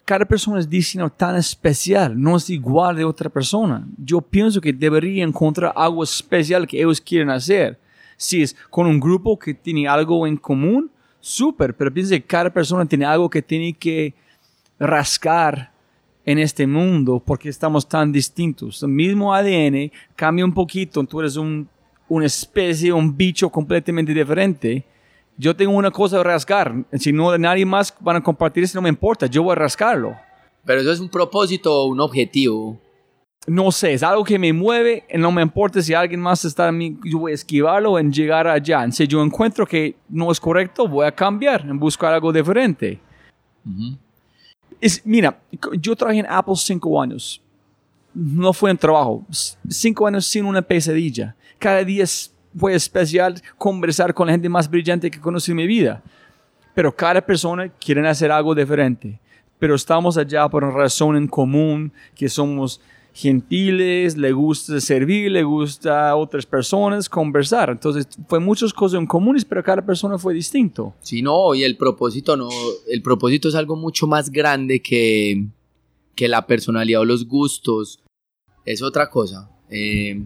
cada 0.04 0.24
persona 0.24 0.60
es 0.60 0.68
diseñada 0.68 1.10
tan 1.10 1.36
especial, 1.36 2.20
no 2.20 2.36
es 2.36 2.50
igual 2.50 2.96
de 2.96 3.04
otra 3.04 3.30
persona. 3.30 3.86
Yo 3.96 4.20
pienso 4.20 4.60
que 4.60 4.72
debería 4.72 5.24
encontrar 5.24 5.72
algo 5.74 6.04
especial 6.04 6.66
que 6.66 6.78
ellos 6.78 7.00
quieren 7.00 7.30
hacer. 7.30 7.78
Si 8.16 8.42
es 8.42 8.54
con 8.70 8.86
un 8.86 9.00
grupo 9.00 9.38
que 9.38 9.54
tiene 9.54 9.88
algo 9.88 10.26
en 10.26 10.36
común, 10.36 10.90
súper, 11.20 11.74
pero 11.74 11.92
pienso 11.92 12.10
que 12.10 12.22
cada 12.22 12.50
persona 12.50 12.84
tiene 12.84 13.06
algo 13.06 13.30
que 13.30 13.40
tiene 13.40 13.72
que 13.72 14.14
rascar 14.78 15.72
en 16.26 16.38
este 16.38 16.66
mundo 16.66 17.22
porque 17.24 17.48
estamos 17.48 17.88
tan 17.88 18.12
distintos. 18.12 18.82
El 18.82 18.90
mismo 18.90 19.34
ADN 19.34 19.90
cambia 20.14 20.44
un 20.44 20.52
poquito, 20.52 21.02
tú 21.04 21.20
eres 21.20 21.36
un, 21.36 21.66
una 22.08 22.26
especie, 22.26 22.92
un 22.92 23.16
bicho 23.16 23.48
completamente 23.48 24.12
diferente. 24.12 24.84
Yo 25.36 25.54
tengo 25.56 25.72
una 25.72 25.90
cosa 25.90 26.20
a 26.20 26.22
rascar. 26.22 26.74
Si 26.92 27.12
no 27.12 27.36
nadie 27.38 27.66
más 27.66 27.94
van 28.00 28.16
a 28.16 28.22
compartir 28.22 28.64
eso, 28.64 28.78
no 28.78 28.82
me 28.82 28.88
importa. 28.88 29.26
Yo 29.26 29.42
voy 29.42 29.52
a 29.52 29.56
rascarlo. 29.56 30.14
Pero 30.64 30.80
eso 30.80 30.92
es 30.92 31.00
un 31.00 31.08
propósito 31.08 31.72
o 31.82 31.86
un 31.86 32.00
objetivo. 32.00 32.80
No 33.46 33.70
sé, 33.70 33.92
es 33.92 34.02
algo 34.02 34.24
que 34.24 34.38
me 34.38 34.52
mueve 34.54 35.04
y 35.12 35.18
no 35.18 35.30
me 35.30 35.42
importa 35.42 35.82
si 35.82 35.92
alguien 35.92 36.20
más 36.20 36.44
está 36.46 36.68
en 36.68 36.78
mí. 36.78 36.98
Yo 37.04 37.18
voy 37.18 37.32
a 37.32 37.34
esquivarlo 37.34 37.98
en 37.98 38.10
llegar 38.10 38.46
allá. 38.46 38.90
Si 38.90 39.06
yo 39.06 39.22
encuentro 39.22 39.66
que 39.66 39.96
no 40.08 40.32
es 40.32 40.40
correcto, 40.40 40.88
voy 40.88 41.04
a 41.06 41.12
cambiar, 41.12 41.60
en 41.62 41.78
buscar 41.78 42.14
algo 42.14 42.32
diferente. 42.32 43.00
Es, 44.80 45.04
mira, 45.04 45.38
yo 45.78 45.94
trabajé 45.96 46.20
en 46.20 46.26
Apple 46.26 46.54
cinco 46.56 47.00
años. 47.00 47.40
No 48.14 48.52
fue 48.52 48.70
un 48.70 48.76
trabajo. 48.78 49.24
Cinco 49.68 50.06
años 50.06 50.26
sin 50.26 50.44
una 50.44 50.62
pesadilla. 50.62 51.34
Cada 51.58 51.82
día 51.84 52.04
es- 52.04 52.33
fue 52.56 52.74
especial 52.74 53.40
conversar 53.58 54.14
con 54.14 54.26
la 54.26 54.32
gente 54.32 54.48
más 54.48 54.70
brillante 54.70 55.10
que 55.10 55.20
conocí 55.20 55.50
en 55.50 55.56
mi 55.56 55.66
vida. 55.66 56.02
Pero 56.74 56.94
cada 56.94 57.20
persona 57.20 57.68
quiere 57.68 58.06
hacer 58.08 58.30
algo 58.30 58.54
diferente. 58.54 59.20
Pero 59.58 59.74
estamos 59.74 60.16
allá 60.16 60.48
por 60.48 60.64
una 60.64 60.74
razón 60.74 61.16
en 61.16 61.28
común, 61.28 61.92
que 62.14 62.28
somos 62.28 62.80
gentiles, 63.14 64.16
le 64.16 64.32
gusta 64.32 64.80
servir, 64.80 65.30
le 65.30 65.44
gusta 65.44 66.10
a 66.10 66.16
otras 66.16 66.44
personas, 66.44 67.08
conversar. 67.08 67.70
Entonces, 67.70 68.08
fue 68.28 68.40
muchas 68.40 68.72
cosas 68.72 68.98
en 68.98 69.06
comunes, 69.06 69.44
pero 69.44 69.62
cada 69.62 69.86
persona 69.86 70.18
fue 70.18 70.34
distinto. 70.34 70.94
Si 71.00 71.22
no, 71.22 71.54
y 71.54 71.62
el 71.62 71.76
propósito 71.76 72.36
no, 72.36 72.48
el 72.88 73.02
propósito 73.02 73.48
es 73.48 73.54
algo 73.54 73.76
mucho 73.76 74.08
más 74.08 74.30
grande 74.30 74.80
que, 74.80 75.46
que 76.16 76.26
la 76.26 76.44
personalidad 76.46 77.02
o 77.02 77.04
los 77.04 77.26
gustos. 77.26 78.00
Es 78.64 78.82
otra 78.82 79.08
cosa. 79.08 79.48
Eh, 79.70 80.24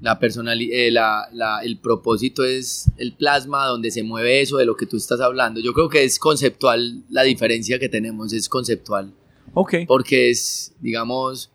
la 0.00 0.18
eh, 0.20 0.90
la- 0.90 1.28
la- 1.32 1.60
el 1.62 1.78
propósito 1.78 2.44
es 2.44 2.86
el 2.98 3.12
plasma 3.14 3.66
donde 3.66 3.90
se 3.90 4.02
mueve 4.02 4.40
eso 4.40 4.56
de 4.58 4.64
lo 4.66 4.76
que 4.76 4.86
tú 4.86 4.96
estás 4.96 5.20
hablando. 5.20 5.60
Yo 5.60 5.72
creo 5.72 5.88
que 5.88 6.04
es 6.04 6.18
conceptual 6.18 7.02
la 7.10 7.22
diferencia 7.22 7.78
que 7.78 7.88
tenemos, 7.88 8.32
es 8.32 8.48
conceptual. 8.48 9.12
Ok. 9.54 9.74
Porque 9.86 10.30
es, 10.30 10.74
digamos, 10.80 11.50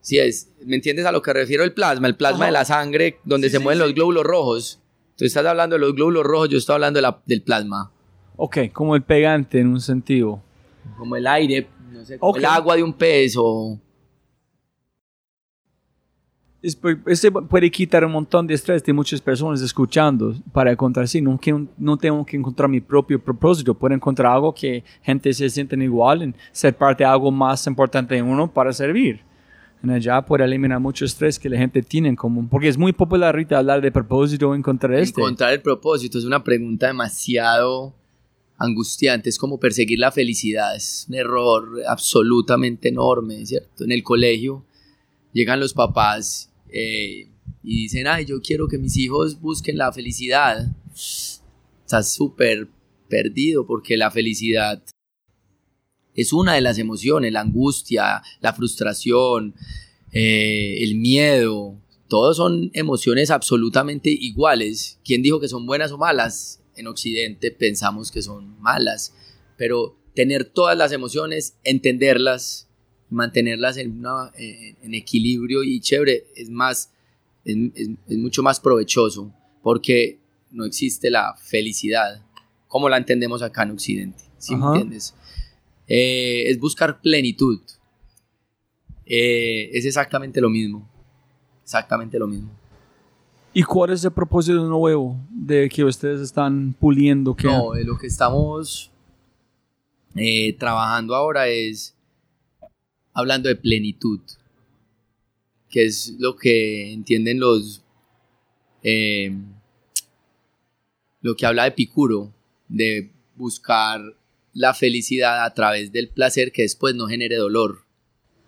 si 0.00 0.18
es, 0.18 0.48
¿me 0.64 0.76
entiendes 0.76 1.06
a 1.06 1.12
lo 1.12 1.22
que 1.22 1.32
refiero 1.32 1.64
el 1.64 1.72
plasma? 1.72 2.06
El 2.06 2.14
plasma 2.16 2.46
de 2.46 2.52
la 2.52 2.64
sangre 2.64 3.18
donde 3.24 3.50
se 3.50 3.58
mueven 3.58 3.78
los 3.80 3.94
glóbulos 3.94 4.24
rojos. 4.24 4.80
Tú 5.16 5.24
estás 5.24 5.44
hablando 5.44 5.74
de 5.74 5.80
los 5.80 5.94
glóbulos 5.94 6.24
rojos, 6.24 6.48
yo 6.50 6.58
estoy 6.58 6.74
hablando 6.74 6.98
de 6.98 7.02
la- 7.02 7.20
del 7.26 7.42
plasma. 7.42 7.90
Ok, 8.36 8.58
como 8.72 8.94
el 8.94 9.02
pegante 9.02 9.58
en 9.58 9.66
un 9.66 9.80
sentido. 9.80 10.40
Como 10.96 11.16
el 11.16 11.26
aire, 11.26 11.66
no 11.92 12.04
sé, 12.04 12.18
como 12.18 12.36
el 12.36 12.44
agua 12.44 12.76
de 12.76 12.84
un 12.84 12.92
pez 12.92 13.34
o... 16.60 16.66
Es 16.66 16.74
por- 16.74 16.98
Este 17.06 17.30
quitar 17.70 18.04
un 18.04 18.12
montón 18.12 18.46
de 18.46 18.54
estrés 18.54 18.82
de 18.82 18.92
muchas 18.92 19.20
personas 19.20 19.60
escuchando 19.62 20.34
para 20.52 20.72
encontrar, 20.72 21.06
sí, 21.06 21.20
no, 21.20 21.38
que- 21.38 21.66
que 22.26 22.36
encontrar 22.36 22.68
mi 22.68 22.80
propio 22.80 23.22
propósito, 23.22 23.74
puedo 23.74 23.94
encontrar 23.94 24.32
algo 24.32 24.52
que 24.54 24.82
gente 25.02 25.32
se 25.32 25.48
sienten 25.50 25.82
igual 25.82 26.22
en 26.22 26.34
ser 26.52 26.76
parte 26.76 27.04
de 27.04 27.10
algo 27.10 27.30
más 27.30 27.66
importante 27.66 28.16
en 28.16 28.26
uno 28.26 28.52
para 28.52 28.72
servir. 28.72 29.20
En 29.80 29.90
allá 29.90 30.20
puede 30.22 30.42
eliminar 30.42 30.80
mucho 30.80 31.04
estrés 31.04 31.38
que 31.38 31.48
la 31.48 31.56
gente 31.56 31.84
en 32.08 32.16
común, 32.16 32.48
porque 32.48 32.66
es 32.66 32.76
muy 32.76 32.92
popular 32.92 33.36
ahorita 33.36 33.58
hablar 33.58 33.80
de 33.80 33.92
propósito, 33.92 34.52
encontrar 34.52 34.94
este. 34.94 35.20
Encontrar 35.20 35.52
el 35.52 35.60
propósito 35.62 36.18
es 36.18 36.24
una 36.24 36.42
pregunta 36.42 36.88
demasiado 36.88 37.94
angustiante, 38.56 39.28
es 39.28 39.38
como 39.38 39.60
perseguir 39.60 40.00
la 40.00 40.10
felicidad, 40.10 40.74
es 40.74 41.06
un 41.08 41.14
error 41.14 41.68
absolutamente 41.86 42.88
enorme, 42.88 43.46
¿cierto? 43.46 43.84
En 43.84 43.92
el 43.92 44.02
colegio 44.02 44.64
llegan 45.32 45.60
los 45.60 45.74
papás 45.74 46.50
eh, 46.70 47.28
y 47.62 47.82
dicen, 47.82 48.06
ay, 48.06 48.24
yo 48.24 48.40
quiero 48.40 48.68
que 48.68 48.78
mis 48.78 48.96
hijos 48.96 49.40
busquen 49.40 49.78
la 49.78 49.92
felicidad. 49.92 50.68
Estás 50.94 52.12
súper 52.12 52.68
perdido 53.08 53.66
porque 53.66 53.96
la 53.96 54.10
felicidad 54.10 54.82
es 56.14 56.32
una 56.32 56.54
de 56.54 56.60
las 56.60 56.78
emociones, 56.78 57.32
la 57.32 57.40
angustia, 57.40 58.22
la 58.40 58.52
frustración, 58.52 59.54
eh, 60.12 60.78
el 60.82 60.96
miedo, 60.96 61.78
todos 62.08 62.38
son 62.38 62.70
emociones 62.72 63.30
absolutamente 63.30 64.10
iguales. 64.10 64.98
¿Quién 65.04 65.22
dijo 65.22 65.40
que 65.40 65.48
son 65.48 65.66
buenas 65.66 65.92
o 65.92 65.98
malas? 65.98 66.62
En 66.74 66.86
Occidente 66.86 67.50
pensamos 67.50 68.10
que 68.10 68.22
son 68.22 68.58
malas, 68.60 69.14
pero 69.58 69.96
tener 70.14 70.46
todas 70.46 70.76
las 70.76 70.92
emociones, 70.92 71.58
entenderlas, 71.64 72.67
mantenerlas 73.10 73.76
en, 73.78 73.98
una- 73.98 74.30
en- 74.36 74.76
en 74.82 74.94
equilibrio 74.94 75.62
y 75.62 75.80
chévere 75.80 76.24
es 76.36 76.50
más, 76.50 76.90
es, 77.44 77.56
es- 77.74 77.88
es 78.08 78.18
mucho 78.18 78.42
más 78.42 78.60
provechoso 78.60 79.32
porque 79.62 80.18
no 80.50 80.64
existe 80.64 81.10
la 81.10 81.34
felicidad 81.36 82.22
como 82.68 82.88
la 82.88 82.96
entendemos 82.98 83.40
acá 83.42 83.62
en 83.62 83.70
Occidente, 83.72 84.22
¿sí 84.38 84.54
me 84.54 84.66
entiendes? 84.66 85.14
Eh, 85.86 86.44
es 86.50 86.58
buscar 86.60 87.00
plenitud. 87.00 87.60
Eh, 89.06 89.70
es 89.72 89.86
exactamente 89.86 90.40
lo 90.40 90.50
mismo. 90.50 90.86
Exactamente 91.64 92.18
lo 92.18 92.26
mismo. 92.26 92.50
¿Y 93.54 93.62
cuál 93.62 93.90
es 93.90 94.04
el 94.04 94.10
propósito 94.12 94.62
nuevo 94.66 95.16
de 95.30 95.68
que 95.70 95.82
ustedes 95.82 96.20
están 96.20 96.74
puliendo? 96.78 97.34
Que 97.34 97.46
No, 97.48 97.74
eh, 97.74 97.84
lo 97.84 97.96
que 97.96 98.06
estamos 98.06 98.90
eh, 100.14 100.52
trabajando 100.58 101.14
ahora 101.14 101.48
es 101.48 101.94
hablando 103.18 103.48
de 103.48 103.56
plenitud, 103.56 104.20
que 105.68 105.84
es 105.84 106.14
lo 106.18 106.36
que 106.36 106.92
entienden 106.92 107.40
los... 107.40 107.82
eh, 108.82 109.32
lo 111.20 111.34
que 111.34 111.46
habla 111.46 111.64
de 111.64 111.70
Epicuro, 111.70 112.32
de 112.68 113.10
buscar 113.34 114.00
la 114.54 114.72
felicidad 114.74 115.44
a 115.44 115.52
través 115.52 115.90
del 115.92 116.08
placer 116.08 116.52
que 116.52 116.62
después 116.62 116.94
no 116.94 117.06
genere 117.08 117.36
dolor. 117.36 117.82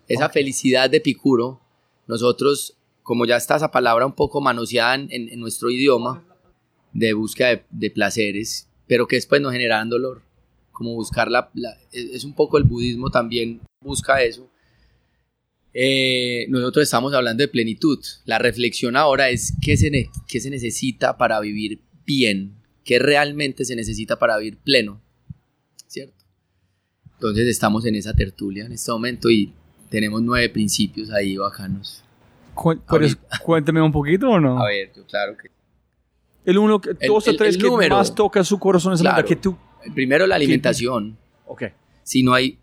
Esa 0.07 0.29
felicidad 0.29 0.89
de 0.89 0.97
Epicuro, 0.97 1.59
nosotros, 2.07 2.75
como 3.03 3.25
ya 3.25 3.35
está 3.37 3.57
esa 3.57 3.71
palabra 3.71 4.05
un 4.05 4.13
poco 4.15 4.39
manoseada 4.41 4.95
en, 4.95 5.09
en- 5.11 5.39
nuestro 5.39 5.69
idioma, 5.69 6.23
de 6.93 7.13
búsqueda 7.13 7.49
de, 7.49 7.63
de 7.71 7.91
placeres, 7.91 8.67
pero 8.87 9.07
que 9.07 9.15
después 9.17 9.41
no 9.41 9.51
generan 9.51 9.89
dolor. 9.89 10.21
Como 10.71 10.93
buscar 10.95 11.29
la, 11.29 11.49
la- 11.53 11.77
es 11.91 12.23
un 12.23 12.33
poco 12.33 12.57
el 12.57 12.63
budismo 12.63 13.09
también 13.09 13.59
busca 13.81 14.21
eso. 14.23 14.49
Eh, 15.73 16.45
nosotros 16.49 16.83
estamos 16.83 17.13
hablando 17.13 17.41
de 17.43 17.47
plenitud. 17.47 17.99
La 18.25 18.39
reflexión 18.39 18.95
ahora 18.95 19.29
es 19.29 19.53
qué 19.61 19.77
se, 19.77 20.09
qué 20.27 20.39
se 20.39 20.49
necesita 20.49 21.17
para 21.17 21.39
vivir 21.39 21.79
bien, 22.05 22.55
qué 22.83 22.99
realmente 22.99 23.63
se 23.65 23.75
necesita 23.75 24.19
para 24.19 24.37
vivir 24.37 24.57
pleno, 24.57 25.01
¿cierto? 25.87 26.25
Entonces 27.13 27.47
estamos 27.47 27.85
en 27.85 27.95
esa 27.95 28.13
tertulia 28.13 28.65
en 28.65 28.71
este 28.73 28.91
momento 28.91 29.29
y 29.29 29.53
tenemos 29.89 30.21
nueve 30.21 30.49
principios 30.49 31.09
ahí 31.11 31.37
bacanos. 31.37 32.03
Cu- 32.53 32.79
¿puedes- 32.87 33.17
cuéntame 33.43 33.81
un 33.81 33.91
poquito 33.91 34.29
o 34.29 34.39
no? 34.39 34.59
A 34.61 34.67
ver, 34.67 34.91
yo 34.95 35.05
claro 35.05 35.37
que... 35.37 35.49
El 36.43 36.57
uno, 36.57 36.81
que, 36.81 36.89
El- 36.99 37.07
dos 37.07 37.27
o 37.27 37.31
el- 37.31 37.37
tres 37.37 37.55
el 37.55 37.61
que 37.61 37.67
número. 37.67 37.95
más 37.95 38.13
toca 38.15 38.43
su 38.43 38.57
corazón 38.59 38.93
es 38.93 38.99
el 38.99 39.05
Claro. 39.05 39.27
que 39.27 39.35
tú. 39.35 39.55
Primero 39.93 40.25
la 40.27 40.35
alimentación. 40.35 41.17
Ok. 41.45 41.63
si 42.03 42.23
no 42.23 42.33
hay 42.33 42.57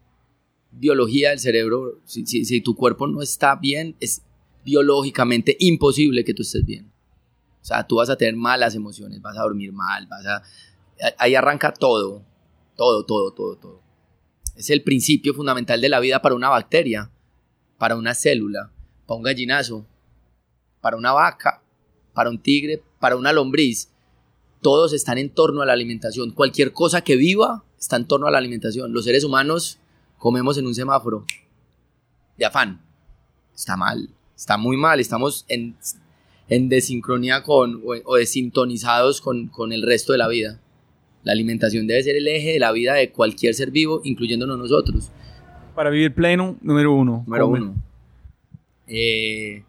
biología 0.79 1.31
del 1.31 1.39
cerebro, 1.39 2.01
si, 2.05 2.26
si- 2.26 2.45
si 2.45 2.61
tu 2.61 2.74
cuerpo 2.74 3.07
no 3.07 3.22
está 3.22 3.57
bien, 3.57 3.97
es 4.01 4.22
biológicamente 4.64 5.57
imposible 5.61 6.24
que 6.24 6.35
tú 6.35 6.43
estés 6.43 6.64
bien. 6.64 6.91
O 7.61 7.64
sea, 7.64 7.87
tú 7.87 7.97
vas 7.97 8.11
a 8.11 8.16
tener 8.16 8.37
malas 8.37 8.74
emociones, 8.74 9.20
vas 9.20 9.37
a 9.37 9.43
dormir 9.43 9.72
mal, 9.72 10.07
vas 10.07 10.24
a... 10.26 10.43
Ahí 11.18 11.35
arranca 11.35 11.72
todo, 11.72 12.22
todo, 12.76 13.05
todo, 13.05 13.33
todo, 13.33 13.57
todo. 13.57 13.81
Es 14.57 14.70
el 14.70 14.83
principio 14.83 15.35
fundamental 15.35 15.81
de 15.81 15.89
la 15.89 16.01
vida 16.01 16.20
para 16.22 16.35
una 16.35 16.49
bacteria, 16.49 17.11
para 17.79 17.97
una 17.97 18.14
célula, 18.14 18.70
para 19.07 19.16
un 19.18 19.22
gallinazo, 19.22 19.87
para 20.81 20.97
una 20.97 21.12
vaca, 21.12 21.62
para 22.14 22.31
un 22.31 22.39
tigre, 22.41 22.83
para 22.99 23.16
una 23.16 23.33
lombriz. 23.33 23.91
Todos 24.61 24.93
están 24.93 25.18
en 25.18 25.31
torno 25.31 25.62
a 25.62 25.66
la 25.66 25.72
alimentación. 25.72 26.33
Cualquier 26.33 26.72
cosa 26.72 27.03
que 27.03 27.16
viva 27.16 27.64
está 27.79 27.97
en 27.97 28.07
torno 28.07 28.26
a 28.26 28.31
la 28.33 28.39
alimentación. 28.39 28.93
Los 28.93 29.05
seres 29.05 29.22
humanos 29.22 29.79
comemos 30.19 30.59
en 30.59 30.66
un 30.66 30.75
semáforo 30.75 31.25
de 32.37 32.45
afán. 32.45 32.81
Está 33.55 33.77
mal, 33.77 34.11
está 34.37 34.57
muy 34.57 34.77
mal. 34.77 35.01
Estamos 35.01 35.45
en, 35.49 35.77
en 36.49 36.69
desincronía 36.69 37.43
con, 37.43 37.83
o, 37.85 37.95
o 38.05 38.16
desintonizados 38.16 39.21
con, 39.21 39.49
con 39.49 39.73
el 39.73 39.83
resto 39.83 40.12
de 40.12 40.19
la 40.19 40.29
vida. 40.29 40.61
La 41.25 41.33
alimentación 41.33 41.87
debe 41.87 42.03
ser 42.03 42.16
el 42.16 42.29
eje 42.29 42.53
de 42.53 42.59
la 42.59 42.73
vida 42.73 42.95
de 42.95 43.11
cualquier 43.11 43.55
ser 43.55 43.71
vivo, 43.71 44.01
incluyéndonos 44.05 44.59
nosotros. 44.59 45.11
Para 45.75 45.91
vivir 45.91 46.14
pleno, 46.14 46.57
número 46.61 46.93
uno. 46.95 47.25
Número 47.27 47.47
come. 47.47 47.61
uno. 47.61 47.75
Eh, 48.87 49.64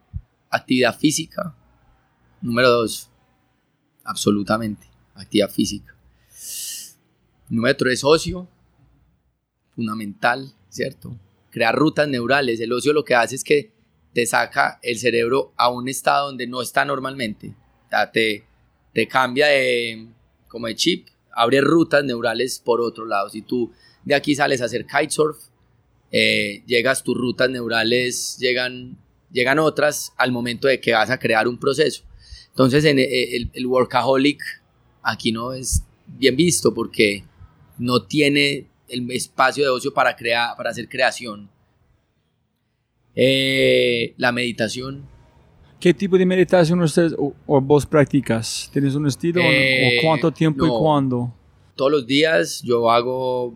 actividad 0.49 0.97
física. 0.97 1.55
Número 2.41 2.69
dos. 2.69 3.09
Absolutamente. 4.03 4.87
Actividad 5.15 5.49
física. 5.49 5.93
Número 7.49 7.75
tres, 7.75 8.03
ocio. 8.03 8.47
Fundamental, 9.79 10.51
¿cierto? 10.67 11.17
Crear 11.51 11.73
rutas 11.73 12.05
neurales. 12.09 12.59
El 12.59 12.73
ocio 12.73 12.91
lo 12.91 13.05
que 13.05 13.15
hace 13.15 13.35
es 13.35 13.45
que 13.45 13.71
te 14.13 14.25
saca 14.25 14.77
el 14.83 14.99
cerebro 14.99 15.53
a 15.55 15.69
un 15.69 15.87
estado 15.87 16.27
donde 16.27 16.47
no 16.47 16.61
está 16.61 16.83
normalmente. 16.83 17.55
O 17.85 17.89
sea, 17.89 18.11
te, 18.11 18.43
te 18.93 19.07
cambia 19.07 19.47
de, 19.47 20.05
como 20.49 20.67
de 20.67 20.75
chip, 20.75 21.07
abre 21.31 21.61
rutas 21.61 22.03
neurales 22.03 22.59
por 22.59 22.81
otro 22.81 23.05
lado. 23.05 23.29
Si 23.29 23.41
tú 23.41 23.71
de 24.03 24.15
aquí 24.15 24.35
sales 24.35 24.61
a 24.61 24.65
hacer 24.65 24.85
kitesurf, 24.85 25.37
eh, 26.11 26.61
llegas 26.65 27.01
tus 27.01 27.15
rutas 27.15 27.49
neurales, 27.49 28.35
llegan, 28.37 28.97
llegan 29.31 29.59
otras 29.59 30.11
al 30.17 30.33
momento 30.33 30.67
de 30.67 30.81
que 30.81 30.91
vas 30.91 31.09
a 31.09 31.19
crear 31.19 31.47
un 31.47 31.57
proceso. 31.57 32.03
Entonces 32.49 32.83
en 32.83 32.99
eh, 32.99 33.49
el 33.53 33.65
workaholic 33.65 34.41
aquí 35.03 35.31
no 35.31 35.53
es 35.53 35.83
bien 36.05 36.35
visto 36.35 36.73
porque 36.73 37.23
no 37.77 38.03
tiene 38.03 38.67
el 38.89 39.09
espacio 39.11 39.63
de 39.63 39.69
ocio 39.69 39.93
para, 39.93 40.15
crear, 40.15 40.55
para 40.57 40.69
hacer 40.71 40.87
creación. 40.89 41.49
Eh, 43.15 44.13
la 44.17 44.31
meditación. 44.31 45.03
¿Qué 45.79 45.93
tipo 45.93 46.17
de 46.17 46.25
meditación 46.25 46.81
ustedes 46.81 47.13
o, 47.17 47.33
o 47.47 47.61
vos 47.61 47.85
practicas? 47.85 48.69
¿Tienes 48.73 48.95
un 48.95 49.07
estilo 49.07 49.41
o- 49.41 49.45
Eh, 49.45 49.99
o 49.99 50.05
cuánto 50.05 50.31
tiempo 50.31 50.65
y 50.65 50.67
no. 50.67 50.79
cuándo? 50.79 51.33
Todos 51.75 51.91
los 51.91 52.05
días 52.07 52.61
yo 52.63 52.91
hago, 52.91 53.53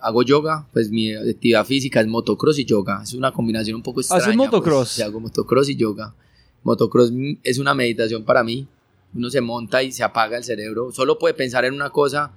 hago 0.00 0.22
yoga, 0.22 0.68
pues 0.72 0.90
mi 0.90 1.14
actividad 1.14 1.64
física 1.64 2.00
es 2.00 2.06
motocross 2.06 2.58
y 2.58 2.64
yoga. 2.64 3.00
Es 3.02 3.14
una 3.14 3.32
combinación 3.32 3.76
un 3.76 3.82
poco 3.82 4.00
extraña. 4.00 4.22
¿Haces 4.24 4.36
motocross? 4.36 4.94
Pues, 4.96 5.00
hago 5.06 5.20
motocross 5.20 5.68
y 5.70 5.76
yoga. 5.76 6.14
Motocross 6.62 7.10
es 7.42 7.58
una 7.58 7.74
meditación 7.74 8.24
para 8.24 8.44
mí. 8.44 8.68
Uno 9.14 9.30
se 9.30 9.40
monta 9.40 9.82
y 9.82 9.92
se 9.92 10.04
apaga 10.04 10.36
el 10.36 10.44
cerebro. 10.44 10.90
Solo 10.92 11.18
puede 11.18 11.34
pensar 11.34 11.64
en 11.64 11.74
una 11.74 11.90
cosa 11.90 12.32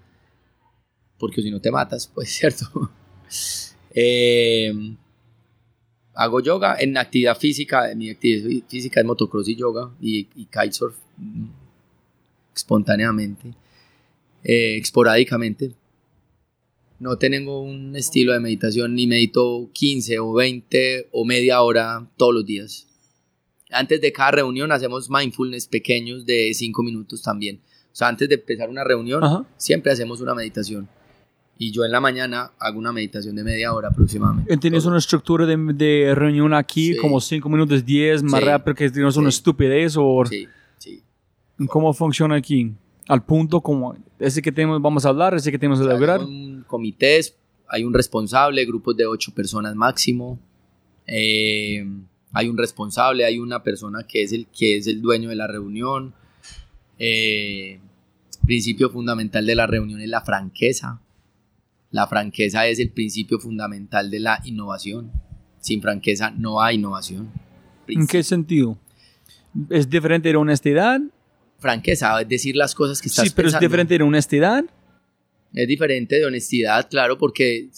porque 1.18 1.42
si 1.42 1.52
no 1.52 1.60
te 1.62 1.72
matas, 1.72 2.08
pues 2.14 2.30
cierto. 2.30 2.92
Eh, 3.92 4.74
hago 6.14 6.40
yoga 6.42 6.76
en 6.80 6.98
actividad 6.98 7.38
física. 7.38 7.92
Mi 7.96 8.10
actividad 8.10 8.50
fí- 8.50 8.64
física 8.68 9.00
es 9.00 9.06
motocross 9.06 9.48
y 9.50 9.56
yoga 9.56 9.92
y, 10.02 10.28
y 10.36 10.46
kitesurf 10.46 10.98
mm, 11.18 11.46
espontáneamente, 12.56 13.54
eh, 14.44 14.78
esporádicamente. 14.78 15.72
No 17.00 17.18
tengo 17.18 17.62
un 17.62 17.96
estilo 17.96 18.32
de 18.32 18.40
meditación, 18.40 18.96
ni 18.96 19.06
medito 19.06 19.70
15 19.74 20.20
o 20.20 20.32
20 20.34 21.10
o 21.12 21.26
media 21.26 21.62
hora 21.62 22.08
todos 22.16 22.34
los 22.34 22.46
días. 22.46 22.88
Antes 23.70 24.00
de 24.00 24.14
cada 24.14 24.32
reunión 24.32 24.72
hacemos 24.72 25.10
mindfulness 25.10 25.68
pequeños 25.68 26.26
de 26.26 26.54
5 26.54 26.84
minutos 26.84 27.22
también. 27.22 27.60
O 27.92 27.96
sea, 27.96 28.08
antes 28.08 28.30
de 28.30 28.36
empezar 28.36 28.70
una 28.70 28.84
reunión, 28.86 29.24
Ajá. 29.24 29.46
siempre 29.58 29.92
hacemos 29.92 30.22
una 30.22 30.34
meditación. 30.36 30.88
Y 31.58 31.72
yo 31.72 31.86
en 31.86 31.92
la 31.92 32.02
mañana 32.02 32.52
hago 32.60 32.78
una 32.80 32.92
meditación 32.92 33.36
de 33.36 33.44
media 33.44 33.74
hora 33.74 33.88
aproximadamente. 33.88 34.58
¿Tienes 34.58 34.84
Todo. 34.84 34.90
una 34.92 35.00
estructura 35.00 35.46
de, 35.46 35.56
de 35.74 36.14
reunión 36.14 36.54
aquí, 36.54 36.94
Sí. 36.94 36.98
como 37.00 37.22
5 37.22 37.48
minutos 37.50 37.86
10, 37.86 38.24
más 38.24 38.42
Sí. 38.42 38.46
rápido 38.46 38.76
que 38.76 38.90
tienes 38.90 39.16
una 39.16 39.32
Sí. 39.32 39.38
estupidez? 39.38 39.96
o 39.98 40.26
Sí, 40.26 40.48
sí. 40.78 41.02
¿Cómo 41.70 41.94
funciona 41.94 42.36
aquí? 42.36 42.74
Al 43.08 43.24
punto 43.24 43.62
como 43.62 43.96
ese 44.20 44.42
que 44.42 44.52
tenemos, 44.52 44.82
vamos 44.82 45.06
a 45.06 45.10
hablar, 45.10 45.34
ese 45.36 45.50
que 45.52 45.58
tenemos 45.60 45.80
que 45.80 45.86
lograr. 45.86 46.20
Son 46.22 46.66
comités, 46.68 47.38
hay 47.70 47.84
un 47.86 47.94
responsable, 47.94 48.66
grupos 48.66 48.98
de 48.98 49.06
ocho 49.06 49.34
personas 49.34 49.76
máximo. 49.76 50.38
eh, 51.08 51.86
hay 52.34 52.50
un 52.50 52.58
responsable, 52.58 53.24
hay 53.24 53.38
una 53.40 53.62
persona 53.64 54.04
que 54.08 54.24
es 54.24 54.34
el, 54.34 54.48
que 54.48 54.76
es 54.78 54.88
el 54.88 55.02
dueño 55.02 55.30
de 55.30 55.36
la 55.36 55.48
reunión. 55.48 56.14
eh, 56.98 57.80
principio 58.46 58.90
fundamental 58.90 59.46
de 59.46 59.56
la 59.56 59.68
reunión 59.68 60.00
es 60.02 60.08
la 60.10 60.22
franqueza. 60.22 61.00
La 61.96 62.08
franqueza 62.08 62.68
es 62.68 62.80
el 62.80 62.90
principio 62.90 63.40
fundamental 63.40 64.12
de 64.12 64.20
la 64.20 64.42
innovación. 64.44 65.14
Sin 65.62 65.82
franqueza 65.82 66.30
no 66.30 66.62
hay 66.62 66.76
innovación. 66.76 67.32
¿En 67.88 68.06
qué 68.06 68.22
sentido? 68.22 68.78
¿Es 69.70 69.90
diferente 69.90 70.28
de 70.28 70.36
honestidad? 70.36 71.00
Franqueza 71.58 72.20
es 72.20 72.28
decir 72.28 72.58
las 72.58 72.76
cosas 72.76 73.02
que 73.02 73.08
estás 73.08 73.30
Sí, 73.30 73.34
pero 73.34 73.48
es 73.48 73.58
diferente 73.62 73.98
de 73.98 74.04
honestidad. 74.04 74.66
Es 75.54 75.68
diferente 75.70 76.18
de 76.18 76.26
honestidad, 76.26 76.90
claro, 76.90 77.18
porque 77.18 77.70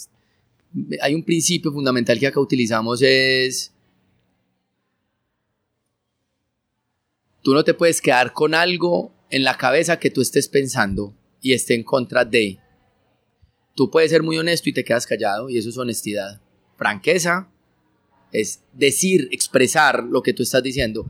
hay 0.99 1.13
un 1.13 1.21
principio 1.21 1.71
fundamental 1.71 2.17
que 2.17 2.25
acá 2.25 2.39
utilizamos 2.39 3.03
es... 3.03 3.71
Tú 7.43 7.53
no 7.53 7.63
te 7.63 7.75
puedes 7.75 8.01
quedar 8.01 8.33
con 8.33 8.55
algo 8.55 9.13
en 9.29 9.43
la 9.43 9.55
cabeza 9.57 9.99
que 9.99 10.09
tú 10.09 10.21
estés 10.21 10.47
pensando 10.47 11.13
y 11.39 11.53
esté 11.53 11.75
en 11.75 11.83
contra 11.83 12.25
de. 12.25 12.57
Tú 13.77 13.89
puedes 13.89 14.11
ser 14.11 14.23
muy 14.23 14.37
honesto 14.37 14.67
y 14.69 14.73
te 14.73 14.83
quedas 14.83 15.05
callado 15.05 15.49
y 15.49 15.57
eso 15.57 15.69
es 15.69 15.77
honestidad. 15.77 16.41
Franqueza 16.75 17.47
es 18.31 18.63
decir, 18.73 19.29
expresar 19.31 20.03
lo 20.03 20.21
que 20.21 20.33
tú 20.33 20.43
estás 20.43 20.63
diciendo. 20.63 21.05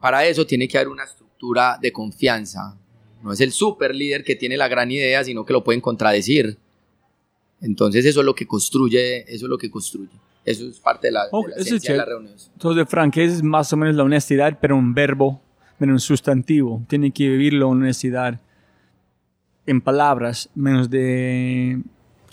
Para 0.00 0.24
eso 0.26 0.46
tiene 0.46 0.68
que 0.68 0.78
haber 0.78 0.88
una 0.88 1.04
estructura 1.04 1.78
de 1.80 1.92
confianza. 1.92 2.76
No 3.22 3.32
es 3.32 3.40
el 3.40 3.52
super 3.52 3.94
líder 3.94 4.22
que 4.24 4.36
tiene 4.36 4.56
la 4.56 4.68
gran 4.68 4.90
idea, 4.90 5.24
sino 5.24 5.44
que 5.44 5.52
lo 5.52 5.64
pueden 5.64 5.80
contradecir. 5.80 6.58
Entonces 7.60 8.04
eso 8.04 8.20
es 8.20 8.26
lo 8.26 8.34
que 8.34 8.46
construye, 8.46 9.22
eso 9.22 9.46
es 9.46 9.50
lo 9.50 9.58
que 9.58 9.70
construye. 9.70 10.12
Eso 10.44 10.68
es 10.68 10.78
parte 10.78 11.08
de 11.08 11.12
la, 11.12 11.24
de 11.24 11.30
Ok, 11.32 11.48
la 11.48 11.56
esencia 11.56 11.94
de. 11.94 12.00
Entonces, 12.52 12.88
franqueza 12.88 13.34
es 13.34 13.42
más 13.42 13.72
o 13.72 13.78
menos 13.78 13.96
la 13.96 14.02
honestidad, 14.02 14.58
pero 14.60 14.76
un 14.76 14.92
verbo, 14.92 15.40
pero 15.78 15.90
un 15.90 16.00
sustantivo. 16.00 16.84
Tiene 16.86 17.10
que 17.12 17.28
vivir 17.28 17.54
la 17.54 17.64
honestidad 17.64 18.40
en 19.64 19.80
palabras, 19.80 20.50
menos 20.54 20.90
de 20.90 21.80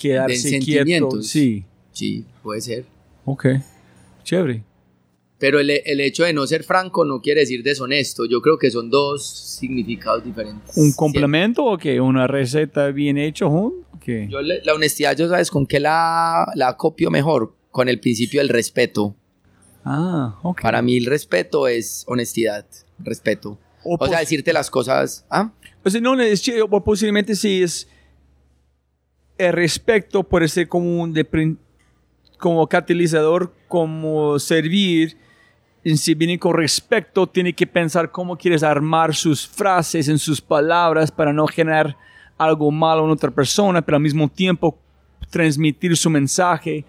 quedarse 0.01 0.59
quieto. 0.59 1.21
Sí, 1.21 1.65
Sí, 1.91 2.25
puede 2.41 2.61
ser. 2.61 2.85
ok. 3.25 3.45
Chévere. 4.23 4.63
Pero 5.39 5.59
el, 5.59 5.71
el 5.71 5.99
hecho 6.01 6.23
de 6.23 6.33
no 6.33 6.45
ser 6.45 6.63
franco 6.63 7.03
no 7.03 7.19
quiere 7.21 7.41
decir 7.41 7.63
deshonesto. 7.63 8.25
Yo 8.25 8.41
creo 8.41 8.57
que 8.59 8.69
son 8.69 8.89
dos 8.91 9.25
significados 9.27 10.23
diferentes. 10.23 10.77
¿Un 10.77 10.91
complemento 10.93 11.65
o 11.65 11.77
qué? 11.77 11.99
¿Una 11.99 12.27
receta 12.27 12.91
bien 12.91 13.17
hecha? 13.17 13.45
¿Qué? 13.99 14.27
Yo 14.29 14.41
le- 14.41 14.63
la 14.63 14.73
honestidad, 14.75 15.17
¿yo 15.17 15.27
sabes 15.27 15.49
con 15.49 15.65
qué 15.65 15.79
la, 15.79 16.45
la 16.55 16.77
copio 16.77 17.09
mejor? 17.09 17.55
Con 17.71 17.89
el 17.89 17.99
principio 17.99 18.39
del 18.41 18.49
respeto. 18.49 19.15
Ah, 19.83 20.37
ok. 20.43 20.61
Para 20.61 20.81
mí 20.83 20.97
el 20.97 21.05
respeto 21.07 21.67
es 21.67 22.03
honestidad, 22.07 22.65
respeto. 22.99 23.57
O 23.83 23.97
O 23.99 24.07
sea, 24.07 24.19
decirte 24.19 24.53
las 24.53 24.69
cosas... 24.69 25.25
¿ah? 25.31 25.51
O 25.83 25.89
sea, 25.89 25.99
no, 26.01 26.19
es, 26.21 26.43
posiblemente 26.85 27.35
sí 27.35 27.63
es 27.63 27.87
el 29.47 29.53
respeto 29.53 30.23
puede 30.23 30.47
ser 30.47 30.67
como 30.67 31.01
un 31.01 31.13
de 31.13 31.55
como 32.37 32.65
catalizador, 32.67 33.53
como 33.67 34.39
servir, 34.39 35.17
en 35.83 35.97
si 35.97 36.13
viene 36.13 36.39
con 36.39 36.55
respecto, 36.55 37.27
tiene 37.27 37.53
que 37.53 37.67
pensar 37.67 38.11
cómo 38.11 38.37
quieres 38.37 38.63
armar 38.63 39.15
sus 39.15 39.47
frases 39.47 40.07
en 40.07 40.17
sus 40.17 40.41
palabras 40.41 41.11
para 41.11 41.33
no 41.33 41.47
generar 41.47 41.97
algo 42.37 42.71
malo 42.71 43.05
en 43.05 43.11
otra 43.11 43.31
persona, 43.31 43.81
pero 43.81 43.97
al 43.97 44.03
mismo 44.03 44.27
tiempo 44.27 44.77
transmitir 45.29 45.95
su 45.95 46.09
mensaje 46.09 46.85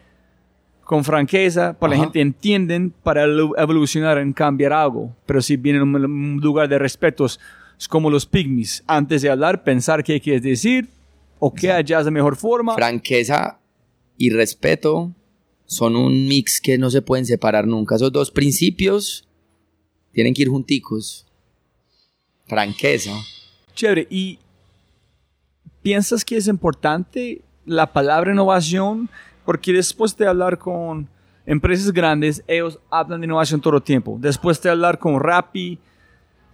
con 0.85 1.05
franqueza 1.05 1.79
para 1.79 1.91
la 1.91 1.97
Ajá. 1.97 2.05
gente 2.05 2.21
entienden 2.21 2.91
para 3.03 3.25
evolucionar 3.25 4.19
en 4.19 4.33
cambiar 4.33 4.73
algo. 4.73 5.15
Pero 5.27 5.41
si 5.41 5.57
viene 5.57 5.79
en 5.79 5.95
un 5.95 6.41
lugar 6.43 6.69
de 6.69 6.79
respeto, 6.79 7.25
es 7.27 7.39
es 7.83 7.89
como 7.89 8.11
los 8.11 8.27
pygmies. 8.27 8.85
Antes 8.87 9.23
de 9.23 9.31
hablar, 9.31 9.65
pensar 9.65 10.05
qué 10.05 10.21
quieres 10.21 10.43
decir 10.43 10.89
o 11.45 11.53
qué 11.53 11.73
hallas 11.73 12.05
de 12.05 12.13
mejor 12.13 12.37
forma. 12.37 12.77
Franqueza 12.77 13.59
y 14.17 14.31
respeto 14.31 15.13
son 15.65 15.97
un 15.97 16.29
mix 16.29 16.61
que 16.61 16.79
no 16.79 16.89
se 16.89 17.03
pueden 17.03 17.27
separar 17.27 17.67
nunca. 17.67 17.97
Esos 17.97 18.13
dos 18.13 18.31
principios 18.31 19.29
tienen 20.13 20.35
que 20.35 20.43
ir 20.43 20.49
junticos. 20.49 21.27
Franqueza. 22.47 23.11
Chévere. 23.75 24.07
¿Y 24.09 24.39
piensas 25.83 26.25
que 26.25 26.37
es 26.37 26.47
importante 26.47 27.43
la 27.67 27.93
palabra 27.93 28.31
innovación? 28.31 29.11
Porque 29.45 29.73
después 29.73 30.17
de 30.17 30.29
hablar 30.29 30.59
con 30.59 31.09
empresas 31.45 31.93
grandes, 31.93 32.45
ellos 32.47 32.79
hablan 32.89 33.21
de 33.21 33.27
innovación 33.27 33.61
todo 33.61 33.79
el 33.79 33.83
tiempo. 33.83 34.17
Después 34.21 34.63
de 34.63 34.71
hablar 34.71 35.01
con 35.01 35.19
Rappi, 35.19 35.81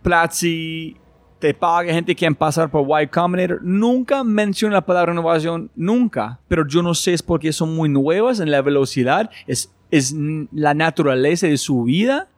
Platzi, 0.02 0.96
te 1.38 1.54
paga 1.54 1.92
gente 1.92 2.14
que 2.14 2.18
quiere 2.20 2.34
pasar 2.34 2.70
por 2.70 2.86
Y 3.02 3.06
Combinator, 3.06 3.60
nunca 3.62 4.24
mencionan 4.24 4.74
la 4.74 4.84
palabra 4.86 5.12
innovación, 5.12 5.70
nunca. 5.76 6.40
Pero 6.48 6.66
yo 6.66 6.82
no 6.82 6.94
sé 6.94 7.12
es 7.14 7.22
porque 7.22 7.52
son 7.52 7.74
muy 7.76 7.88
nuevas 7.88 8.40
en 8.40 8.50
la 8.50 8.60
velocidad, 8.62 9.30
es, 9.46 9.72
es 9.90 10.14
la 10.52 10.74
naturaleza 10.74 11.46
de 11.46 11.56
su 11.58 11.84
vida. 11.84 12.28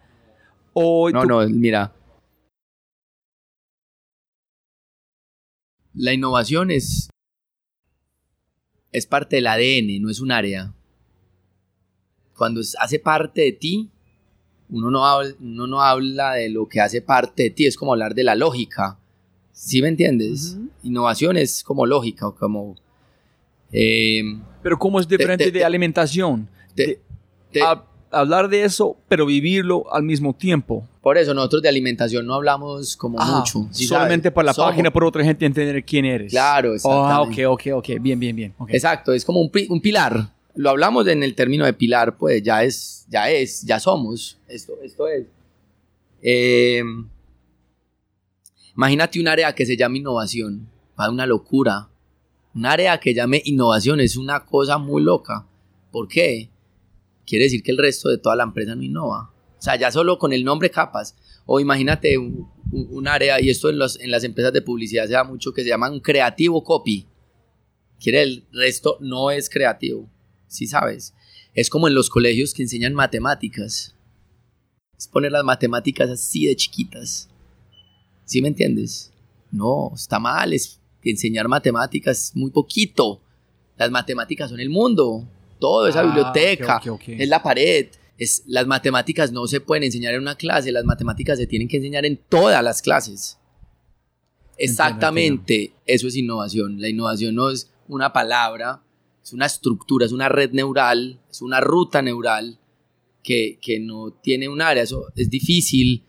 O 0.72 1.11
No, 1.11 1.22
tú- 1.22 1.28
no, 1.28 1.48
mira. 1.48 1.92
La 5.94 6.12
innovación 6.12 6.70
es, 6.70 7.11
es 8.92 9.07
parte 9.07 9.36
del 9.36 9.46
ADN, 9.48 10.01
no 10.01 10.11
es 10.11 10.20
un 10.20 10.30
área. 10.32 10.72
Cuando 12.36 12.61
es- 12.61 12.76
hace 12.80 12.98
parte 12.98 13.40
de 13.42 13.53
ti, 13.53 13.90
uno 14.70 14.90
no, 14.90 15.06
habla, 15.06 15.32
uno 15.40 15.66
no 15.66 15.82
habla 15.82 16.34
de 16.34 16.48
lo 16.50 16.68
que 16.68 16.80
hace 16.80 17.02
parte 17.02 17.44
de 17.44 17.50
ti, 17.50 17.66
es 17.66 17.76
como 17.76 17.92
hablar 17.92 18.14
de 18.14 18.24
la 18.24 18.34
lógica. 18.34 18.98
¿Sí 19.52 19.82
me 19.82 19.88
entiendes? 19.88 20.56
Innovación 20.82 21.36
es 21.36 21.62
como 21.62 21.84
lógica, 21.86 22.26
o 22.28 22.34
como... 22.34 22.76
eh, 23.72 24.22
Pero 24.62 24.78
¿cómo 24.78 25.00
es 25.00 25.08
diferente 25.08 25.44
te- 25.46 25.50
de 25.58 25.64
alimentación? 25.64 26.48
te- 26.74 27.00
De- 27.52 27.64
hablar 28.10 28.48
de 28.48 28.64
eso, 28.64 28.96
pero 29.08 29.26
vivirlo 29.26 29.92
al 29.92 30.02
mismo 30.02 30.34
tiempo. 30.34 30.86
por 31.00 31.16
eso 31.18 31.32
nosotros 31.34 31.62
de 31.62 31.68
alimentación 31.68 32.26
no 32.26 32.34
hablamos 32.34 32.96
como 32.96 33.18
Ah, 33.20 33.36
mucho. 33.38 33.68
¿sí 33.72 33.84
solamente 33.86 34.24
sabes? 34.28 34.34
por 34.34 34.44
la 34.44 34.52
Somos- 34.52 34.70
página, 34.70 34.92
por 34.92 35.04
otra 35.04 35.22
gente 35.24 35.46
entender 35.46 35.84
quién 35.84 36.04
eres. 36.04 36.30
Claro, 36.32 36.72
Ah, 36.72 36.74
exactamente. 36.76 37.46
ok, 37.46 37.52
ok, 37.52 37.66
ok. 37.78 37.88
Bien, 38.00 38.18
bien, 38.18 38.34
bien. 38.36 38.54
ok. 38.58 38.70
Exacto, 38.72 39.12
es 39.12 39.24
como 39.24 39.40
un 39.40 39.80
pilar. 39.80 40.28
Lo 40.55 40.70
hablamos 40.70 41.07
en 41.07 41.22
el 41.22 41.34
término 41.34 41.64
de 41.64 41.72
pilar, 41.72 42.16
pues 42.18 42.42
ya 42.42 42.64
es, 42.64 43.07
ya 43.09 43.30
es, 43.30 43.62
ya 43.62 43.78
somos. 43.80 44.38
Esto, 44.48 44.74
esto 44.82 45.07
es. 45.09 45.26
Eh, 46.22 46.82
imagínate 48.76 49.20
un 49.20 49.28
área 49.28 49.55
que 49.55 49.66
se 49.66 49.76
llama 49.76 49.98
innovación. 49.98 50.68
Va 50.98 51.11
una 51.11 51.26
locura. 51.26 51.88
Un 52.55 52.66
área 52.66 52.98
que 52.98 53.14
llame 53.14 53.42
innovación 53.44 54.01
es 54.01 54.16
una 54.16 54.44
cosa 54.44 54.78
muy 54.78 55.03
loca. 55.03 55.46
¿Por 55.92 56.09
qué? 56.09 56.51
Quiere 57.26 57.44
decir 57.44 57.62
que 57.62 57.70
el 57.70 57.78
resto 57.78 58.09
de 58.09 58.18
toda 58.18 58.36
la 58.36 58.42
empresa 58.44 58.74
no 58.74 58.82
innova. 58.82 59.32
O 59.59 59.62
sea, 59.62 59.76
ya 59.76 59.90
solo 59.92 60.18
con 60.18 60.32
el 60.32 60.44
nombre 60.44 60.70
capas. 60.70 61.14
O 61.46 61.61
imagínate 61.61 62.18
un, 62.18 63.09
área, 63.09 63.40
y 63.40 63.51
esto 63.51 63.70
en, 63.70 63.78
los- 63.78 64.01
en 64.01 64.11
las 64.11 64.24
empresas 64.24 64.53
de 64.53 64.62
publicidad 64.62 65.07
se 65.07 65.12
da 65.12 65.24
mucho, 65.24 65.53
que 65.53 65.62
se 65.62 65.68
llama 65.68 65.90
un 65.90 66.01
creativo 66.01 66.62
copy 66.64 67.07
quiere 68.01 68.22
el 68.22 68.46
resto 68.53 68.96
no 69.01 69.30
es 69.30 69.51
creativo, 69.51 70.09
¿sí 70.51 70.66
sabes? 70.66 71.14
Es 71.55 71.70
como 71.70 71.88
en 71.88 71.94
los 71.94 72.11
colegios 72.11 72.53
que 72.53 72.62
enseñan 72.62 72.92
matemáticas. 72.92 73.94
Es 74.98 75.09
poner 75.09 75.32
las 75.32 75.44
matemáticas 75.44 76.11
así 76.11 76.46
de 76.46 76.57
chiquitas. 76.57 77.28
¿Sí 78.26 78.42
me 78.42 78.48
entiendes? 78.48 79.12
No, 79.51 79.92
está 79.94 80.18
mal, 80.18 80.53
es 80.53 80.78
enseñar 81.03 81.48
matemáticas 81.48 82.32
muy 82.34 82.51
poquito. 82.51 83.20
Las 83.78 83.90
matemáticas 83.90 84.51
son 84.51 84.61
el 84.61 84.68
mundo, 84.68 85.26
todo, 85.59 85.88
esa 85.88 86.01
Ah, 86.01 86.03
biblioteca, 86.05 86.76
ok, 86.76 86.86
ok, 86.86 86.92
ok. 86.94 87.09
es 87.09 87.28
la 87.28 87.42
pared. 87.42 87.88
Es, 88.18 88.42
las 88.46 88.66
matemáticas 88.66 89.32
no 89.32 89.46
se 89.46 89.61
pueden 89.62 89.84
enseñar 89.84 90.12
en 90.14 90.20
una 90.20 90.34
clase, 90.34 90.70
las 90.72 90.84
matemáticas 90.84 91.38
se 91.38 91.46
tienen 91.46 91.68
que 91.68 91.78
enseñar 91.78 92.05
en 92.05 92.18
todas 92.28 92.62
las 92.62 92.82
clases. 92.82 93.38
Exactamente, 94.59 95.72
eso 95.86 96.07
es 96.07 96.16
innovación. 96.16 96.80
La 96.80 96.88
innovación 96.90 97.34
no 97.34 97.48
es 97.51 97.70
una 97.88 98.12
palabra, 98.12 98.82
es 99.30 99.34
una 99.34 99.46
estructura, 99.46 100.04
es 100.06 100.10
una 100.12 100.28
red 100.28 100.50
neural, 100.50 101.20
es 101.30 101.40
una 101.40 101.60
ruta 101.60 102.02
neural 102.02 102.58
que, 103.22 103.58
que 103.62 103.78
no 103.78 104.10
tiene 104.10 104.48
un 104.48 104.60
área. 104.60 104.82
Eso 104.82 105.06
es 105.14 105.30
difícil 105.30 106.02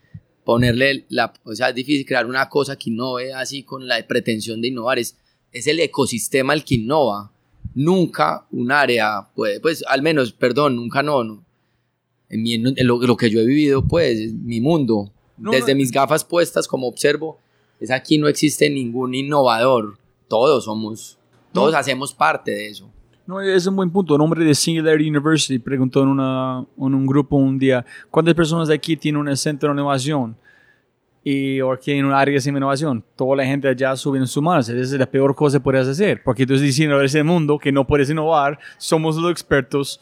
ponerle 0.44 1.06
la, 1.10 1.32
o 1.44 1.54
sea, 1.54 1.70
es 1.70 1.76
difícil 1.76 2.04
crear 2.06 2.26
una 2.26 2.50
cosa 2.50 2.78
que 2.78 2.90
innove 2.90 3.32
así 3.34 3.62
con 3.62 3.88
la 3.88 4.06
pretensión 4.08 4.60
de 4.60 4.70
innovar. 4.70 4.98
Es, 4.98 5.18
es 5.52 5.68
el 5.68 5.80
ecosistema 5.80 6.54
el 6.56 6.64
que 6.64 6.76
innova. 6.76 7.32
Nunca 7.76 8.48
un 8.52 8.72
área 8.72 9.30
puede, 9.36 9.60
pues 9.60 9.84
al 9.88 10.02
menos, 10.02 10.34
perdón, 10.34 10.76
nunca 10.76 11.04
no, 11.04 11.24
no. 11.24 11.46
En, 12.28 12.42
mi- 12.42 12.56
en 12.56 12.88
lo, 12.88 13.00
lo 13.02 13.16
que 13.18 13.30
yo 13.30 13.40
he 13.40 13.46
vivido, 13.46 13.86
pues, 13.88 14.20
en 14.20 14.46
mi 14.46 14.60
mundo, 14.62 15.12
No, 15.38 15.52
desde 15.52 15.74
no. 15.74 15.78
mis 15.78 15.92
gafas 15.92 16.26
puestas 16.26 16.68
como 16.68 16.88
observo, 16.88 17.40
es 17.80 17.92
aquí 17.92 18.18
no 18.18 18.28
existe 18.28 18.68
ningún 18.70 19.14
innovador. 19.14 20.00
Todos 20.28 20.64
somos, 20.66 21.18
todos 21.54 21.76
hacemos 21.76 22.14
parte 22.14 22.52
de 22.52 22.68
eso. 22.70 22.90
Es 23.40 23.68
un 23.68 23.76
buen 23.76 23.90
punto. 23.90 24.16
Un 24.16 24.22
hombre 24.22 24.44
de 24.44 24.54
Singularity 24.54 25.10
University 25.10 25.60
preguntó 25.60 26.04
en, 26.04 26.10
una, 26.10 26.66
en 26.78 26.94
un 26.94 27.06
grupo 27.06 27.38
un 27.38 27.58
día, 27.58 27.86
¿cuántas 28.10 28.34
personas 28.34 28.68
de 28.68 28.74
aquí 28.74 28.98
tienen 28.98 29.22
un 29.22 29.38
centro 29.38 29.70
de 29.70 29.74
innovación? 29.74 30.36
Y, 31.24 31.62
o 31.62 31.72
aquí 31.72 31.92
en 31.92 32.06
un 32.06 32.14
área 32.14 32.40
de 32.40 32.50
innovación. 32.50 33.04
Toda 33.16 33.36
la 33.38 33.46
gente 33.46 33.68
allá 33.68 33.96
subiendo 33.96 34.28
su 34.28 34.42
mano. 34.42 34.60
Esa 34.60 34.74
es 34.74 34.92
la 34.94 35.06
peor 35.06 35.36
cosa 35.36 35.60
que 35.60 35.64
puedes 35.64 35.88
hacer. 35.88 36.22
Porque 36.24 36.46
tú 36.46 36.54
estás 36.54 36.66
diciendo 36.66 36.98
a 36.98 37.06
ese 37.06 37.24
mundo 37.24 37.60
que 37.60 37.72
no 37.72 37.86
puedes 37.86 38.10
innovar, 38.10 38.60
somos 38.78 39.16
los 39.18 39.32
expertos 39.32 40.02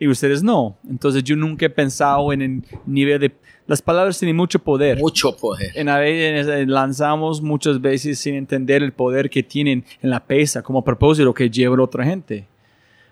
y 0.00 0.08
ustedes 0.08 0.42
no. 0.42 0.78
Entonces 0.88 1.22
yo 1.22 1.36
nunca 1.36 1.66
he 1.66 1.70
pensado 1.70 2.32
en 2.32 2.42
el 2.42 2.64
nivel 2.86 3.20
de... 3.20 3.32
Las 3.66 3.82
palabras 3.82 4.18
tienen 4.18 4.34
mucho 4.34 4.58
poder. 4.58 4.98
Mucho 4.98 5.36
poder. 5.36 5.70
En 5.76 5.88
a 5.90 5.98
veces 5.98 6.66
lanzamos 6.66 7.40
muchas 7.42 7.80
veces 7.80 8.18
sin 8.18 8.34
entender 8.34 8.82
el 8.82 8.92
poder 8.92 9.28
que 9.28 9.42
tienen 9.42 9.84
en 10.02 10.10
la 10.10 10.24
pesa 10.24 10.62
como 10.62 10.82
propósito 10.82 11.32
que 11.34 11.48
lleva 11.50 11.76
a 11.76 11.82
otra 11.82 12.04
gente. 12.04 12.48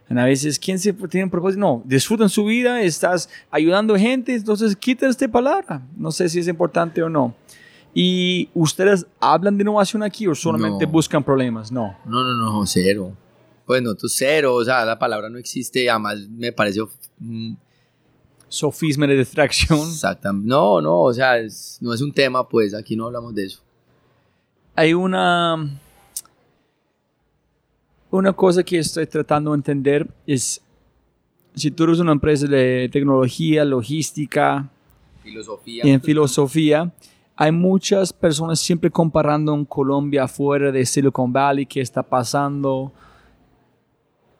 En 0.08 0.18
a 0.18 0.24
veces, 0.24 0.58
¿quién 0.58 0.78
se 0.78 0.94
tiene 0.94 1.24
un 1.24 1.30
propósito? 1.30 1.60
No, 1.60 1.82
disfrutan 1.84 2.30
su 2.30 2.46
vida, 2.46 2.80
estás 2.80 3.28
ayudando 3.50 3.94
a 3.94 3.98
gente, 3.98 4.34
entonces 4.34 4.74
quita 4.74 5.06
esta 5.06 5.28
palabra. 5.28 5.82
No 5.94 6.10
sé 6.10 6.30
si 6.30 6.38
es 6.38 6.48
importante 6.48 7.02
o 7.02 7.10
no. 7.10 7.34
¿Y 7.92 8.48
ustedes 8.54 9.06
hablan 9.20 9.58
de 9.58 9.62
innovación 9.62 10.02
aquí 10.02 10.26
o 10.26 10.34
solamente 10.34 10.86
No. 10.86 10.90
buscan 10.92 11.22
problemas? 11.22 11.70
No. 11.70 11.94
No, 12.06 12.24
no, 12.24 12.34
no, 12.34 12.66
cero. 12.66 13.12
Pues 13.68 13.82
no, 13.82 13.94
tú 13.94 14.08
cero, 14.08 14.54
o 14.54 14.64
sea, 14.64 14.82
la 14.86 14.98
palabra 14.98 15.28
no 15.28 15.36
existe, 15.38 15.88
además 15.90 16.26
me 16.30 16.50
pareció 16.52 16.90
mm, 17.18 17.52
Sofisma 18.48 19.06
de 19.06 19.18
distracción. 19.18 19.78
exactamente. 19.80 20.48
No, 20.48 20.80
no, 20.80 21.02
o 21.02 21.12
sea, 21.12 21.38
es- 21.38 21.76
no 21.82 21.92
es 21.92 22.00
un 22.00 22.10
tema, 22.12 22.48
pues 22.48 22.72
aquí 22.74 22.96
no 22.96 23.04
hablamos 23.06 23.34
de 23.34 23.44
eso. 23.44 23.60
hay 24.74 24.94
una 24.94 25.68
una 28.10 28.32
cosa 28.32 28.62
que 28.62 28.78
estoy 28.78 29.06
tratando 29.06 29.50
de 29.52 29.56
entender 29.56 30.08
es 30.26 30.62
si 31.54 31.70
tú 31.70 31.84
eres 31.84 31.98
una 31.98 32.12
empresa 32.12 32.46
de 32.46 32.88
tecnología, 32.90 33.64
logística 33.66 34.70
Filosofía. 35.22 35.84
y 35.84 35.90
en 35.90 36.00
filosofía, 36.00 36.90
hay 37.36 37.52
muchas 37.52 38.12
personas 38.14 38.60
siempre 38.60 38.90
comparando 38.90 39.52
en 39.54 39.64
Colombia 39.66 40.24
afuera 40.24 40.72
de 40.72 40.86
Silicon 40.86 41.32
Valley, 41.32 41.66
qué 41.66 41.80
está 41.82 42.02
pasando. 42.02 42.92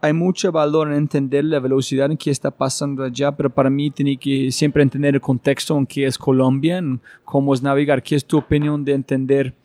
Hay 0.01 0.13
mucho 0.13 0.53
valor 0.53 0.89
en 0.89 0.95
entender 0.95 1.45
la 1.45 1.59
velocidad 1.59 2.11
en 2.11 2.17
que 2.17 2.31
está 2.31 2.53
pasando 2.53 3.03
allá, 3.03 3.33
pero 3.33 3.51
para 3.51 3.69
mí 3.69 3.91
tiene 3.91 4.17
que 4.17 4.53
siempre 4.53 4.83
entender 4.83 5.17
el 5.17 5.21
contexto 5.21 5.77
en 5.77 5.87
que 5.87 6.07
es 6.07 6.17
Colombia, 6.17 6.79
en 6.79 7.01
cómo 7.25 7.53
es 7.53 7.63
navegar. 7.63 8.03
¿Qué 8.03 8.15
es 8.15 8.25
tu 8.25 8.39
opinión 8.39 8.85
de 8.85 8.93
entender 8.93 9.57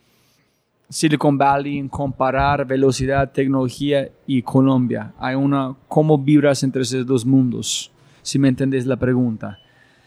Silicon 0.90 1.38
Valley 1.38 1.78
en 1.78 1.88
comparar 1.88 2.66
velocidad, 2.66 3.32
tecnología 3.32 4.10
y 4.26 4.42
Colombia? 4.42 5.14
Hay 5.20 5.36
una, 5.36 5.76
¿cómo 5.88 6.18
vibras 6.18 6.64
entre 6.64 6.82
esos 6.82 7.06
dos 7.06 7.26
mundos? 7.26 7.92
Si 8.24 8.40
me 8.40 8.48
entendés 8.48 8.88
la 8.88 8.98
pregunta. 8.98 9.60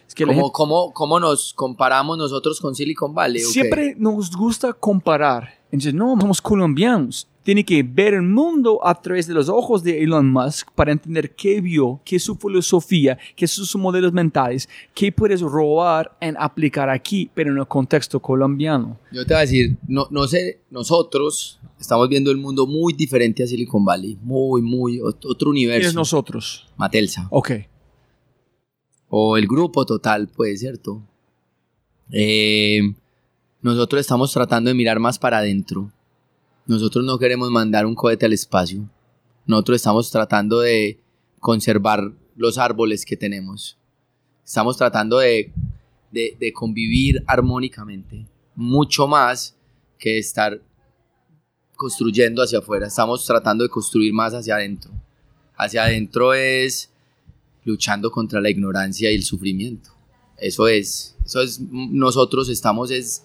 Es 0.08 0.14
que 0.14 0.24
¿Cómo, 0.24 0.50
cómo, 0.50 0.92
cómo 0.92 1.20
nos 1.20 1.54
comparamos 1.54 2.18
nosotros 2.18 2.60
con 2.60 2.74
Silicon 2.74 3.14
Valley? 3.14 3.42
Siempre 3.42 3.94
nos 3.96 4.34
gusta 4.36 4.72
comparar 4.72 5.50
Entonces, 5.70 5.94
no, 5.94 6.16
somos 6.20 6.42
colombianos. 6.42 7.28
Tiene 7.46 7.64
que 7.64 7.80
ver 7.84 8.14
el 8.14 8.22
mundo 8.22 8.84
a 8.84 9.00
través 9.00 9.28
de 9.28 9.34
los 9.34 9.48
ojos 9.48 9.84
de 9.84 10.02
Elon 10.02 10.28
Musk 10.32 10.68
para 10.74 10.90
entender 10.90 11.36
qué 11.36 11.60
vio, 11.60 12.00
qué 12.04 12.16
es 12.16 12.24
su 12.24 12.34
filosofía, 12.34 13.16
qué 13.36 13.46
son 13.46 13.64
sus 13.64 13.80
modelos 13.80 14.12
mentales, 14.12 14.68
qué 14.92 15.12
puedes 15.12 15.40
robar 15.42 16.16
en 16.20 16.34
aplicar 16.40 16.90
aquí, 16.90 17.30
pero 17.32 17.52
en 17.52 17.58
el 17.58 17.66
contexto 17.68 18.18
colombiano. 18.20 18.98
Yo 19.12 19.24
te 19.24 19.32
voy 19.32 19.38
a 19.38 19.40
decir, 19.42 19.76
no, 19.86 20.08
no 20.10 20.26
sé, 20.26 20.58
nosotros 20.70 21.60
estamos 21.78 22.08
viendo 22.08 22.32
el 22.32 22.36
mundo 22.36 22.66
muy 22.66 22.92
diferente 22.94 23.44
a 23.44 23.46
Silicon 23.46 23.84
Valley. 23.84 24.18
Muy, 24.22 24.60
muy, 24.60 24.98
ot- 24.98 25.24
otro 25.24 25.50
universo. 25.50 25.88
Es 25.90 25.94
nosotros. 25.94 26.66
Matelsa. 26.76 27.28
Ok. 27.30 27.52
o 29.08 29.36
el 29.36 29.46
grupo 29.46 29.86
total, 29.86 30.28
pues, 30.34 30.58
¿cierto? 30.58 31.00
Eh, 32.10 32.80
nosotros 33.62 34.00
estamos 34.00 34.32
tratando 34.32 34.68
de 34.68 34.74
mirar 34.74 34.98
más 34.98 35.16
para 35.18 35.38
adentro. 35.38 35.92
Nosotros 36.66 37.04
no 37.04 37.18
queremos 37.18 37.50
mandar 37.50 37.86
un 37.86 37.94
cohete 37.94 38.26
al 38.26 38.32
espacio. 38.32 38.88
Nosotros 39.46 39.76
estamos 39.76 40.10
tratando 40.10 40.60
de 40.60 40.98
conservar 41.38 42.12
los 42.36 42.58
árboles 42.58 43.04
que 43.04 43.16
tenemos. 43.16 43.76
Estamos 44.44 44.76
tratando 44.76 45.18
de, 45.18 45.52
de- 46.10 46.52
convivir 46.52 47.22
armónicamente. 47.26 48.26
Mucho 48.54 49.06
más 49.06 49.54
que 49.98 50.18
estar 50.18 50.60
construyendo 51.76 52.42
hacia 52.42 52.58
afuera. 52.58 52.86
Estamos 52.86 53.24
tratando 53.24 53.62
de 53.64 53.70
construir 53.70 54.12
más 54.12 54.34
hacia 54.34 54.56
adentro. 54.56 54.90
Hacia 55.56 55.84
adentro 55.84 56.34
es 56.34 56.90
luchando 57.64 58.10
contra 58.10 58.40
la 58.40 58.50
ignorancia 58.50 59.10
y 59.10 59.14
el 59.14 59.22
sufrimiento. 59.22 59.90
Eso 60.38 60.68
es, 60.68 61.16
eso 61.24 61.40
es, 61.42 61.60
nosotros 61.60 62.48
estamos 62.48 62.90
es 62.90 63.22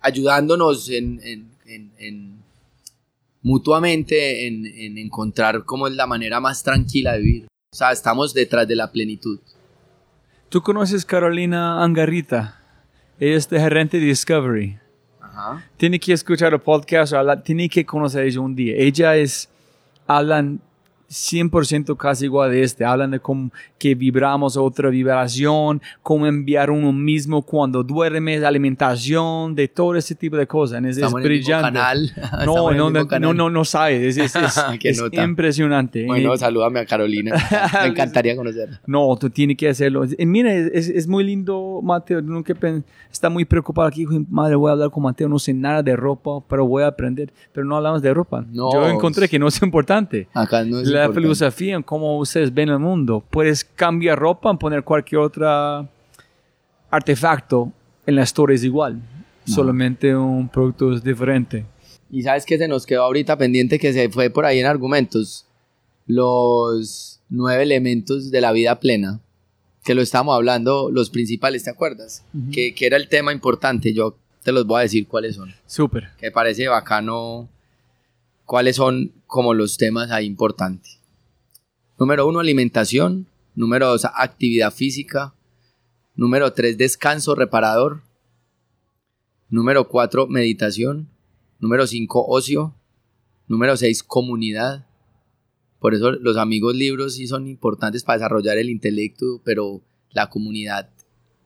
ayudándonos 0.00 0.88
en- 0.90 1.53
en- 1.66 1.92
en- 1.98 2.42
mutuamente 3.42 4.46
en, 4.46 4.66
en 4.66 4.98
encontrar 4.98 5.64
cómo 5.64 5.86
es 5.86 5.94
la 5.94 6.06
manera 6.06 6.40
más 6.40 6.62
tranquila 6.62 7.12
de 7.12 7.18
vivir. 7.20 7.46
O 7.72 7.76
sea, 7.76 7.92
estamos 7.92 8.32
detrás 8.32 8.66
de 8.66 8.76
la 8.76 8.90
plenitud. 8.90 9.38
¿Tú 10.48 10.62
conoces 10.62 11.04
Carolina 11.04 11.82
Angarita? 11.82 12.60
Ella 13.18 13.36
es 13.36 13.48
de 13.48 13.60
gerente 13.60 13.98
de 13.98 14.06
Discovery. 14.06 14.78
Ajá. 15.20 15.64
Tiene 15.76 15.98
que 15.98 16.12
escuchar 16.12 16.52
el 16.54 16.60
podcast, 16.60 17.12
o 17.12 17.18
hablar- 17.18 17.42
tiene 17.42 17.68
que 17.68 17.84
conocer 17.84 18.22
a 18.22 18.26
ella 18.26 18.40
un 18.40 18.54
día. 18.54 18.74
Ella 18.76 19.16
es, 19.16 19.48
hablan 20.06 20.60
100% 21.14 21.96
casi 21.96 22.24
igual 22.26 22.50
de 22.50 22.62
este. 22.62 22.84
Hablan 22.84 23.12
de 23.12 23.20
cómo 23.20 23.50
que 23.78 23.94
vibramos 23.94 24.56
otra 24.56 24.90
vibración, 24.90 25.80
cómo 26.02 26.26
enviar 26.26 26.70
uno 26.70 26.92
mismo 26.92 27.42
cuando 27.42 27.82
duermes, 27.82 28.42
alimentación, 28.42 29.54
de 29.54 29.68
todo 29.68 29.94
ese 29.96 30.14
tipo 30.14 30.36
de 30.36 30.46
cosas. 30.46 30.82
Es, 30.84 30.90
es 30.90 30.96
Estamos 30.98 31.20
en 31.20 31.26
el 31.26 31.32
mismo 31.38 31.44
brillante. 31.58 31.78
canal. 31.78 32.10
No, 32.44 32.72
no, 32.72 32.90
no, 32.90 33.06
canal. 33.06 33.28
no, 33.28 33.34
no, 33.34 33.50
no 33.50 33.64
sabes. 33.64 34.16
Es, 34.16 34.34
es- 34.36 34.36
es- 34.82 35.12
impresionante. 35.12 36.04
Bueno, 36.06 36.34
Eh, 36.34 36.38
salúdame 36.38 36.80
a 36.80 36.86
Carolina. 36.86 37.34
Me 37.82 37.88
encantaría 37.88 38.36
conocerla. 38.36 38.80
no, 38.86 39.16
tú 39.16 39.30
tienes 39.30 39.56
que 39.56 39.68
hacerlo. 39.68 40.04
Y 40.18 40.26
mira, 40.26 40.52
es, 40.52 40.88
es 40.88 41.06
muy 41.06 41.24
lindo, 41.24 41.80
Mateo. 41.82 42.20
Nunca 42.20 42.54
está 43.10 43.28
muy 43.30 43.44
preocupado 43.44 43.88
aquí. 43.88 44.04
Madre, 44.28 44.56
voy 44.56 44.68
a 44.70 44.72
hablar 44.72 44.90
con 44.90 45.02
Mateo. 45.02 45.28
No 45.28 45.38
sé 45.38 45.54
nada 45.54 45.82
de 45.82 45.96
ropa, 45.96 46.40
pero 46.48 46.66
voy 46.66 46.82
a 46.82 46.88
aprender. 46.88 47.32
Pero 47.52 47.66
no 47.66 47.76
hablamos 47.76 48.02
de 48.02 48.12
ropa. 48.12 48.44
No. 48.50 48.72
Yo 48.72 48.88
encontré 48.88 49.28
que 49.28 49.38
no 49.38 49.48
es 49.48 49.60
importante. 49.62 50.28
Acá 50.34 50.64
no 50.64 50.80
es 50.80 50.88
La 50.88 51.03
importante. 51.06 51.20
filosofía 51.22 51.74
en 51.76 51.82
cómo 51.82 52.18
ustedes 52.18 52.52
ven 52.52 52.68
el 52.68 52.78
mundo. 52.78 53.22
Puedes 53.30 53.64
cambiar 53.64 54.18
ropa, 54.18 54.52
poner 54.58 54.82
cualquier 54.82 55.20
otro 55.20 55.88
artefacto 56.90 57.72
en 58.06 58.16
la 58.16 58.22
historia 58.22 58.54
es 58.54 58.64
igual. 58.64 59.00
Solamente 59.46 60.14
un 60.16 60.48
producto 60.48 60.92
es 60.92 61.02
diferente. 61.02 61.66
Y 62.10 62.22
sabes 62.22 62.46
que 62.46 62.56
se 62.56 62.68
nos 62.68 62.86
quedó 62.86 63.02
ahorita 63.02 63.36
pendiente 63.36 63.78
que 63.78 63.92
se 63.92 64.08
fue 64.08 64.30
por 64.30 64.46
ahí 64.46 64.58
en 64.58 64.66
argumentos. 64.66 65.46
Los 66.06 67.20
nueve 67.28 67.62
elementos 67.62 68.30
de 68.30 68.40
la 68.40 68.52
vida 68.52 68.80
plena. 68.80 69.20
Que 69.84 69.94
lo 69.94 70.00
estábamos 70.00 70.34
hablando, 70.34 70.90
los 70.90 71.10
principales, 71.10 71.64
¿te 71.64 71.70
acuerdas? 71.70 72.24
que, 72.52 72.74
que 72.74 72.86
era 72.86 72.96
el 72.96 73.08
tema 73.08 73.32
importante. 73.32 73.92
Yo 73.92 74.16
te 74.42 74.52
los 74.52 74.66
voy 74.66 74.78
a 74.78 74.82
decir 74.82 75.06
cuáles 75.06 75.34
son. 75.34 75.52
Súper. 75.66 76.10
Que 76.18 76.30
parece 76.30 76.68
bacano 76.68 77.48
cuáles 78.44 78.76
son 78.76 79.12
como 79.34 79.52
los 79.52 79.78
temas 79.78 80.12
ahí 80.12 80.26
importantes. 80.26 81.00
Número 81.98 82.28
uno, 82.28 82.38
alimentación. 82.38 83.26
Número 83.56 83.88
dos, 83.88 84.04
actividad 84.04 84.72
física. 84.72 85.34
Número 86.14 86.52
tres, 86.52 86.78
descanso 86.78 87.34
reparador. 87.34 88.02
Número 89.48 89.88
cuatro, 89.88 90.28
meditación. 90.28 91.08
Número 91.58 91.88
cinco, 91.88 92.24
ocio. 92.28 92.76
Número 93.48 93.76
seis, 93.76 94.04
comunidad. 94.04 94.86
Por 95.80 95.94
eso 95.94 96.12
los 96.12 96.36
amigos 96.36 96.76
libros 96.76 97.16
sí 97.16 97.26
son 97.26 97.48
importantes 97.48 98.04
para 98.04 98.18
desarrollar 98.18 98.56
el 98.58 98.70
intelecto, 98.70 99.42
pero 99.44 99.82
la 100.10 100.30
comunidad 100.30 100.90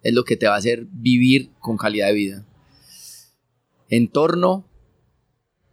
es 0.03 0.13
lo 0.13 0.25
que 0.25 0.37
te 0.37 0.47
va 0.47 0.57
a 0.57 0.59
hacer 0.59 0.87
vivir 0.93 1.53
con 1.59 1.79
calidad 1.79 2.09
de 2.09 2.13
vida. 2.13 2.47
Entorno, 3.89 4.68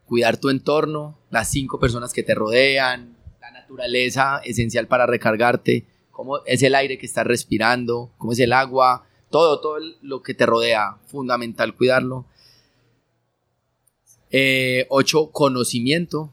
cuidar 0.06 0.38
tu 0.38 0.50
entorno, 0.50 1.18
las 1.32 1.50
cinco 1.50 1.80
personas 1.80 2.14
que 2.14 2.24
te 2.24 2.36
rodean, 2.36 3.16
la 3.42 3.52
naturaleza 3.52 4.40
esencial 4.44 4.88
para 4.88 5.06
recargarte, 5.06 5.86
cómo 6.12 6.40
es 6.46 6.62
el 6.64 6.76
aire 6.76 6.98
que 6.98 7.06
estás 7.06 7.26
respirando, 7.26 8.12
cómo 8.18 8.34
es 8.34 8.40
el 8.40 8.54
agua, 8.54 9.06
todo, 9.30 9.60
todo 9.60 9.78
lo 10.02 10.22
que 10.22 10.34
te 10.34 10.46
rodea, 10.46 10.98
fundamental 11.08 11.76
cuidarlo. 11.76 12.26
Eh, 14.32 14.86
ocho, 14.90 15.32
conocimiento. 15.32 16.32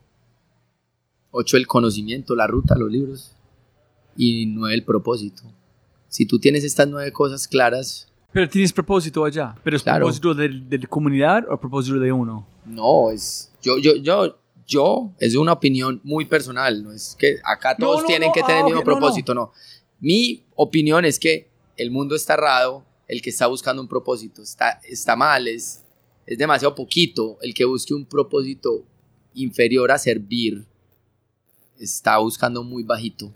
Ocho, 1.30 1.56
el 1.56 1.66
conocimiento, 1.66 2.34
la 2.36 2.46
ruta, 2.46 2.74
los 2.76 2.90
libros. 2.90 3.32
Y 4.16 4.46
nueve, 4.46 4.74
el 4.74 4.84
propósito. 4.84 5.42
Si 6.08 6.26
tú 6.26 6.38
tienes 6.38 6.64
estas 6.64 6.88
nueve 6.88 7.10
cosas 7.12 7.48
claras, 7.48 8.08
Pero 8.32 8.48
tienes 8.48 8.72
propósito 8.72 9.24
allá. 9.24 9.54
¿Pero 9.64 9.76
es 9.76 9.82
Claro. 9.82 10.00
propósito 10.00 10.34
de, 10.34 10.48
de 10.48 10.78
la 10.78 10.86
comunidad 10.86 11.44
o 11.50 11.58
propósito 11.58 11.98
de 11.98 12.12
uno? 12.12 12.46
No, 12.64 13.10
es. 13.10 13.50
Yo, 13.62 13.78
yo, 13.78 13.96
yo, 13.96 14.36
yo, 14.66 15.12
es 15.18 15.34
una 15.36 15.52
opinión 15.52 16.00
muy 16.04 16.24
personal. 16.24 16.82
No 16.82 16.92
es 16.92 17.16
que 17.18 17.38
acá 17.44 17.76
todos 17.76 18.02
no, 18.02 18.06
tienen 18.06 18.28
no, 18.28 18.32
que 18.34 18.42
tener 18.42 18.56
ah, 18.56 18.60
el 18.60 18.64
mismo 18.66 18.80
no, 18.80 18.84
no. 18.84 18.98
propósito, 18.98 19.34
no. 19.34 19.52
Mi 20.00 20.44
opinión 20.56 21.04
es 21.04 21.18
que 21.18 21.48
el 21.76 21.90
mundo 21.90 22.14
está 22.14 22.34
errado, 22.34 22.84
el 23.08 23.22
que 23.22 23.30
está 23.30 23.46
buscando 23.46 23.82
un 23.82 23.88
propósito 23.88 24.42
está, 24.42 24.80
está 24.88 25.16
mal, 25.16 25.46
es, 25.48 25.82
es 26.26 26.38
demasiado 26.38 26.74
poquito. 26.74 27.38
El 27.40 27.54
que 27.54 27.64
busque 27.64 27.94
un 27.94 28.04
propósito 28.04 28.84
inferior 29.34 29.90
a 29.90 29.98
servir 29.98 30.66
está 31.78 32.18
buscando 32.18 32.62
muy 32.62 32.82
bajito. 32.82 33.32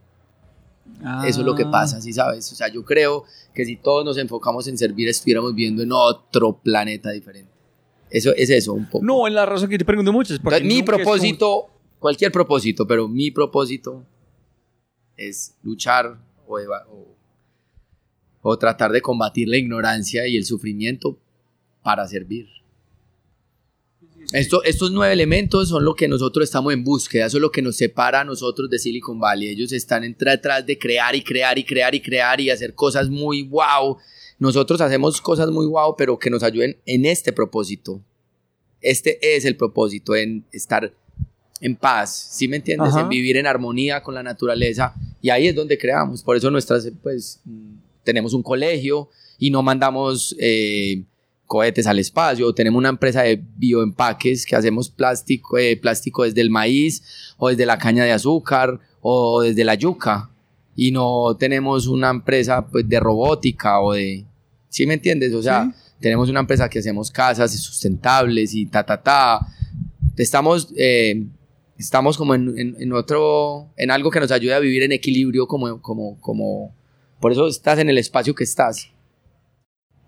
Eso 1.27 1.41
es 1.41 1.47
lo 1.47 1.55
que 1.57 1.65
Ah. 1.65 1.71
pasa, 1.71 2.01
¿sí 2.01 2.13
sabes? 2.13 2.51
O 2.53 2.55
sea, 2.55 2.69
yo 2.69 2.85
creo 2.85 3.25
que 3.53 3.65
si 3.65 3.77
todos 3.77 4.05
nos 4.05 4.17
enfocamos 4.19 4.69
en 4.69 4.79
servir, 4.79 5.09
estuviéramos 5.09 5.53
viviendo 5.55 5.83
en 5.83 5.91
otro 5.93 6.57
planeta 6.59 7.11
diferente. 7.11 7.51
Eso 8.11 8.33
es 8.37 8.51
eso, 8.51 8.73
un 8.73 8.89
poco. 8.89 9.05
No, 9.05 9.27
es 9.27 9.33
la 9.35 9.45
razón 9.47 9.69
que 9.69 9.79
te 9.79 9.85
pregunto 9.85 10.13
mucho. 10.13 10.33
Es 10.35 10.41
porque 10.41 10.59
Entonces, 10.59 10.75
mi 10.77 10.85
como- 10.85 10.97
propósito, 10.99 11.67
cualquier 11.99 12.31
propósito, 12.33 12.87
pero 12.87 13.09
mi 13.09 13.31
propósito 13.31 14.05
es 15.17 15.55
luchar 15.63 16.19
o, 16.47 16.57
o- 16.59 17.17
o 18.43 18.59
tratar 18.59 18.93
de 18.93 19.01
combatir 19.01 19.49
la 19.49 19.57
ignorancia 19.57 20.27
y 20.29 20.37
el 20.37 20.45
sufrimiento 20.45 21.19
para 21.83 22.07
servir. 22.07 22.47
Esto- 24.33 24.63
estos 24.65 24.91
nueve 24.91 25.13
elementos 25.13 25.69
son 25.69 25.85
lo 25.85 25.95
que 25.95 26.09
nosotros 26.09 26.45
estamos 26.45 26.73
en 26.73 26.83
búsqueda, 26.83 27.27
eso 27.27 27.37
es 27.37 27.41
lo 27.41 27.51
que 27.53 27.63
nos 27.63 27.77
separa 27.77 28.21
a 28.21 28.25
nosotros 28.25 28.69
de 28.69 28.79
Silicon 28.79 29.21
Valley. 29.21 29.49
Ellos 29.49 29.73
están 29.73 30.03
detrás 30.19 30.67
de 30.67 30.79
crear 30.79 31.15
y 31.15 31.23
crear 31.23 31.57
y 31.59 31.65
crear 31.65 31.95
y 31.95 32.01
crear 32.01 32.41
y 32.41 32.51
hacer 32.51 32.75
cosas 32.75 33.09
muy 33.09 33.43
wow. 33.45 33.99
Nosotros 34.39 34.81
hacemos 34.81 35.21
cosas 35.21 35.51
muy 35.51 35.67
wow, 35.67 35.95
pero 35.97 36.19
que 36.19 36.31
nos 36.31 36.43
ayuden 36.43 36.77
en 36.87 37.07
este 37.07 37.33
propósito. 37.33 38.01
Este 38.81 39.37
es 39.37 39.45
el 39.45 39.57
propósito, 39.57 40.15
en 40.15 40.45
estar 40.53 40.93
en 41.61 41.77
paz, 41.77 42.29
¿sí 42.33 42.49
me 42.49 42.57
entiendes? 42.57 42.91
Ajá. 42.91 43.01
En 43.01 43.09
vivir 43.09 43.37
en 43.37 43.47
armonía 43.47 44.03
con 44.03 44.15
la 44.15 44.23
naturaleza. 44.23 44.95
Y 45.23 45.31
ahí 45.31 45.49
es 45.49 45.55
donde 45.55 45.79
creamos. 45.79 46.23
Por 46.23 46.37
eso 46.37 46.51
nuestras, 46.51 46.91
pues, 47.03 47.41
tenemos 48.05 48.35
un 48.35 48.43
colegio 48.43 49.09
y 49.39 49.51
no 49.51 49.63
mandamos 49.63 50.37
eh, 50.39 51.03
cohetes 51.47 51.87
al 51.87 51.99
espacio. 51.99 52.53
Tenemos 52.53 52.79
una 52.79 52.91
empresa 52.91 53.23
de 53.23 53.43
bioempaques 53.57 54.45
que 54.45 54.57
hacemos 54.57 54.91
plástico, 54.91 55.59
eh, 55.59 55.77
plástico 55.77 56.25
desde 56.25 56.41
el 56.41 56.51
maíz 56.51 57.35
o 57.39 57.49
desde 57.49 57.67
la 57.67 57.79
caña 57.79 58.05
de 58.05 58.13
azúcar 58.13 58.81
o 59.01 59.41
desde 59.43 59.65
la 59.65 59.75
yuca. 59.75 60.31
Y 60.77 60.93
no 60.93 61.35
tenemos 61.39 61.87
una 61.87 62.11
empresa 62.11 62.67
pues, 62.67 62.87
de 62.89 63.01
robótica 63.01 63.81
o 63.81 63.95
de... 63.95 64.25
¿Sí 64.69 64.87
me 64.87 64.95
entiendes? 64.95 65.33
O 65.33 65.43
sea, 65.43 65.73
tenemos 66.01 66.29
una 66.29 66.41
empresa 66.41 66.69
que 66.69 66.81
hacemos 66.81 67.11
casas 67.11 67.51
sustentables 67.59 68.53
y 68.55 68.67
ta, 68.67 68.85
ta, 68.85 69.03
ta. 69.03 69.41
Estamos, 70.19 70.69
eh, 70.77 71.25
estamos 71.79 72.19
como 72.19 72.35
en, 72.35 72.59
en- 72.59 72.77
en 72.79 72.93
otro, 72.93 73.71
en 73.79 73.91
algo 73.91 74.11
que 74.11 74.21
nos 74.21 74.31
ayude 74.31 74.53
a 74.55 74.59
vivir 74.59 74.83
en 74.83 74.93
equilibrio 74.93 75.47
como, 75.47 75.81
como, 75.81 76.21
como, 76.21 76.75
por 77.21 77.33
eso 77.33 77.49
estás 77.49 77.79
en 77.79 77.89
el 77.89 77.97
espacio 77.97 78.35
que 78.35 78.45
estás. 78.45 78.91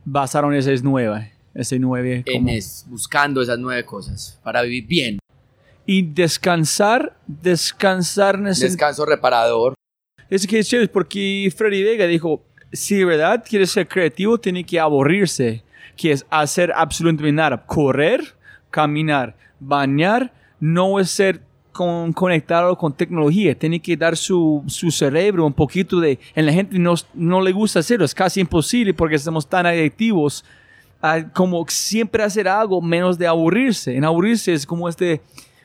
Basaron 0.05 0.55
esa 0.55 0.73
es 0.73 0.83
nueva. 0.83 1.29
ese 1.55 1.79
nueve. 1.79 2.25
en 2.27 2.49
es- 2.51 2.85
buscando 2.89 3.41
esas 3.41 3.59
nueve 3.59 3.85
cosas 3.87 4.39
para 4.45 4.61
vivir 4.63 4.87
bien. 4.87 5.19
Y 5.87 6.03
descansar, 6.03 7.17
descansar 7.27 8.39
Descanso 8.43 9.07
reparador. 9.07 9.73
Es 10.31 10.47
que 10.47 10.59
es 10.59 10.69
chévere 10.69 10.89
porque 10.89 11.53
Freddy 11.57 11.83
Vega 11.83 12.07
dijo, 12.07 12.43
si 12.73 12.97
de 12.97 13.05
verdad 13.05 13.45
quieres 13.49 13.71
ser 13.71 13.89
creativo, 13.89 14.39
tiene 14.39 14.65
que 14.65 14.79
aburrirse, 14.79 15.63
que 15.97 16.13
es 16.13 16.27
hacer 16.31 16.73
absolutamente 16.75 17.33
nada, 17.33 17.65
correr, 17.65 18.21
caminar, 18.71 19.35
bañar, 19.59 20.33
no 20.61 21.01
es 21.01 21.11
ser 21.11 21.41
con- 21.73 22.13
conectado 22.13 22.77
con 22.77 22.93
tecnología, 22.93 23.59
tiene 23.59 23.81
que 23.81 23.97
dar 23.97 24.17
su, 24.17 24.63
su 24.67 24.91
cerebro 24.91 25.47
un 25.47 25.53
poquito 25.55 25.99
de... 26.01 26.19
En 26.35 26.45
la 26.45 26.53
gente 26.53 26.79
no, 26.79 26.95
no 27.15 27.41
le 27.41 27.53
gusta 27.53 27.79
hacerlo, 27.79 28.05
es 28.05 28.15
casi 28.15 28.41
imposible 28.41 28.93
porque 28.93 29.15
estamos 29.15 29.49
tan 29.49 29.65
adictivos 29.65 30.45
a 31.01 31.23
como 31.33 31.65
siempre 31.69 32.23
hacer 32.23 32.49
algo 32.49 32.83
menos 32.83 33.17
de 33.17 33.27
aburrirse. 33.29 33.97
En 33.97 34.05
aburrirse 34.05 34.53
es 34.53 34.67
como 34.67 34.89
este, 34.89 35.21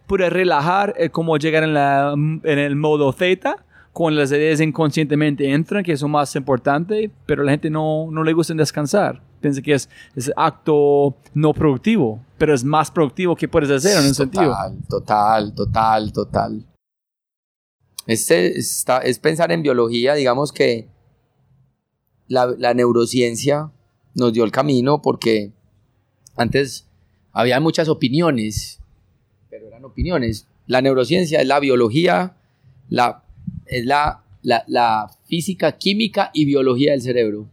puede 0.08 0.30
relajar, 0.30 0.94
eh, 0.98 1.10
como 1.10 1.36
llegar 1.38 1.64
en, 1.64 1.74
la, 1.74 2.14
en 2.14 2.60
el 2.60 2.76
modo 2.76 3.12
Z, 3.12 3.58
con 3.94 4.16
las 4.16 4.32
ideas 4.32 4.60
inconscientemente 4.60 5.50
entran, 5.52 5.84
que 5.84 5.96
lo 5.96 6.08
más 6.08 6.36
importante, 6.36 7.12
pero 7.28 7.44
la 7.44 7.52
gente 7.52 7.70
no, 7.70 8.10
no 8.12 8.24
le 8.24 8.34
gusta 8.34 8.56
descansar. 8.56 9.22
Piensa 9.40 9.62
que 9.62 9.74
es, 9.74 9.88
es 10.16 10.32
acto 10.36 11.16
no 11.36 11.54
productivo, 11.54 12.20
pero 12.40 12.56
es 12.56 12.64
más 12.64 12.90
productivo 12.90 13.36
que 13.36 13.48
puedes 13.48 13.70
hacer 13.70 14.00
en 14.00 14.08
un 14.08 14.16
sentido. 14.16 14.46
Total, 14.46 14.78
total, 14.90 15.54
total, 15.54 16.14
total. 16.14 16.66
Este 18.08 18.58
está, 18.58 18.98
es 18.98 19.20
pensar 19.20 19.52
en 19.52 19.62
biología, 19.62 20.16
digamos 20.16 20.52
que 20.52 20.88
la, 22.28 22.48
la 22.58 22.74
neurociencia 22.74 23.72
nos 24.16 24.34
dio 24.34 24.44
el 24.44 24.52
camino 24.52 25.02
porque 25.02 25.54
antes 26.36 26.88
había 27.32 27.60
muchas 27.60 27.90
opiniones, 27.90 28.80
pero 29.50 29.68
eran 29.68 29.86
opiniones. 29.86 30.48
La 30.66 30.82
neurociencia 30.82 31.42
es 31.42 31.48
la 31.48 31.60
biología, 31.60 32.38
la, 32.90 33.24
es 33.66 33.86
la, 33.86 34.24
la, 34.42 34.64
la 34.68 35.10
física, 35.26 35.78
química 35.78 36.32
y 36.34 36.46
biología 36.46 36.92
del 36.92 37.02
cerebro. 37.02 37.50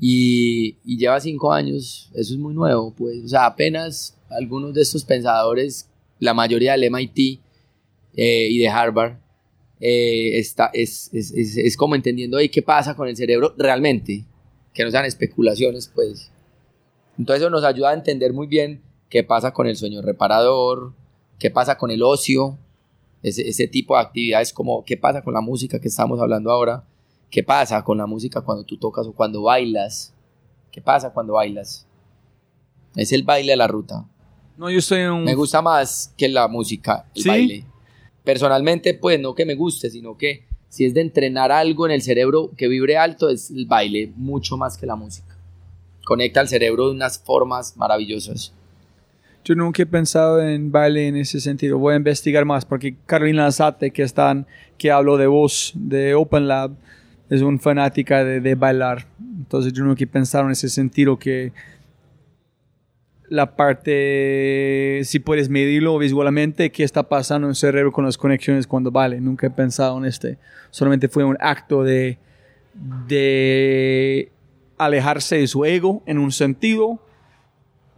Y, 0.00 0.76
y 0.84 0.96
lleva 0.96 1.20
cinco 1.20 1.52
años, 1.52 2.10
eso 2.14 2.34
es 2.34 2.38
muy 2.38 2.54
nuevo, 2.54 2.94
pues, 2.94 3.24
o 3.24 3.28
sea, 3.28 3.46
apenas 3.46 4.16
algunos 4.30 4.72
de 4.72 4.82
estos 4.82 5.04
pensadores, 5.04 5.88
la 6.20 6.34
mayoría 6.34 6.72
del 6.72 6.90
MIT 6.90 7.40
eh, 8.14 8.48
y 8.48 8.58
de 8.58 8.68
Harvard, 8.68 9.18
eh, 9.80 10.38
está, 10.38 10.70
es, 10.72 11.10
es, 11.12 11.32
es, 11.32 11.56
es 11.56 11.76
como 11.76 11.94
entendiendo 11.94 12.36
ahí 12.36 12.48
qué 12.48 12.62
pasa 12.62 12.94
con 12.94 13.08
el 13.08 13.16
cerebro 13.16 13.54
realmente, 13.58 14.24
que 14.72 14.84
no 14.84 14.90
sean 14.90 15.04
especulaciones, 15.04 15.90
pues. 15.92 16.30
Entonces 17.18 17.42
eso 17.42 17.50
nos 17.50 17.64
ayuda 17.64 17.90
a 17.90 17.94
entender 17.94 18.32
muy 18.32 18.46
bien 18.46 18.80
qué 19.08 19.24
pasa 19.24 19.52
con 19.52 19.66
el 19.66 19.76
sueño 19.76 20.02
reparador, 20.02 20.92
qué 21.38 21.50
pasa 21.50 21.76
con 21.76 21.90
el 21.90 22.02
ocio, 22.02 22.58
ese, 23.22 23.48
ese 23.48 23.66
tipo 23.68 23.94
de 23.94 24.02
actividades 24.02 24.52
como 24.52 24.84
qué 24.84 24.96
pasa 24.96 25.22
con 25.22 25.34
la 25.34 25.40
música 25.40 25.80
que 25.80 25.88
estamos 25.88 26.20
hablando 26.20 26.50
ahora, 26.50 26.84
qué 27.30 27.42
pasa 27.42 27.82
con 27.84 27.98
la 27.98 28.06
música 28.06 28.40
cuando 28.40 28.64
tú 28.64 28.76
tocas 28.76 29.06
o 29.06 29.12
cuando 29.12 29.42
bailas, 29.42 30.14
qué 30.70 30.80
pasa 30.80 31.12
cuando 31.12 31.34
bailas. 31.34 31.86
Es 32.96 33.12
el 33.12 33.22
baile 33.22 33.52
de 33.52 33.56
la 33.56 33.66
ruta. 33.66 34.06
No, 34.56 34.70
yo 34.70 34.78
estoy 34.78 35.00
en 35.00 35.10
un... 35.10 35.24
Me 35.24 35.34
gusta 35.34 35.62
más 35.62 36.12
que 36.16 36.28
la 36.28 36.48
música, 36.48 37.06
el 37.14 37.22
¿Sí? 37.22 37.28
baile. 37.28 37.64
Personalmente, 38.24 38.94
pues 38.94 39.20
no 39.20 39.34
que 39.34 39.46
me 39.46 39.54
guste, 39.54 39.88
sino 39.88 40.16
que 40.16 40.44
si 40.68 40.84
es 40.84 40.94
de 40.94 41.00
entrenar 41.00 41.52
algo 41.52 41.86
en 41.86 41.92
el 41.92 42.02
cerebro 42.02 42.50
que 42.56 42.68
vibre 42.68 42.96
alto, 42.96 43.28
es 43.28 43.50
el 43.50 43.66
baile 43.66 44.12
mucho 44.16 44.56
más 44.56 44.76
que 44.76 44.86
la 44.86 44.96
música. 44.96 45.38
Conecta 46.04 46.40
al 46.40 46.48
cerebro 46.48 46.86
de 46.86 46.92
unas 46.92 47.18
formas 47.18 47.76
maravillosas. 47.76 48.52
Yo 49.44 49.54
nunca 49.54 49.82
he 49.82 49.86
pensado 49.86 50.42
en 50.42 50.70
baile 50.70 51.08
en 51.08 51.16
ese 51.16 51.40
sentido. 51.40 51.78
Voy 51.78 51.94
a 51.94 51.96
investigar 51.96 52.44
más 52.44 52.64
porque 52.64 52.96
Carolina 53.06 53.46
Azate, 53.46 53.90
que, 53.90 54.02
están, 54.02 54.46
que 54.76 54.90
habló 54.90 55.16
de 55.16 55.26
voz 55.26 55.72
de 55.74 56.14
Open 56.14 56.48
Lab, 56.48 56.72
es 57.30 57.42
una 57.42 57.58
fanática 57.58 58.24
de, 58.24 58.40
de 58.40 58.54
bailar. 58.54 59.06
Entonces 59.20 59.72
yo 59.72 59.84
nunca 59.84 60.04
he 60.04 60.06
pensado 60.06 60.44
en 60.44 60.52
ese 60.52 60.68
sentido 60.68 61.18
que 61.18 61.52
la 63.28 63.56
parte, 63.56 65.02
si 65.04 65.18
puedes 65.18 65.48
medirlo 65.48 65.98
visualmente, 65.98 66.70
qué 66.70 66.84
está 66.84 67.02
pasando 67.02 67.46
en 67.46 67.50
el 67.50 67.56
cerebro 67.56 67.92
con 67.92 68.04
las 68.04 68.16
conexiones 68.16 68.66
cuando 68.66 68.90
baile. 68.90 69.20
Nunca 69.20 69.46
he 69.46 69.50
pensado 69.50 69.98
en 69.98 70.06
este. 70.06 70.38
Solamente 70.70 71.08
fue 71.08 71.24
un 71.24 71.36
acto 71.40 71.82
de, 71.82 72.18
de 73.06 74.30
alejarse 74.78 75.36
de 75.36 75.46
su 75.46 75.64
ego 75.64 76.02
en 76.06 76.18
un 76.18 76.32
sentido 76.32 77.00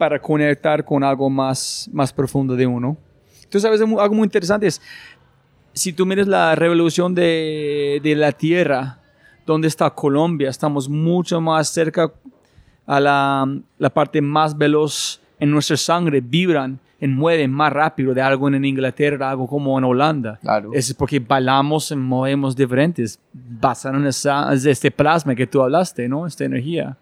para 0.00 0.18
conectar 0.18 0.82
con 0.82 1.04
algo 1.04 1.28
más, 1.28 1.86
más 1.92 2.10
profundo 2.10 2.56
de 2.56 2.66
uno. 2.66 2.96
Tú 3.50 3.60
sabes, 3.60 3.82
algo 3.82 4.14
muy 4.14 4.24
interesante 4.24 4.66
es, 4.66 4.80
si 5.74 5.92
tú 5.92 6.06
miras 6.06 6.26
la 6.26 6.54
revolución 6.54 7.14
de, 7.14 8.00
de 8.02 8.14
la 8.14 8.32
Tierra, 8.32 8.98
donde 9.44 9.68
está 9.68 9.90
Colombia, 9.90 10.48
estamos 10.48 10.88
mucho 10.88 11.38
más 11.42 11.68
cerca 11.68 12.10
a 12.86 12.98
la, 12.98 13.46
la 13.76 13.90
parte 13.90 14.22
más 14.22 14.56
veloz 14.56 15.20
en 15.38 15.50
nuestra 15.50 15.76
sangre, 15.76 16.22
vibran 16.22 16.80
y 16.98 17.06
mueven 17.06 17.52
más 17.52 17.70
rápido 17.70 18.14
de 18.14 18.22
algo 18.22 18.48
en 18.48 18.64
Inglaterra, 18.64 19.28
algo 19.28 19.46
como 19.46 19.76
en 19.76 19.84
Holanda. 19.84 20.38
Claro. 20.40 20.70
Es 20.72 20.94
porque 20.94 21.18
bailamos 21.18 21.90
y 21.90 21.96
movemos 21.96 22.56
diferentes, 22.56 23.20
basado 23.34 23.98
en 23.98 24.06
esa, 24.06 24.50
este 24.54 24.90
plasma 24.90 25.34
que 25.34 25.46
tú 25.46 25.60
hablaste, 25.60 26.08
¿no? 26.08 26.26
Esta 26.26 26.46
energía. 26.46 26.96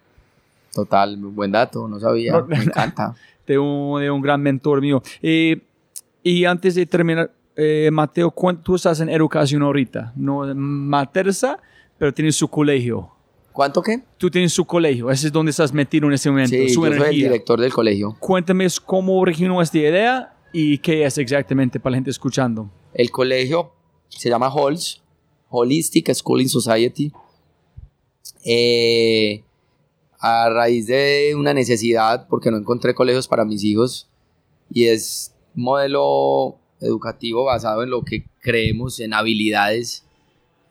Total, 0.85 1.17
buen 1.17 1.51
dato, 1.51 1.89
no 1.89 1.99
sabía. 1.99 2.33
No, 2.33 2.47
me 2.47 2.57
encanta. 2.63 3.17
de 3.47 3.59
un, 3.59 4.01
de 4.01 4.09
un 4.13 4.21
gran 4.23 4.41
mentor 4.41 4.81
mío. 4.81 5.03
Eh, 5.21 5.61
y 6.23 6.45
antes 6.45 6.77
de 6.77 6.87
terminar, 6.87 7.33
eh, 7.57 7.91
Mateo, 7.93 8.31
¿cuán- 8.31 8.63
tú 8.63 8.77
estás 8.77 9.01
en 9.01 9.09
educación 9.09 9.63
ahorita, 9.63 10.13
no 10.15 10.45
matersa, 10.55 11.59
pero 11.99 12.15
tienes 12.15 12.37
su 12.37 12.47
colegio. 12.47 13.11
¿Cuánto 13.53 13.83
qué? 13.83 14.05
Tú 14.19 14.31
tienes 14.31 14.53
su 14.53 14.65
colegio, 14.65 15.11
ese 15.11 15.27
es 15.27 15.33
donde 15.33 15.51
estás 15.51 15.73
metido 15.73 16.07
en 16.07 16.13
ese 16.13 16.31
momento, 16.31 16.51
Sí, 16.55 16.69
su 16.69 16.87
yo 16.87 16.93
soy 16.95 17.07
el 17.09 17.15
director 17.15 17.61
del 17.61 17.73
colegio. 17.73 18.17
Cuéntame 18.21 18.69
cómo 18.87 19.19
originó 19.19 19.61
esta 19.61 19.79
idea 19.79 20.33
y 20.53 20.79
qué 20.79 21.05
es 21.05 21.19
exactamente 21.19 21.81
para 21.81 21.91
la 21.93 21.97
gente 21.97 22.11
escuchando. 22.11 22.71
El 22.95 23.11
colegio 23.11 23.73
se 24.07 24.29
llama 24.31 24.47
HOLS, 24.49 25.03
Holistic 25.49 26.13
Schooling 26.15 26.49
Society. 26.49 27.11
Eh, 28.45 29.43
a 30.21 30.49
raíz 30.51 30.87
de 30.87 31.35
una 31.37 31.55
necesidad, 31.55 32.27
porque 32.29 32.51
no 32.51 32.57
encontré 32.57 32.95
colegios 32.95 33.29
para 33.29 33.45
mis 33.45 33.63
hijos, 33.65 34.09
y 34.73 34.87
es 34.87 35.35
modelo 35.55 36.57
educativo 36.81 37.45
basado 37.45 37.83
en 37.83 37.91
lo 37.91 38.03
que 38.05 38.25
creemos, 38.41 39.01
en 39.01 39.15
habilidades, 39.15 40.05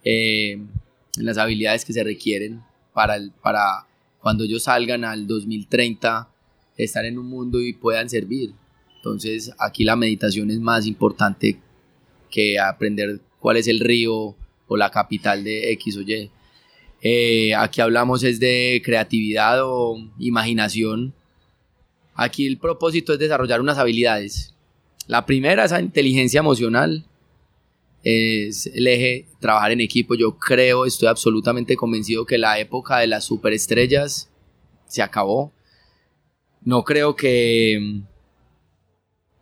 eh, 0.04 0.52
en 0.54 1.26
las 1.26 1.38
habilidades 1.38 1.84
que 1.86 1.93
se 1.93 2.04
requieren 2.04 2.62
para, 2.93 3.16
el- 3.16 3.32
para 3.32 3.86
cuando 4.22 4.43
ellos 4.43 4.64
salgan 4.64 5.04
al 5.04 5.28
2030, 5.28 6.28
estar 6.78 7.06
en 7.06 7.18
un 7.18 7.28
mundo 7.28 7.60
y 7.62 7.74
puedan 7.74 8.10
servir. 8.10 8.54
Entonces 8.98 9.52
aquí 9.58 9.84
la 9.84 9.95
meditación 9.95 10.52
es 10.52 10.60
más 10.60 10.86
importante 10.86 11.60
que 12.30 12.60
aprender 12.60 13.20
cuál 13.39 13.58
es 13.58 13.68
el 13.68 13.80
río 13.80 14.36
o 14.68 14.78
la 14.78 14.91
capital 14.91 15.43
de 15.43 15.72
X 15.74 15.98
o 15.98 16.02
Y. 16.02 16.30
Eh, 17.02 17.54
aquí 17.56 17.82
hablamos 17.82 18.24
es 18.24 18.39
de 18.39 18.82
creatividad 18.84 19.60
o 19.64 19.98
imaginación. 20.20 21.14
Aquí 22.16 22.48
el 22.48 22.58
propósito 22.58 23.14
es 23.14 23.20
desarrollar 23.20 23.62
unas 23.62 23.78
habilidades. 23.78 24.54
La 25.06 25.26
primera 25.26 25.66
es 25.66 25.72
la 25.72 25.82
inteligencia 25.82 26.39
emocional. 26.39 27.06
Es 28.04 28.68
el 28.68 28.88
eje 28.88 29.28
trabajar 29.39 29.72
en 29.72 29.82
equipo. 29.82 30.16
Yo 30.16 30.38
creo, 30.38 30.86
estoy 30.86 31.08
absolutamente 31.08 31.76
convencido 31.76 32.26
que 32.26 32.38
la 32.38 32.60
época 32.60 33.00
de 33.00 33.08
las 33.08 33.26
superestrellas 33.26 34.30
se 34.88 35.02
acabó. 35.02 35.52
No 36.62 36.84
creo 36.84 37.16
que, 37.16 38.02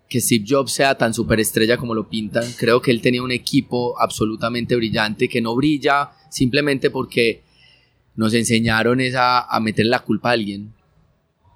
que 0.10 0.22
Steve 0.22 0.45
Jobs 0.47 0.74
sea 0.74 0.97
tan 0.97 1.14
superestrella 1.14 1.78
como 1.78 1.95
lo 1.95 2.10
pintan. 2.10 2.45
Creo 2.58 2.82
que 2.82 2.91
él 2.91 3.01
tenía 3.01 3.24
un 3.24 3.32
equipo 3.32 3.99
absolutamente 3.99 4.76
brillante 4.76 5.30
que 5.30 5.41
no 5.41 5.56
brilla 5.56 6.12
simplemente 6.30 6.89
porque 6.89 7.45
nos 8.16 8.34
enseñaron 8.34 9.01
es 9.01 9.16
a, 9.18 9.47
meter 9.61 9.86
la 9.86 9.99
culpa 9.99 10.30
a 10.30 10.34
alguien. 10.34 10.74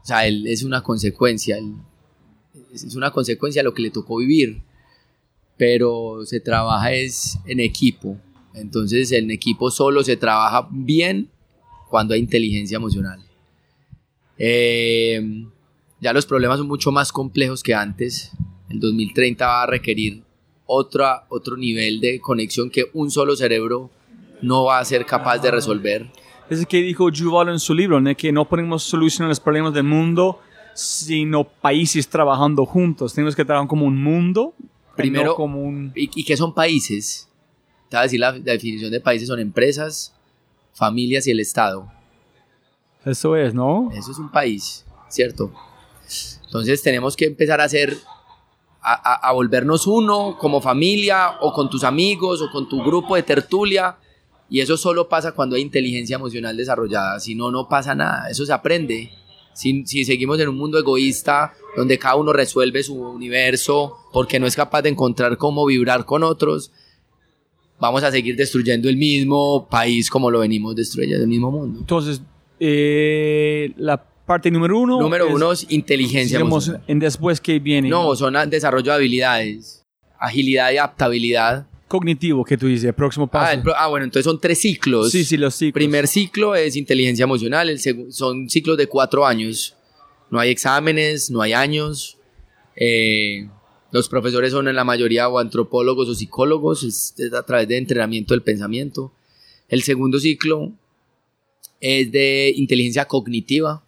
O 0.01 0.05
sea, 0.05 0.28
él 0.28 0.47
es 0.47 0.64
una 0.64 0.82
consecuencia. 0.82 1.57
es 2.74 2.95
una 2.95 3.12
consecuencia 3.12 3.64
lo 3.64 3.74
que 3.74 3.82
le 3.82 3.91
tocó 3.91 4.18
vivir. 4.18 4.62
Pero 5.57 6.26
se 6.26 6.39
trabaja 6.39 6.93
es 6.93 7.39
en 7.45 7.60
equipo. 7.60 8.18
Entonces 8.53 9.12
en 9.12 9.32
equipo 9.32 9.72
solo 9.72 10.03
se 10.03 10.18
trabaja 10.18 10.68
bien 10.72 11.30
cuando 11.89 12.14
hay 12.14 12.20
inteligencia 12.20 12.78
emocional. 12.78 13.22
Eh, 14.38 15.45
ya 15.99 16.14
los 16.14 16.26
problemas 16.26 16.60
son 16.60 16.68
mucho 16.68 16.91
más 16.91 17.12
complejos 17.12 17.62
que 17.62 17.74
antes. 17.74 18.32
El 18.70 18.80
2030 18.80 19.45
va 19.45 19.64
a 19.64 19.68
requerir 19.68 20.24
otra, 20.66 21.26
otro 21.30 21.57
nivel 21.57 21.99
de 21.99 22.20
conexión 22.20 22.70
que 22.70 22.86
un 22.93 23.12
solo 23.12 23.36
cerebro 23.36 23.89
no 24.41 24.66
va 24.66 24.80
a 24.80 24.86
ser 24.86 25.05
capaz 25.05 25.39
de 25.39 25.51
resolver. 25.51 26.10
Es 26.50 26.66
que 26.66 26.78
dijo 26.82 27.10
Yuval 27.10 27.50
en 27.50 27.60
su 27.60 27.74
libro, 27.74 28.00
¿no? 28.02 28.16
que 28.16 28.32
no 28.32 28.45
podemos 28.45 28.84
solucionar 28.84 29.30
los 29.30 29.39
problemas 29.39 29.74
del 29.74 29.84
mundo 29.84 30.39
sino 30.74 31.43
países 31.43 32.08
trabajando 32.08 32.66
juntos. 32.66 33.14
Tenemos 33.14 33.36
que 33.36 33.43
trabajar 33.43 33.68
como 33.68 33.86
un 33.86 34.02
mundo, 34.02 34.54
Primero- 34.95 35.32
no 35.32 35.36
como 35.36 35.62
un... 35.62 35.91
¿Y, 35.95 36.10
y 36.22 36.24
qué 36.24 36.38
son 36.38 36.54
países? 36.54 37.28
Te 37.89 37.97
voy 37.97 38.00
a 38.00 38.04
decir 38.04 38.20
la, 38.20 38.32
la 38.32 38.38
definición 38.39 38.89
de 38.91 39.02
países 39.02 39.28
son 39.28 39.39
empresas, 39.39 40.14
familias 40.74 41.28
y 41.28 41.32
el 41.32 41.39
Estado. 41.41 41.91
Eso 43.06 43.36
es, 43.36 43.54
¿no? 43.54 43.89
Eso 43.93 44.12
es 44.12 44.20
un 44.20 44.30
país, 44.32 44.86
¿cierto? 45.10 45.52
Entonces 46.45 46.82
tenemos 46.82 47.16
que 47.18 47.26
empezar 47.26 47.60
a 47.60 47.66
hacer, 47.66 47.97
a, 48.82 48.93
a- 48.93 49.30
a 49.30 49.32
volvernos 49.34 49.86
uno 49.86 50.38
como 50.39 50.62
familia 50.62 51.38
o 51.41 51.52
con 51.52 51.70
tus 51.70 51.84
amigos 51.84 52.41
o 52.41 52.50
con 52.52 52.70
tu 52.70 52.82
grupo 52.84 53.16
de 53.16 53.24
tertulia. 53.24 53.97
Y 54.50 54.62
eso 54.62 54.78
solo 54.78 55.08
pasa 55.08 55.34
cuando 55.34 55.56
hay 55.56 55.62
inteligencia 55.62 56.16
emocional 56.16 56.58
desarrollada. 56.58 57.20
Si 57.20 57.36
no, 57.36 57.52
no 57.52 57.68
pasa 57.68 57.93
nada. 57.93 58.30
Eso 58.30 58.45
se 58.45 58.54
aprende. 58.54 59.12
Si, 59.54 59.86
si 59.86 60.06
seguimos 60.06 60.39
en 60.39 60.50
un 60.50 60.58
mundo 60.58 60.80
egoísta 60.80 61.54
donde 61.76 62.00
cada 62.00 62.16
uno 62.16 62.34
resuelve 62.34 62.82
su 62.82 62.95
universo 62.95 63.97
porque 64.12 64.39
no 64.39 64.47
es 64.47 64.56
capaz 64.56 64.82
de 64.82 64.89
encontrar 64.89 65.38
cómo 65.38 65.66
vibrar 65.66 66.06
con 66.06 66.24
otros, 66.24 66.72
vamos 67.80 68.04
a 68.04 68.12
seguir 68.12 68.36
destruyendo 68.36 68.89
el 68.89 68.97
mismo 68.97 69.68
país 69.70 70.10
como 70.10 70.30
lo 70.32 70.39
venimos 70.39 70.76
destruyendo, 70.76 71.24
el 71.24 71.30
mismo 71.30 71.52
mundo. 71.52 71.80
Entonces, 71.80 72.22
eh, 72.60 73.72
la 73.78 74.04
parte 74.26 74.52
número 74.52 74.78
uno... 74.78 75.00
Número 75.00 75.28
es, 75.28 75.34
uno 75.34 75.52
es 75.52 75.66
inteligencia 75.70 76.39
emocional. 76.39 76.84
en 76.88 77.00
después 77.00 77.41
que 77.41 77.60
viene. 77.60 77.89
No, 77.89 78.16
son 78.16 78.36
desarrollo 78.50 78.91
de 78.91 78.97
habilidades, 78.97 79.86
agilidad 80.20 80.72
y 80.72 80.78
adaptabilidad. 80.78 81.68
Cognitivo, 81.90 82.46
que 82.46 82.58
tú 82.58 82.68
dices, 82.68 82.86
el 82.86 82.94
próximo 82.94 83.28
paso. 83.28 83.48
Ah, 83.50 83.54
el 83.54 83.62
pro- 83.62 83.74
ah, 83.76 83.88
bueno, 83.88 84.06
entonces 84.06 84.24
son 84.24 84.40
tres 84.40 84.60
ciclos. 84.62 85.12
sí, 85.12 85.26
sí, 85.26 85.36
los 85.36 85.56
ciclos. 85.56 85.74
Primer 85.74 86.08
ciclo 86.08 86.56
es 86.56 86.76
inteligencia 86.78 87.24
emocional, 87.24 87.70
el 87.70 87.80
son 88.14 88.50
ciclos 88.50 88.78
de 88.78 88.88
cuatro 88.88 89.26
años. 89.26 89.76
No 90.32 90.40
hay 90.40 90.52
exámenes, 90.52 91.30
no 91.32 91.42
hay 91.42 91.54
años. 91.54 92.18
Eh, 92.76 93.50
los 93.92 94.08
profesores 94.08 94.52
son 94.52 94.68
en 94.68 94.76
la 94.76 94.84
mayoría 94.86 95.28
o 95.28 95.40
antropólogos 95.40 96.08
o 96.08 96.16
psicólogos, 96.16 96.84
es, 96.84 97.14
es 97.18 97.34
a 97.34 97.44
través 97.44 97.68
de 97.68 97.78
entrenamiento 97.78 98.34
del 98.36 98.44
pensamiento. 98.44 99.12
El 99.68 99.82
segundo 99.82 100.20
ciclo 100.20 100.72
es 101.82 102.12
de 102.12 102.54
inteligencia 102.56 103.06
cognitiva 103.06 103.84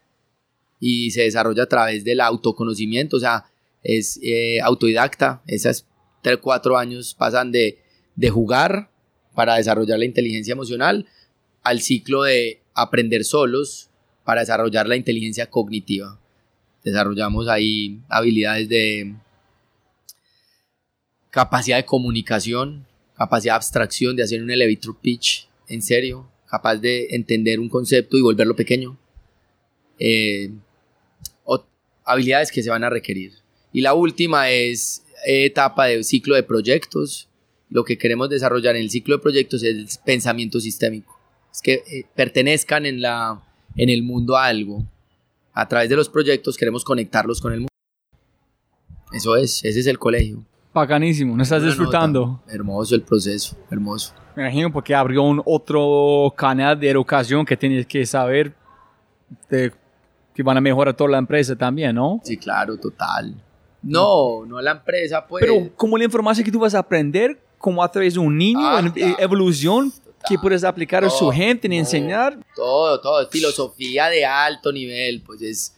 y 0.80 1.12
se 1.12 1.22
desarrolla 1.22 1.64
a 1.64 1.68
través 1.68 2.04
del 2.04 2.20
autoconocimiento, 2.22 3.18
o 3.18 3.20
sea, 3.20 3.46
es 3.84 4.20
eh, 4.24 4.60
autodidacta. 4.62 5.44
Esas 5.46 5.86
tres, 6.24 6.38
cuatro 6.42 6.78
años 6.78 7.14
pasan 7.14 7.52
de, 7.52 7.78
de 8.16 8.30
jugar 8.30 8.90
para 9.34 9.56
desarrollar 9.56 10.00
la 10.00 10.06
inteligencia 10.06 10.54
emocional 10.54 11.08
al 11.64 11.82
ciclo 11.82 12.24
de 12.24 12.62
aprender 12.74 13.24
solos 13.24 13.90
para 14.24 14.42
desarrollar 14.42 14.88
la 14.88 14.96
inteligencia 14.96 15.50
cognitiva. 15.50 16.20
Desarrollamos 16.84 17.48
ahí 17.48 18.00
habilidades 18.10 18.68
de 18.70 19.14
capacidad 21.30 21.78
de 21.78 21.86
comunicación, 21.86 22.86
capacidad 23.16 23.54
de 23.54 23.58
abstracción, 23.58 24.16
de 24.16 24.24
hacer 24.24 24.42
un 24.42 24.52
elevator 24.52 24.98
pitch 25.00 25.48
en 25.68 25.82
serio, 25.82 26.30
capaz 26.50 26.78
de 26.78 27.08
entender 27.12 27.60
un 27.60 27.70
concepto 27.70 28.18
y 28.18 28.22
volverlo 28.22 28.56
pequeño. 28.56 28.98
Eh, 30.00 30.52
habilidades 32.04 32.52
que 32.52 32.64
se 32.64 32.70
van 32.70 32.84
a 32.84 32.90
requerir. 32.90 33.34
Y 33.72 33.82
la 33.82 33.94
última 33.94 34.50
es 34.50 35.04
etapa 35.26 35.86
de 35.86 36.04
ciclo 36.04 36.36
de 36.36 36.44
proyectos. 36.44 37.28
Lo 37.72 37.84
que 37.84 37.98
queremos 37.98 38.30
desarrollar 38.30 38.76
en 38.76 38.84
el 38.84 38.90
ciclo 38.92 39.16
de 39.18 39.24
proyectos 39.24 39.64
es 39.64 39.70
el 39.76 39.88
pensamiento 40.06 40.60
sistémico. 40.60 41.18
Es 41.52 41.62
que 41.62 41.74
eh, 41.74 42.06
pertenezcan 42.16 42.86
en, 42.86 43.02
la, 43.02 43.42
en 43.76 43.90
el 43.90 44.04
mundo 44.04 44.38
a 44.38 44.46
algo. 44.46 44.84
A 45.54 45.68
través 45.68 45.90
de 45.90 45.96
los 45.96 46.08
proyectos 46.10 46.56
queremos 46.58 46.84
conectarlos 46.84 47.42
con 47.42 47.54
el 47.54 47.60
mundo. 47.62 47.70
Eso 49.14 49.36
es, 49.36 49.64
ese 49.66 49.80
es 49.80 49.88
el 49.88 50.00
colegio. 50.00 50.44
Bacanísimo, 50.74 51.36
¿no 51.36 51.44
estás 51.44 51.62
Una 51.62 51.68
disfrutando? 51.72 52.26
nota. 52.46 52.54
Hermoso 52.54 52.96
el 52.96 53.02
proceso, 53.02 53.58
hermoso. 53.70 54.14
Me 54.36 54.44
imagino 54.44 54.72
porque 54.72 54.96
abrió 54.96 55.24
un 55.24 55.42
otro 55.46 56.34
canal 56.38 56.80
de 56.80 56.90
educación 56.90 57.46
que 57.46 57.58
tienes 57.58 57.86
que 57.86 58.06
saber 58.06 58.54
de- 59.50 59.74
que 60.34 60.44
van 60.44 60.56
a 60.58 60.62
mejorar 60.62 60.96
toda 60.96 61.10
la 61.10 61.18
empresa 61.18 61.58
también, 61.58 61.96
¿no? 61.96 62.22
Sí, 62.24 62.38
claro, 62.38 62.78
total. 62.78 63.36
No, 63.84 64.46
no 64.46 64.62
la 64.62 64.72
empresa, 64.72 65.26
pues. 65.28 65.42
Pero 65.46 65.70
como 65.76 65.98
la 65.98 66.06
información 66.06 66.46
que 66.46 66.52
tú 66.52 66.60
vas 66.60 66.74
a 66.74 66.80
aprender, 66.80 67.38
como 67.62 67.84
a 67.84 67.92
través 67.92 68.16
de 68.16 68.20
un 68.20 68.38
niño, 68.38 68.60
Ah, 68.68 68.82
claro. 68.94 69.16
evolución, 69.20 69.94
que 70.28 70.38
puedes 70.38 70.64
aplicar 70.64 71.04
a 71.04 71.10
su 71.10 71.30
gente 71.32 71.68
y 71.72 71.78
enseñar. 71.78 72.38
Todo, 72.56 73.00
todo, 73.02 73.28
filosofía 73.30 74.08
de 74.10 74.26
alto 74.26 74.72
nivel, 74.72 75.22
pues 75.26 75.42
es 75.42 75.76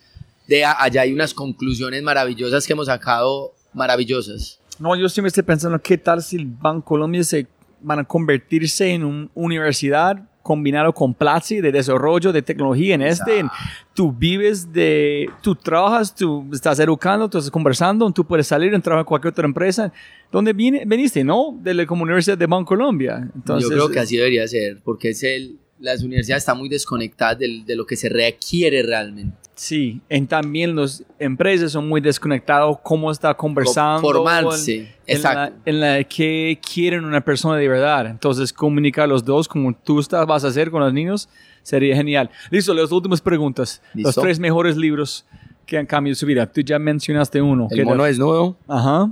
de 0.47 0.65
allá 0.65 1.01
hay 1.01 1.13
unas 1.13 1.33
conclusiones 1.33 2.03
maravillosas 2.03 2.67
que 2.67 2.73
hemos 2.73 2.87
sacado, 2.87 3.53
maravillosas. 3.73 4.59
No, 4.79 4.95
yo 4.95 5.07
siempre 5.07 5.27
estoy 5.29 5.43
pensando, 5.43 5.79
¿qué 5.81 5.97
tal 5.97 6.21
si 6.21 6.35
el 6.35 6.45
Banco 6.45 6.83
Colombia 6.85 7.23
se 7.23 7.47
van 7.79 7.99
a 7.99 8.03
convertirse 8.03 8.89
en 8.89 9.03
una 9.05 9.29
universidad 9.33 10.17
combinado 10.43 10.93
con 10.93 11.13
Platzi 11.15 11.61
de 11.61 11.71
desarrollo 11.71 12.31
de 12.31 12.41
tecnología 12.43 12.93
en 12.95 13.01
este? 13.01 13.39
en- 13.39 13.49
tú 13.95 14.11
vives 14.11 14.71
de, 14.73 15.29
tú 15.41 15.55
trabajas, 15.55 16.13
tú 16.13 16.45
estás 16.53 16.79
educando, 16.79 17.29
tú 17.29 17.37
estás 17.39 17.49
conversando, 17.51 18.11
tú 18.11 18.25
puedes 18.25 18.45
salir 18.45 18.73
y 18.73 18.79
trabajar 18.81 19.01
en 19.03 19.05
cualquier 19.07 19.31
otra 19.31 19.45
empresa. 19.45 19.91
¿Dónde 20.31 20.51
viene, 20.53 20.83
veniste, 20.85 21.23
no? 21.23 21.57
De 21.61 21.73
la 21.73 21.85
Universidad 21.89 22.37
de 22.37 22.45
Banco 22.45 22.69
Colombia. 22.69 23.29
Entonces, 23.35 23.69
Yo 23.69 23.75
creo 23.75 23.89
que 23.89 23.99
así 23.99 24.17
debería 24.17 24.47
ser, 24.47 24.81
porque 24.83 25.09
es 25.09 25.23
el, 25.23 25.57
las 25.79 26.03
universidades 26.03 26.43
están 26.43 26.57
muy 26.57 26.69
desconectadas 26.69 27.39
del- 27.39 27.65
de 27.65 27.75
lo 27.75 27.85
que 27.85 27.95
se 27.95 28.09
requiere 28.09 28.83
realmente. 28.83 29.35
Sí, 29.55 30.01
en 30.09 30.25
también 30.25 30.75
las 30.75 31.03
empresas 31.19 31.71
son 31.71 31.87
muy 31.87 32.01
desconectados, 32.01 32.77
cómo 32.81 33.11
está 33.11 33.33
conversando. 33.35 34.01
Formarse, 34.01 34.75
en- 34.75 34.81
en 35.05 35.17
exacto. 35.17 35.55
la, 35.65 35.71
en 35.71 35.79
la 35.79 36.03
que 36.05 36.59
quieren 36.73 37.05
una 37.05 37.21
persona 37.21 37.55
de 37.57 37.67
verdad. 37.67 38.07
Entonces, 38.07 38.51
comunicar 38.51 39.07
los 39.07 39.23
dos 39.23 39.47
como 39.47 39.73
tú 39.75 39.99
estás, 39.99 40.25
vas 40.25 40.43
a 40.43 40.47
hacer 40.47 40.71
con 40.71 40.81
los 40.81 40.91
niños 40.93 41.29
sería 41.61 41.95
genial. 41.95 42.29
Listo, 42.49 42.73
las 42.73 42.91
últimas 42.91 43.21
preguntas. 43.21 43.81
Los 43.93 44.15
tres 44.15 44.39
mejores 44.39 44.75
libros 44.75 45.25
que 45.67 45.77
han 45.77 45.85
cambiado 45.85 46.15
su 46.15 46.25
vida. 46.25 46.51
Tú 46.51 46.61
ya 46.61 46.79
mencionaste 46.79 47.41
uno. 47.41 47.67
El 47.69 47.77
¿Qué 47.77 47.85
mono 47.85 48.03
tal? 48.03 48.07
desnudo, 48.11 48.57
Ajá. 48.67 49.11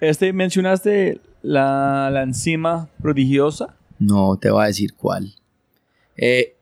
Este 0.00 0.32
mencionaste 0.32 1.20
la, 1.42 2.10
la 2.12 2.22
enzima 2.24 2.88
prodigiosa. 3.00 3.74
no 3.98 4.36
te 4.40 4.50
voy 4.50 4.64
a 4.64 4.66
decir 4.66 4.94
cuál. 4.94 5.32
Eh, 6.24 6.54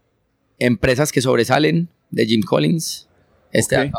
empresas 0.59 1.13
que 1.13 1.21
sobresalen, 1.21 1.91
de 2.11 2.25
Jim 2.25 2.41
Collins. 2.43 3.09
Este 3.53 3.77
de 3.77 3.83
Ok. 3.83 3.89
acá. 3.89 3.99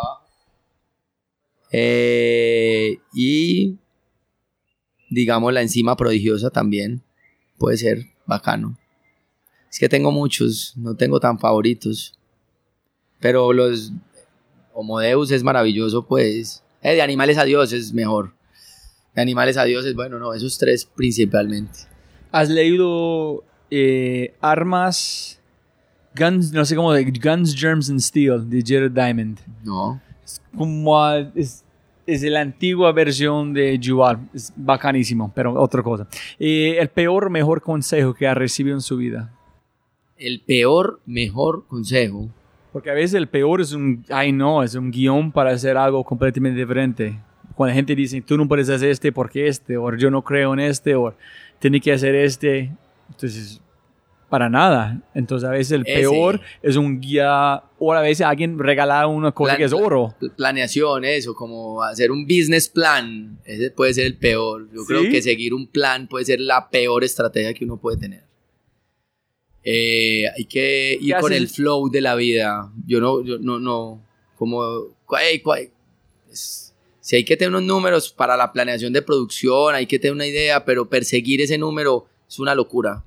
Eh, 1.72 2.98
y 3.14 3.78
digamos 5.12 5.54
la 5.54 5.62
enzima 5.62 5.96
prodigiosa 5.96 6.50
también 6.50 7.04
puede 7.60 7.78
ser 7.78 8.08
bacano. 8.26 8.78
Es 9.70 9.78
que 9.78 9.88
tengo 9.88 10.12
muchos, 10.12 10.74
no 10.78 10.96
tengo 10.96 11.20
tan 11.20 11.38
favoritos. 11.38 12.14
Pero 13.20 13.54
los 13.54 13.92
Homo 14.74 15.00
Deus 15.00 15.30
es 15.32 15.44
maravilloso, 15.44 16.08
pues. 16.08 16.64
Eh, 16.82 16.96
de 16.96 17.02
animales 17.04 17.38
a 17.38 17.44
Dios 17.46 17.72
es 17.72 17.94
mejor. 17.94 18.34
De 19.14 19.22
animales 19.22 19.58
a 19.58 19.66
Dios 19.66 19.86
es 19.86 19.94
bueno, 19.94 20.18
no, 20.18 20.34
esos 20.34 20.58
tres 20.58 20.86
principalmente. 20.86 21.82
¿Has 22.32 22.50
leído 22.50 23.44
eh, 23.70 24.34
Armas, 24.42 25.41
Guns, 26.16 26.52
no 26.52 26.66
sé 26.66 26.76
cómo, 26.76 26.92
de 26.94 27.04
Guns, 27.06 27.56
Germs 27.56 27.90
and 27.90 28.00
Steel 28.00 28.50
de 28.50 28.64
Jared 28.66 28.92
Diamond? 28.92 29.40
No. 29.64 30.02
como 30.58 31.02
a- 31.02 31.20
es, 31.36 31.64
es 32.06 32.24
la 32.24 32.42
antigua 32.42 32.92
versión 32.92 33.54
de 33.54 33.80
Juar. 33.84 34.20
Es 34.34 34.52
bacanísimo, 34.56 35.32
pero 35.34 35.54
otra 35.60 35.82
cosa. 35.82 36.08
Eh, 36.40 36.78
el 36.80 36.90
peor, 36.90 37.30
mejor 37.30 37.62
consejo 37.62 38.14
que 38.14 38.28
ha 38.28 38.34
recibido 38.34 38.76
en 38.76 38.82
su 38.82 38.98
vida. 38.98 39.32
El 40.18 40.42
peor, 40.42 41.00
mejor 41.06 41.66
consejo. 41.68 42.30
Porque 42.74 42.90
a 42.90 42.94
veces 42.94 43.16
el 43.16 43.28
peor 43.28 43.60
es 43.62 43.74
un, 43.74 44.06
ay 44.10 44.32
no, 44.32 44.64
es 44.64 44.76
un 44.76 44.92
guion 44.92 45.32
para 45.32 45.52
hacer 45.52 45.76
algo 45.78 46.04
completamente 46.04 46.60
diferente. 46.60 47.20
Cuando 47.56 47.72
la 47.72 47.76
gente 47.76 47.96
dice, 47.96 48.22
tú 48.22 48.38
no 48.38 48.48
puedes 48.48 48.70
hacer 48.70 48.90
este 48.90 49.12
porque 49.12 49.48
este, 49.48 49.78
o 49.78 49.94
yo 49.96 50.10
no 50.10 50.22
creo 50.24 50.54
en 50.54 50.60
este, 50.62 50.96
o 50.96 51.14
tiene 51.60 51.82
que 51.82 51.92
hacer 51.92 52.16
este. 52.16 52.72
Entonces, 53.10 53.60
para 54.32 54.50
nada. 54.50 55.00
Entonces, 55.14 55.48
a 55.48 55.52
veces 55.52 55.74
el 55.74 55.84
Ese. 55.86 56.00
peor 56.00 56.42
es 56.64 56.76
un 56.78 57.00
guía, 57.00 57.62
o 57.78 57.94
a 57.94 58.02
veces 58.02 58.26
alguien 58.26 58.58
regala 58.58 59.06
una 59.06 59.32
cosa 59.32 59.50
Plan- 59.52 59.58
que 59.60 59.64
es 59.66 59.74
oro. 59.74 60.16
Pl- 60.20 60.32
Planeación, 60.36 61.06
eso, 61.06 61.36
como 61.36 61.84
hacer 61.84 62.10
un 62.12 62.24
business 62.26 62.68
plan. 62.70 63.38
Ese 63.46 63.70
puede 63.70 63.94
ser 63.94 64.06
el 64.08 64.18
peor. 64.18 64.68
Yo 64.74 64.82
¿Sí? 64.82 64.88
creo 64.88 65.04
que 65.12 65.22
seguir 65.22 65.54
un 65.54 65.68
plan 65.68 66.08
puede 66.08 66.26
ser 66.26 66.40
la 66.40 66.70
peor 66.72 67.04
estrategia 67.04 67.54
que 67.54 67.66
uno 67.66 67.78
puede 67.78 67.98
tener. 67.98 68.24
Eh, 69.64 70.26
hay 70.36 70.46
que 70.46 70.98
ir 71.00 71.14
¿Qué 71.14 71.20
con 71.22 71.34
el 71.34 71.48
flow 71.48 71.90
de 71.92 72.02
la 72.02 72.16
vida. 72.16 72.72
Yo 72.88 73.00
no, 73.00 73.22
yo 73.24 73.38
no, 73.38 73.60
no, 73.60 74.02
como, 74.36 74.64
cuay, 75.06 75.40
cuay. 75.42 75.70
Es- 76.32 76.74
si 77.00 77.16
hay 77.18 77.26
que 77.26 77.36
tener 77.36 77.50
unos 77.50 77.64
números 77.64 78.12
para 78.14 78.38
la 78.38 78.52
planeación 78.54 78.94
de 78.94 79.02
producción, 79.02 79.76
hay 79.76 79.88
que 79.88 80.00
tener 80.00 80.14
una 80.14 80.26
idea, 80.28 80.64
pero 80.66 80.88
perseguir 80.88 81.42
ese 81.42 81.58
número 81.58 82.06
es 82.30 82.40
una 82.40 82.56
locura. 82.56 83.04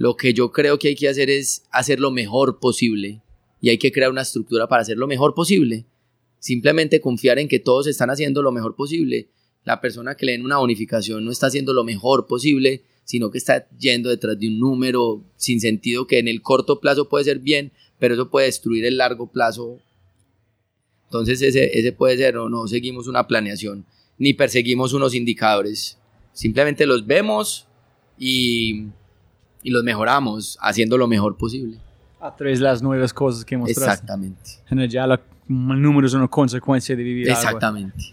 Lo 0.00 0.16
que 0.16 0.32
yo 0.32 0.50
creo 0.50 0.78
que 0.78 0.88
hay 0.88 0.94
que 0.94 1.10
hacer 1.10 1.28
es 1.28 1.66
hacer 1.70 2.00
lo 2.00 2.10
mejor 2.10 2.58
posible 2.58 3.20
y 3.60 3.68
hay 3.68 3.76
que 3.76 3.92
crear 3.92 4.10
una 4.10 4.22
estructura 4.22 4.66
para 4.66 4.80
hacer 4.80 4.96
lo 4.96 5.06
mejor 5.06 5.34
posible. 5.34 5.84
Simplemente 6.38 7.02
confiar 7.02 7.38
en 7.38 7.48
que 7.48 7.58
todos 7.58 7.86
están 7.86 8.08
haciendo 8.08 8.40
lo 8.40 8.50
mejor 8.50 8.76
posible. 8.76 9.28
La 9.62 9.82
persona 9.82 10.14
que 10.14 10.24
le 10.24 10.32
den 10.32 10.46
una 10.46 10.56
bonificación 10.56 11.22
no 11.22 11.30
está 11.30 11.48
haciendo 11.48 11.74
lo 11.74 11.84
mejor 11.84 12.26
posible, 12.26 12.82
sino 13.04 13.30
que 13.30 13.36
está 13.36 13.68
yendo 13.76 14.08
detrás 14.08 14.40
de 14.40 14.48
un 14.48 14.58
número 14.58 15.22
sin 15.36 15.60
sentido 15.60 16.06
que 16.06 16.18
en 16.18 16.28
el 16.28 16.40
corto 16.40 16.80
plazo 16.80 17.10
puede 17.10 17.26
ser 17.26 17.40
bien, 17.40 17.70
pero 17.98 18.14
eso 18.14 18.30
puede 18.30 18.46
destruir 18.46 18.86
el 18.86 18.96
largo 18.96 19.30
plazo. 19.30 19.80
Entonces 21.04 21.42
ese, 21.42 21.78
ese 21.78 21.92
puede 21.92 22.16
ser 22.16 22.38
o 22.38 22.48
no 22.48 22.66
seguimos 22.68 23.06
una 23.06 23.26
planeación, 23.26 23.84
ni 24.16 24.32
perseguimos 24.32 24.94
unos 24.94 25.14
indicadores. 25.14 25.98
Simplemente 26.32 26.86
los 26.86 27.06
vemos 27.06 27.66
y, 28.18 28.86
y 29.62 29.70
los 29.70 29.82
mejoramos 29.84 30.58
haciendo 30.60 30.96
lo 30.98 31.06
mejor 31.08 31.36
posible. 31.36 31.78
A 32.20 32.34
través 32.36 32.58
de 32.58 32.64
las 32.64 32.82
nuevas 32.82 33.12
cosas 33.14 33.44
que 33.44 33.56
mostraste. 33.56 33.90
Exactamente. 33.92 34.40
Ya 34.88 35.06
la- 35.06 35.20
el 35.48 35.82
número 35.82 36.06
es 36.06 36.14
una 36.14 36.28
consecuencia 36.28 36.94
de 36.94 37.02
vivir 37.02 37.28
algo. 37.30 37.40
Exactamente. 37.40 38.04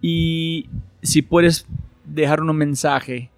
Y 0.00 0.68
si 1.02 1.22
puedes 1.22 1.66
dejar 2.04 2.40
un 2.40 2.56
mensaje 2.56 3.30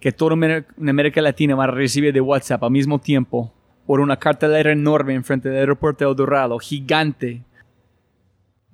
que 0.00 0.14
Amer- 0.16 0.66
en 0.78 0.88
América 0.88 1.20
Latina 1.20 1.54
va 1.54 1.64
a 1.64 1.66
recibir 1.68 2.12
de 2.12 2.20
WhatsApp 2.20 2.64
al 2.64 2.70
mismo 2.70 2.98
tiempo, 2.98 3.52
por 3.86 4.00
una 4.00 4.18
cartelera 4.18 4.72
enorme 4.72 5.14
enfrente 5.14 5.48
del 5.48 5.58
aeropuerto 5.58 6.04
de 6.04 6.10
El 6.10 6.16
Dorado, 6.16 6.58
gigante. 6.58 7.42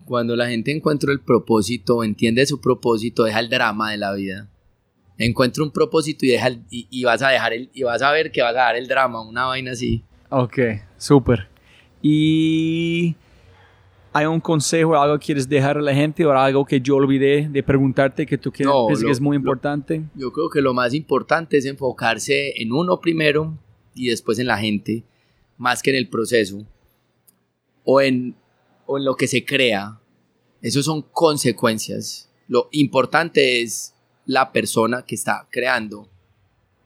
Cuando 0.04 0.36
la 0.36 0.48
gente 0.48 0.70
encuentra 0.70 1.12
el 1.12 1.20
propósito, 1.20 2.04
entiende 2.04 2.46
su 2.46 2.60
propósito, 2.60 3.24
deja 3.24 3.40
el 3.40 3.48
drama 3.48 3.90
de 3.90 3.96
la 3.96 4.12
vida. 4.12 4.48
Encuentra 5.18 5.62
un 5.64 5.70
propósito 5.70 6.26
y, 6.26 6.30
deja 6.30 6.48
el- 6.48 6.62
y, 6.70 6.86
y 6.90 7.04
vas 7.04 7.22
a 7.22 7.28
dejar 7.28 7.52
el, 7.54 7.70
y 7.72 7.82
vas 7.82 8.02
a 8.02 8.12
ver 8.12 8.30
que 8.30 8.42
vas 8.42 8.52
a 8.54 8.58
dar 8.58 8.76
el 8.76 8.86
drama, 8.86 9.22
una 9.22 9.46
vaina 9.46 9.72
así. 9.72 10.02
Ok, 10.30 10.58
súper. 10.98 11.48
Y 12.02 13.14
hay 14.12 14.26
un 14.26 14.40
consejo, 14.40 14.94
algo 15.00 15.18
que 15.18 15.26
quieres 15.26 15.48
dejar 15.48 15.76
a 15.78 15.80
la 15.82 15.94
gente 15.94 16.24
o 16.24 16.32
algo 16.32 16.64
que 16.64 16.80
yo 16.80 16.96
olvidé 16.96 17.48
de 17.50 17.62
preguntarte 17.62 18.24
que 18.26 18.38
tú 18.38 18.50
quieres, 18.52 18.72
No, 18.74 18.86
piensas 18.86 19.02
lo- 19.02 19.08
que 19.08 19.12
es 19.12 19.20
muy 19.20 19.36
lo- 19.36 19.40
importante. 19.40 20.02
Yo 20.14 20.32
creo 20.32 20.48
que 20.50 20.60
lo 20.60 20.72
más 20.74 20.94
importante 20.94 21.56
es 21.58 21.64
enfocarse 21.66 22.60
en 22.60 22.72
uno 22.72 23.00
primero 23.00 23.58
y 23.94 24.08
después 24.08 24.38
en 24.38 24.46
la 24.46 24.58
gente, 24.58 25.04
más 25.58 25.82
que 25.82 25.90
en 25.90 25.96
el 25.96 26.08
proceso 26.08 26.64
o 27.84 28.00
en, 28.00 28.34
o 28.86 28.98
en 28.98 29.04
lo 29.04 29.16
que 29.16 29.26
se 29.26 29.44
crea. 29.44 29.98
Eso 30.62 30.82
son 30.82 31.02
consecuencias. 31.12 32.30
Lo 32.48 32.68
importante 32.72 33.62
es 33.62 33.94
la 34.26 34.52
persona 34.52 35.02
que 35.02 35.14
está 35.14 35.46
creando, 35.50 36.08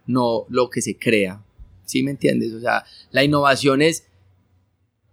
no 0.06 0.44
lo 0.48 0.70
que 0.70 0.82
se 0.82 0.96
crea. 0.96 1.42
¿Sí 1.84 2.02
me 2.02 2.12
entiendes? 2.12 2.52
O 2.52 2.60
sea, 2.60 2.84
la 3.10 3.24
innovación 3.24 3.82
es 3.82 4.04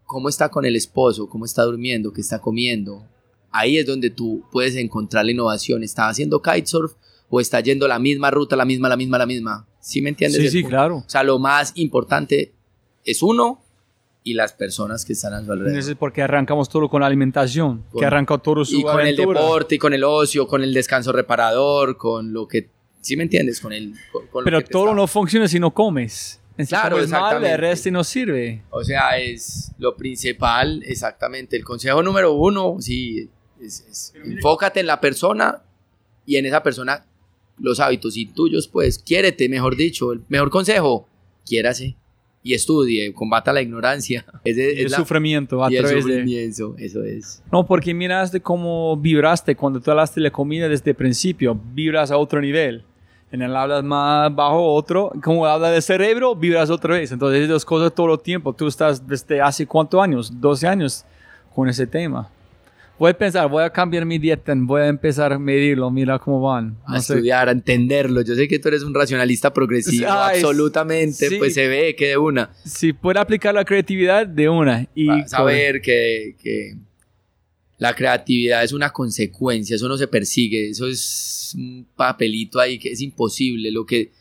cómo 0.05 0.29
está 0.29 0.49
con 0.49 0.65
el 0.65 0.75
esposo, 0.75 1.27
cómo 1.27 1.45
está 1.45 1.63
durmiendo, 1.63 2.13
qué 2.13 2.21
está 2.21 2.39
comiendo. 2.39 3.05
Ahí 3.51 3.77
es 3.77 3.85
donde 3.85 4.09
tú 4.09 4.43
puedes 4.51 4.75
encontrar 4.75 5.25
la 5.25 5.31
innovación. 5.31 5.83
¿Está 5.83 6.09
haciendo 6.09 6.41
kitesurf 6.41 6.93
o 7.29 7.39
está 7.39 7.59
yendo 7.61 7.87
la 7.87 7.99
misma 7.99 8.29
ruta, 8.29 8.55
la 8.55 8.65
misma, 8.65 8.89
la 8.89 8.97
misma, 8.97 9.17
la 9.17 9.25
misma? 9.25 9.67
¿Sí 9.79 10.01
me 10.01 10.09
entiendes? 10.09 10.41
Sí, 10.41 10.49
sí, 10.49 10.61
punto? 10.61 10.69
claro. 10.69 10.97
O 10.97 11.09
sea, 11.09 11.23
lo 11.23 11.39
más 11.39 11.71
importante 11.75 12.53
es 13.05 13.23
uno 13.23 13.61
y 14.29 14.33
las 14.33 14.53
personas 14.53 15.05
que 15.05 15.13
están 15.13 15.33
a 15.33 15.43
su 15.43 15.51
alrededor. 15.51 15.77
Eso 15.79 15.91
es 15.91 15.95
porque 15.97 16.21
arrancamos 16.21 16.67
todo 16.69 16.89
con 16.89 17.01
la 17.01 17.07
alimentación, 17.07 17.83
Con- 17.89 17.99
que 17.99 18.05
arranca 18.05 18.37
todo 18.37 18.65
su 18.65 18.77
y 18.79 18.83
con 18.83 18.99
el 18.99 19.13
aventura. 19.15 19.39
deporte, 19.41 19.75
y 19.75 19.77
con 19.77 19.93
el 19.93 20.03
ocio, 20.03 20.47
con 20.47 20.63
el 20.63 20.73
descanso 20.73 21.11
reparador, 21.11 21.97
con 21.97 22.33
lo 22.33 22.47
que... 22.47 22.69
¿Sí 23.01 23.15
me 23.15 23.23
entiendes? 23.23 23.61
Con 23.61 23.71
el... 23.73 23.93
con- 24.11 24.27
con 24.27 24.43
lo 24.43 24.45
Pero 24.45 24.59
que 24.59 24.65
te 24.65 24.71
todo 24.71 24.93
no 24.93 25.07
funciona 25.07 25.47
si 25.47 25.59
no 25.59 25.71
comes. 25.73 26.41
Si 26.57 26.65
Claro, 26.65 26.95
comes 26.95 27.09
mal, 27.11 27.45
el 27.45 27.57
resto 27.59 27.91
no 27.91 28.03
sirve. 28.03 28.63
O 28.71 28.83
sea, 28.83 29.17
es 29.19 29.71
lo 29.77 29.95
principal, 29.95 30.81
exactamente. 30.85 31.55
El 31.55 31.63
consejo 31.63 32.01
número 32.01 32.33
uno, 32.33 32.77
sí, 32.79 33.29
es, 33.61 33.85
es 33.89 34.13
enfócate 34.25 34.79
en 34.79 34.87
la 34.87 34.99
persona 34.99 35.61
y 36.25 36.35
en 36.37 36.47
esa 36.47 36.63
persona 36.63 37.05
los 37.59 37.79
hábitos 37.79 38.17
y 38.17 38.25
tuyos, 38.25 38.67
pues, 38.67 38.97
quiérete, 38.99 39.47
mejor 39.49 39.75
dicho. 39.75 40.11
El 40.11 40.21
mejor 40.29 40.49
consejo, 40.49 41.07
quiérase 41.45 41.95
y 42.47 42.53
estudie, 42.53 43.13
combata 43.13 43.51
la 43.53 43.61
ignorancia. 43.61 44.25
Es, 44.43 44.57
Y 44.57 44.61
el 44.61 44.89
la- 44.91 44.97
sufrimiento 44.97 45.63
a 45.63 45.71
y 45.71 45.75
el 45.75 45.83
través 45.83 46.05
de... 46.05 46.11
sufrimiento, 46.13 46.75
eso 46.77 47.03
es. 47.03 47.41
No, 47.51 47.65
porque 47.65 47.93
miraste 47.93 48.39
cómo 48.41 48.95
vibraste 48.97 49.55
cuando 49.55 49.79
tú 49.81 49.91
hablaste 49.91 50.19
de 50.21 50.25
la 50.25 50.31
comida 50.31 50.67
desde 50.69 50.91
el 50.91 50.95
principio. 50.95 51.59
Vibras 51.73 52.11
a 52.11 52.17
otro 52.17 52.39
nivel. 52.41 52.83
En 53.31 53.41
el 53.41 53.53
hablas 53.55 53.83
más 53.83 54.33
bajo 54.33 54.73
otro. 54.73 55.11
Como 55.21 55.45
habla 55.45 55.69
del 55.69 55.81
cerebro, 55.81 56.33
vibras 56.33 56.69
otra 56.69 56.95
vez. 56.95 57.11
Entonces, 57.11 57.39
esas 57.39 57.49
dos 57.49 57.65
cosas 57.65 57.93
todo 57.93 58.13
el 58.13 58.19
tiempo. 58.21 58.53
Tú 58.53 58.67
estás 58.67 59.05
desde 59.05 59.41
hace 59.41 59.67
cuántos 59.67 60.01
años? 60.01 60.31
12 60.39 60.65
años 60.67 61.03
con 61.53 61.67
ese 61.67 61.85
tema. 61.85 62.29
Voy 62.99 63.11
a 63.11 63.17
pensar, 63.17 63.47
voy 63.47 63.63
a 63.63 63.69
cambiar 63.69 64.05
mi 64.05 64.17
dieta, 64.17 64.53
voy 64.55 64.81
a 64.81 64.87
empezar 64.87 65.31
a 65.31 65.37
medirlo, 65.37 65.91
mira 65.91 66.17
cómo 66.17 66.41
van. 66.41 66.77
A 66.85 66.99
sé. 66.99 67.13
estudiar, 67.13 67.47
a 67.47 67.51
entenderlo. 67.51 68.21
Yo 68.21 68.33
sé 68.33 68.47
que 68.47 68.57
tú 68.57 68.69
eres 68.69 68.81
un 68.81 68.93
racionalista 68.93 69.53
progresivo, 69.53 70.07
absolutamente. 70.09 71.29
sí. 71.29 71.35
Pues 71.37 71.53
se 71.53 71.67
ve 71.67 71.95
que 71.95 72.07
de 72.07 72.17
una. 72.17 72.49
Si 72.65 72.93
puede 72.93 73.19
aplicar 73.19 73.53
la 73.53 73.65
creatividad 73.65 74.25
de 74.25 74.49
una. 74.49 74.87
Y 74.95 75.07
Vas 75.07 75.33
a 75.33 75.43
ver 75.43 75.79
que, 75.79 76.35
que 76.41 76.75
la 77.77 77.93
creatividad 77.93 78.63
es 78.63 78.73
una 78.73 78.91
consecuencia, 78.91 79.75
eso 79.75 79.87
no 79.87 79.97
se 79.97 80.07
persigue, 80.07 80.69
eso 80.69 80.87
es 80.87 81.53
un 81.55 81.85
papelito 81.95 82.59
ahí 82.59 82.79
que 82.79 82.91
es 82.91 83.01
imposible. 83.01 83.69
Lo 83.71 83.85
que, 83.85 84.11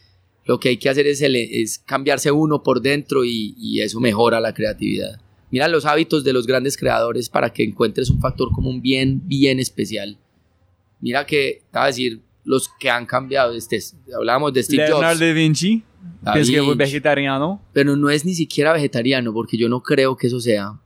lo 0.44 0.60
que 0.60 0.68
hay 0.68 0.76
que 0.76 0.90
hacer 0.90 1.06
es, 1.06 1.22
es 1.22 1.78
cambiarse 1.78 2.30
uno 2.30 2.62
por 2.62 2.82
dentro 2.82 3.24
y, 3.24 3.54
y 3.56 3.80
eso 3.80 4.00
mejora 4.00 4.38
la 4.38 4.52
creatividad. 4.52 5.18
Mira 5.56 5.68
los 5.68 5.86
hábitos 5.86 6.22
de 6.22 6.34
los 6.34 6.46
grandes 6.46 6.76
creadores 6.76 7.30
para 7.30 7.50
que 7.50 7.64
encuentres 7.64 8.10
un 8.10 8.20
factor 8.20 8.52
común 8.52 8.82
bien, 8.82 9.22
bien 9.24 9.58
especial. 9.58 10.18
Mira 11.00 11.24
que, 11.24 11.62
te 11.72 11.78
voy 11.78 11.82
a 11.82 11.86
decir, 11.86 12.20
los 12.44 12.68
que 12.78 12.90
han 12.90 13.06
cambiado, 13.06 13.54
este, 13.54 13.80
hablábamos 14.14 14.52
de 14.52 14.62
Steve 14.62 14.86
Leonardo 14.86 15.18
Jobs, 15.18 15.20
da 15.20 15.32
Vinci, 15.32 15.82
Da 16.20 16.32
que 16.34 16.40
Vinci. 16.40 16.74
vegetariano. 16.74 17.62
pero 17.72 17.96
no 17.96 18.10
es 18.10 18.26
ni 18.26 18.34
siquiera 18.34 18.74
vegetariano, 18.74 19.32
porque 19.32 19.56
yo 19.56 19.70
no 19.70 19.82
creo 19.82 20.14
que 20.14 20.26
eso 20.26 20.40
sea. 20.40 20.78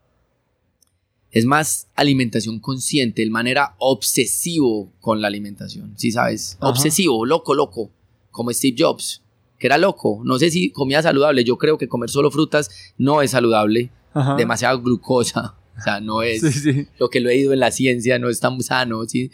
Es 1.33 1.45
más 1.47 1.89
alimentación 1.97 2.61
consciente, 2.61 3.25
el 3.25 3.33
manera 3.33 3.75
obsesivo 3.79 4.93
con 5.01 5.21
la 5.21 5.27
alimentación, 5.27 5.95
¿sí 5.97 6.13
sabes? 6.13 6.59
Ajá. 6.61 6.71
Obsesivo, 6.71 7.27
loco, 7.27 7.57
loco, 7.57 7.91
como 8.31 8.53
Steve 8.53 8.77
Jobs, 8.79 9.21
que 9.59 9.67
era 9.67 9.79
loco. 9.79 10.23
No 10.25 10.39
sé 10.39 10.49
si 10.53 10.71
comía 10.71 11.03
saludable, 11.03 11.43
yo 11.43 11.59
creo 11.59 11.77
que 11.77 11.89
comer 11.89 12.09
solo 12.09 12.31
frutas 12.31 12.71
no 12.99 13.21
es 13.21 13.33
saludable, 13.33 13.91
Ajá. 14.13 14.37
demasiada 14.37 14.75
glucosa, 14.77 15.55
o 15.79 15.83
sea, 15.83 16.01
no 16.01 16.23
es 16.23 16.41
Sí, 16.41 16.53
sí. 16.53 16.87
lo 16.99 17.09
que 17.11 17.21
lo 17.21 17.29
he 17.31 17.37
ido 17.37 17.53
en 17.53 17.61
la 17.61 17.71
ciencia, 17.71 18.19
no 18.19 18.29
es 18.29 18.41
tan 18.41 18.61
sano, 18.63 19.05
¿sí? 19.07 19.31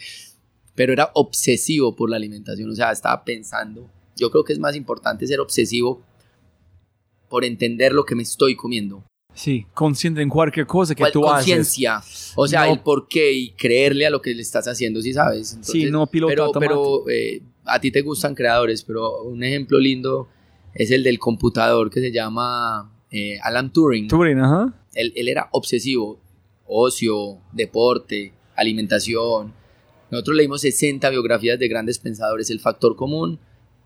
Pero 0.75 0.93
era 0.93 1.11
obsesivo 1.15 1.97
por 1.97 2.11
la 2.11 2.17
alimentación, 2.17 2.71
o 2.71 2.75
sea, 2.75 2.93
estaba 2.93 3.25
pensando. 3.25 3.89
Yo 4.17 4.31
creo 4.31 4.45
que 4.45 4.53
es 4.53 4.59
más 4.59 4.77
importante 4.77 5.27
ser 5.27 5.41
obsesivo 5.41 6.03
por 7.29 7.45
entender 7.45 7.93
lo 7.93 8.05
que 8.05 8.15
me 8.15 8.23
estoy 8.23 8.55
comiendo. 8.57 9.03
Sí, 9.35 9.67
consciente 9.75 10.23
en 10.23 10.29
cualquier 10.31 10.67
cosa 10.67 10.95
que 10.95 11.01
¿Cuál 11.03 11.13
tú 11.13 11.27
haces. 11.29 11.35
conciencia? 11.45 12.03
O 12.37 12.47
sea, 12.49 12.65
No. 12.67 12.73
el 12.73 12.81
por 12.81 13.07
qué 13.09 13.33
y 13.33 13.51
creerle 13.51 14.07
a 14.07 14.11
lo 14.11 14.23
que 14.23 14.35
le 14.35 14.41
estás 14.41 14.67
haciendo, 14.67 15.03
¿sí 15.03 15.13
sabes? 15.13 15.59
Sí, 15.61 15.91
no 15.91 16.07
piloto 16.07 16.33
pero, 16.35 16.53
pero 17.05 17.05
eh, 17.11 17.43
a 17.65 17.79
ti 17.79 17.91
te 17.91 18.01
gustan 18.01 18.35
creadores, 18.35 18.83
pero 18.83 19.23
un 19.25 19.43
ejemplo 19.45 19.79
lindo 19.79 20.29
es 20.75 20.91
el 20.91 21.03
del 21.03 21.19
computador 21.19 21.91
que 21.91 22.01
se 22.01 22.13
llama 22.13 22.91
eh, 23.17 23.39
Alan 23.43 23.73
Turing. 23.73 24.09
Turing, 24.09 24.39
ajá. 24.39 24.75
Él, 24.95 25.13
él 25.17 25.29
era 25.29 25.49
obsesivo, 25.53 26.19
ocio, 26.67 27.39
deporte, 27.53 28.33
alimentación. 28.55 29.53
Nosotros 30.11 30.37
leímos 30.37 30.61
60 30.61 31.09
biografías 31.11 31.59
de 31.59 31.69
grandes 31.69 31.99
pensadores. 31.99 32.51
El 32.51 32.61
factor 32.61 32.97
común 32.97 33.39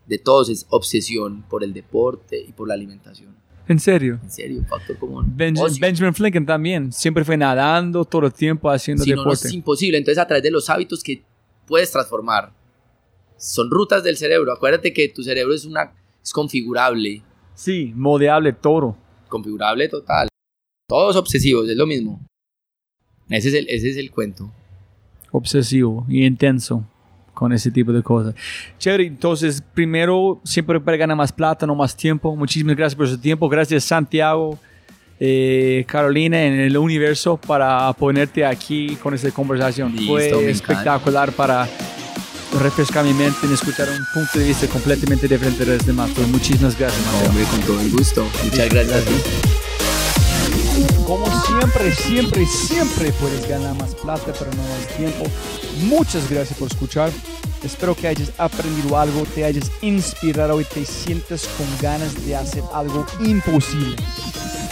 de 0.05 0.17
todos 0.17 0.49
es 0.49 0.65
obsesión 0.69 1.43
por 1.49 1.63
el 1.63 1.73
deporte 1.73 2.39
y 2.39 2.51
por 2.51 2.67
la 2.67 2.73
alimentación. 2.73 3.35
En 3.67 3.79
serio. 3.79 4.19
En 4.21 4.29
serio, 4.29 4.65
factor 4.67 4.97
común. 4.97 5.33
Ocio. 5.59 5.77
Benjamin 5.79 6.13
Franklin 6.13 6.45
también. 6.45 6.91
Siempre 6.91 7.23
fue 7.23 7.37
nadando 7.37 8.03
todo 8.03 8.25
el 8.25 8.33
tiempo 8.33 8.69
haciendo 8.69 9.03
Si 9.03 9.11
no, 9.11 9.17
no 9.17 9.21
deporte. 9.23 9.47
es 9.47 9.53
imposible. 9.53 9.97
Entonces, 9.97 10.21
a 10.21 10.27
través 10.27 10.43
de 10.43 10.51
los 10.51 10.69
hábitos 10.69 11.03
que 11.03 11.23
puedes 11.67 11.89
transformar, 11.91 12.51
son 13.37 13.69
rutas 13.71 14.03
del 14.03 14.17
cerebro. 14.17 14.51
Acuérdate 14.51 14.91
que 14.93 15.07
tu 15.09 15.23
cerebro 15.23 15.53
es 15.53 15.65
una 15.65 15.93
es 16.23 16.33
configurable, 16.33 17.23
Sí, 17.55 17.91
moldeable 17.95 18.53
todo. 18.53 18.97
Configurable 19.31 19.87
total. 19.87 20.27
Todos 20.87 21.15
obsesivos, 21.15 21.67
es 21.67 21.75
lo 21.75 21.87
mismo. 21.87 22.19
Ese 23.29 23.47
es 23.47 23.53
el, 23.55 23.65
ese 23.69 23.89
es 23.89 23.97
el 23.97 24.11
cuento. 24.11 24.51
Obsesivo 25.31 26.05
y 26.09 26.25
intenso 26.25 26.85
con 27.33 27.53
ese 27.53 27.71
tipo 27.71 27.91
de 27.93 28.03
cosas. 28.03 28.35
Chévere, 28.77 29.05
entonces 29.07 29.63
primero 29.73 30.41
siempre 30.43 30.79
para 30.79 30.97
ganar 30.97 31.17
más 31.17 31.31
plata, 31.31 31.65
no 31.65 31.73
más 31.73 31.95
tiempo. 31.95 32.35
Muchísimas 32.35 32.75
gracias 32.75 32.95
por 32.95 33.07
su 33.07 33.17
tiempo. 33.17 33.47
Gracias 33.47 33.85
Santiago, 33.85 34.59
eh, 35.19 35.85
Carolina 35.87 36.43
en 36.43 36.59
el 36.59 36.77
universo 36.77 37.37
para 37.37 37.91
ponerte 37.93 38.45
aquí 38.45 38.97
con 38.97 39.13
esta 39.13 39.31
conversación. 39.31 39.95
Listo, 39.95 40.11
Fue 40.11 40.49
espectacular 40.51 41.31
para 41.31 41.67
refrescar 42.59 43.05
mi 43.05 43.13
mente 43.13 43.47
y 43.49 43.53
escuchar 43.53 43.89
un 43.89 44.05
punto 44.13 44.39
de 44.39 44.45
vista 44.45 44.67
completamente 44.67 45.27
diferente 45.27 45.65
de 45.65 45.77
los 45.77 45.85
demás. 45.85 46.11
Pues 46.15 46.27
muchísimas 46.27 46.77
gracias, 46.77 47.03
Mateo. 47.05 47.47
Con 47.47 47.61
todo 47.61 47.79
el 47.79 47.91
gusto. 47.91 48.27
Muchas 48.43 48.69
gracias. 48.69 49.03
Como 51.05 51.27
siempre, 51.45 51.93
siempre, 51.93 52.45
siempre 52.45 53.11
puedes 53.13 53.47
ganar 53.47 53.75
más 53.75 53.93
plata, 53.95 54.33
pero 54.37 54.51
no 54.51 54.63
más 54.63 54.87
tiempo. 54.95 55.25
Muchas 55.83 56.29
gracias 56.29 56.57
por 56.57 56.69
escuchar. 56.69 57.11
Espero 57.63 57.95
que 57.95 58.07
hayas 58.07 58.31
aprendido 58.37 58.97
algo, 58.97 59.23
te 59.35 59.43
hayas 59.43 59.71
inspirado 59.81 60.59
y 60.61 60.63
te 60.63 60.85
sientas 60.85 61.47
con 61.57 61.67
ganas 61.81 62.25
de 62.25 62.35
hacer 62.35 62.63
algo 62.73 63.05
imposible. 63.19 63.95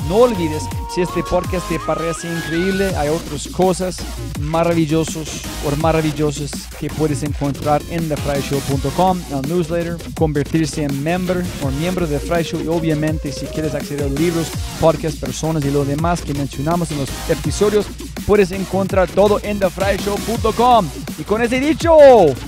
No 0.08 0.18
olvides, 0.18 0.64
si 0.94 1.02
este 1.02 1.22
podcast 1.24 1.68
te 1.70 1.80
parece 1.80 2.28
increíble, 2.28 2.96
hay 2.96 3.10
otras 3.10 3.48
cosas 3.48 3.98
maravillosas 4.40 5.42
o 5.66 5.76
maravillosas 5.76 6.52
que 6.80 6.90
puedes 6.90 7.24
encontrar 7.24 7.82
en 7.90 8.10
thefryshow.com, 8.10 9.20
el 9.32 9.42
newsletter, 9.50 9.98
convertirse 10.16 10.84
en 10.84 11.04
member 11.04 11.44
o 11.64 11.70
miembro 11.72 12.08
de 12.08 12.20
Fry 12.20 12.44
Show 12.44 12.62
y 12.62 12.68
obviamente 12.68 13.32
si 13.32 13.46
quieres 13.48 13.76
acceder 13.76 14.06
a 14.06 14.20
libros, 14.20 14.50
podcasts, 14.80 15.20
personas 15.20 15.64
y 15.66 15.72
lo 15.72 15.86
demás 15.86 16.22
que 16.22 16.34
mencionamos 16.34 16.92
en 16.92 17.00
los 17.00 17.10
episodios, 17.30 17.86
puedes 18.26 18.52
encontrar 18.52 19.10
todo 19.10 19.40
en 19.44 19.60
thefryshow.com. 19.60 20.88
Y 21.18 21.24
con 21.24 21.42
ese 21.42 21.60
dicho, 21.60 21.98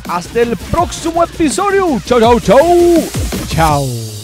hasta 0.08 0.42
el 0.42 0.58
próximo 0.58 1.24
episodio. 1.24 2.02
Chao, 2.06 2.20
chao, 2.20 2.40
chao. 2.40 2.58
Chao. 3.50 4.21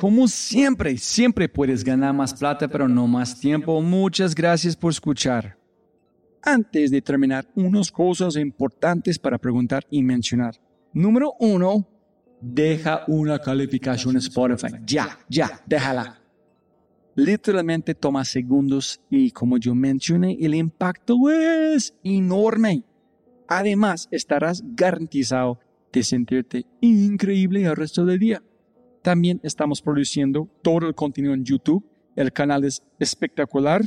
Como 0.00 0.26
siempre, 0.28 0.96
siempre 0.96 1.46
puedes 1.46 1.84
ganar 1.84 2.14
más 2.14 2.32
plata, 2.32 2.66
pero 2.66 2.88
no 2.88 3.06
más 3.06 3.38
tiempo. 3.38 3.82
Muchas 3.82 4.34
gracias 4.34 4.74
por 4.74 4.92
escuchar. 4.92 5.58
Antes 6.42 6.90
de 6.90 7.02
terminar, 7.02 7.46
unas 7.54 7.92
cosas 7.92 8.36
importantes 8.36 9.18
para 9.18 9.36
preguntar 9.36 9.86
y 9.90 10.02
mencionar. 10.02 10.54
Número 10.94 11.34
uno, 11.38 11.86
deja 12.40 13.04
una 13.08 13.38
calificación 13.40 14.16
Spotify. 14.16 14.72
Ya, 14.86 15.18
ya, 15.28 15.60
déjala. 15.66 16.18
Literalmente 17.14 17.94
toma 17.94 18.24
segundos 18.24 19.02
y 19.10 19.30
como 19.32 19.58
yo 19.58 19.74
mencioné, 19.74 20.38
el 20.40 20.54
impacto 20.54 21.28
es 21.28 21.94
enorme. 22.02 22.84
Además, 23.46 24.08
estarás 24.10 24.62
garantizado 24.64 25.60
de 25.92 26.02
sentirte 26.02 26.64
increíble 26.80 27.64
el 27.64 27.76
resto 27.76 28.06
del 28.06 28.18
día. 28.18 28.42
También 29.02 29.40
estamos 29.42 29.80
produciendo 29.80 30.48
todo 30.62 30.86
el 30.86 30.94
contenido 30.94 31.32
en 31.32 31.44
YouTube. 31.44 31.84
El 32.16 32.32
canal 32.32 32.64
es 32.64 32.82
espectacular. 32.98 33.82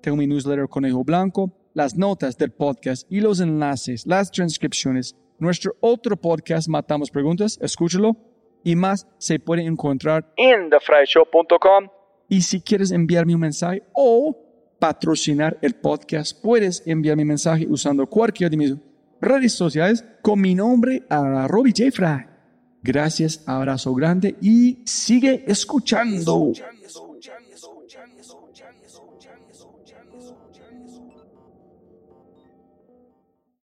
Tengo 0.00 0.16
mi 0.16 0.26
newsletter 0.26 0.68
Conejo 0.68 1.02
Blanco, 1.04 1.52
las 1.74 1.96
notas 1.96 2.36
del 2.36 2.52
podcast 2.52 3.10
y 3.10 3.20
los 3.20 3.40
enlaces, 3.40 4.06
las 4.06 4.30
transcripciones. 4.30 5.16
Nuestro 5.38 5.74
otro 5.80 6.16
podcast, 6.16 6.68
Matamos 6.68 7.10
Preguntas, 7.10 7.58
escúchalo. 7.60 8.16
Y 8.64 8.76
más 8.76 9.08
se 9.18 9.40
puede 9.40 9.62
encontrar 9.62 10.32
en 10.36 10.70
thefryshow.com. 10.70 11.88
Y 12.28 12.42
si 12.42 12.60
quieres 12.60 12.92
enviarme 12.92 13.34
un 13.34 13.40
mensaje 13.40 13.82
o 13.92 14.36
patrocinar 14.78 15.58
el 15.62 15.74
podcast, 15.74 16.40
puedes 16.40 16.86
enviar 16.86 17.16
mi 17.16 17.24
mensaje 17.24 17.66
usando 17.68 18.06
cualquiera 18.06 18.50
de 18.50 18.56
mis 18.56 18.74
redes 19.20 19.52
sociales 19.52 20.04
con 20.22 20.40
mi 20.40 20.54
nombre 20.54 21.02
a 21.10 21.48
Robbie 21.48 21.72
J. 21.76 21.90
Fry. 21.90 22.31
Gracias, 22.82 23.42
abrazo 23.46 23.94
grande 23.94 24.36
y 24.40 24.78
sigue 24.84 25.44
escuchando. 25.46 26.52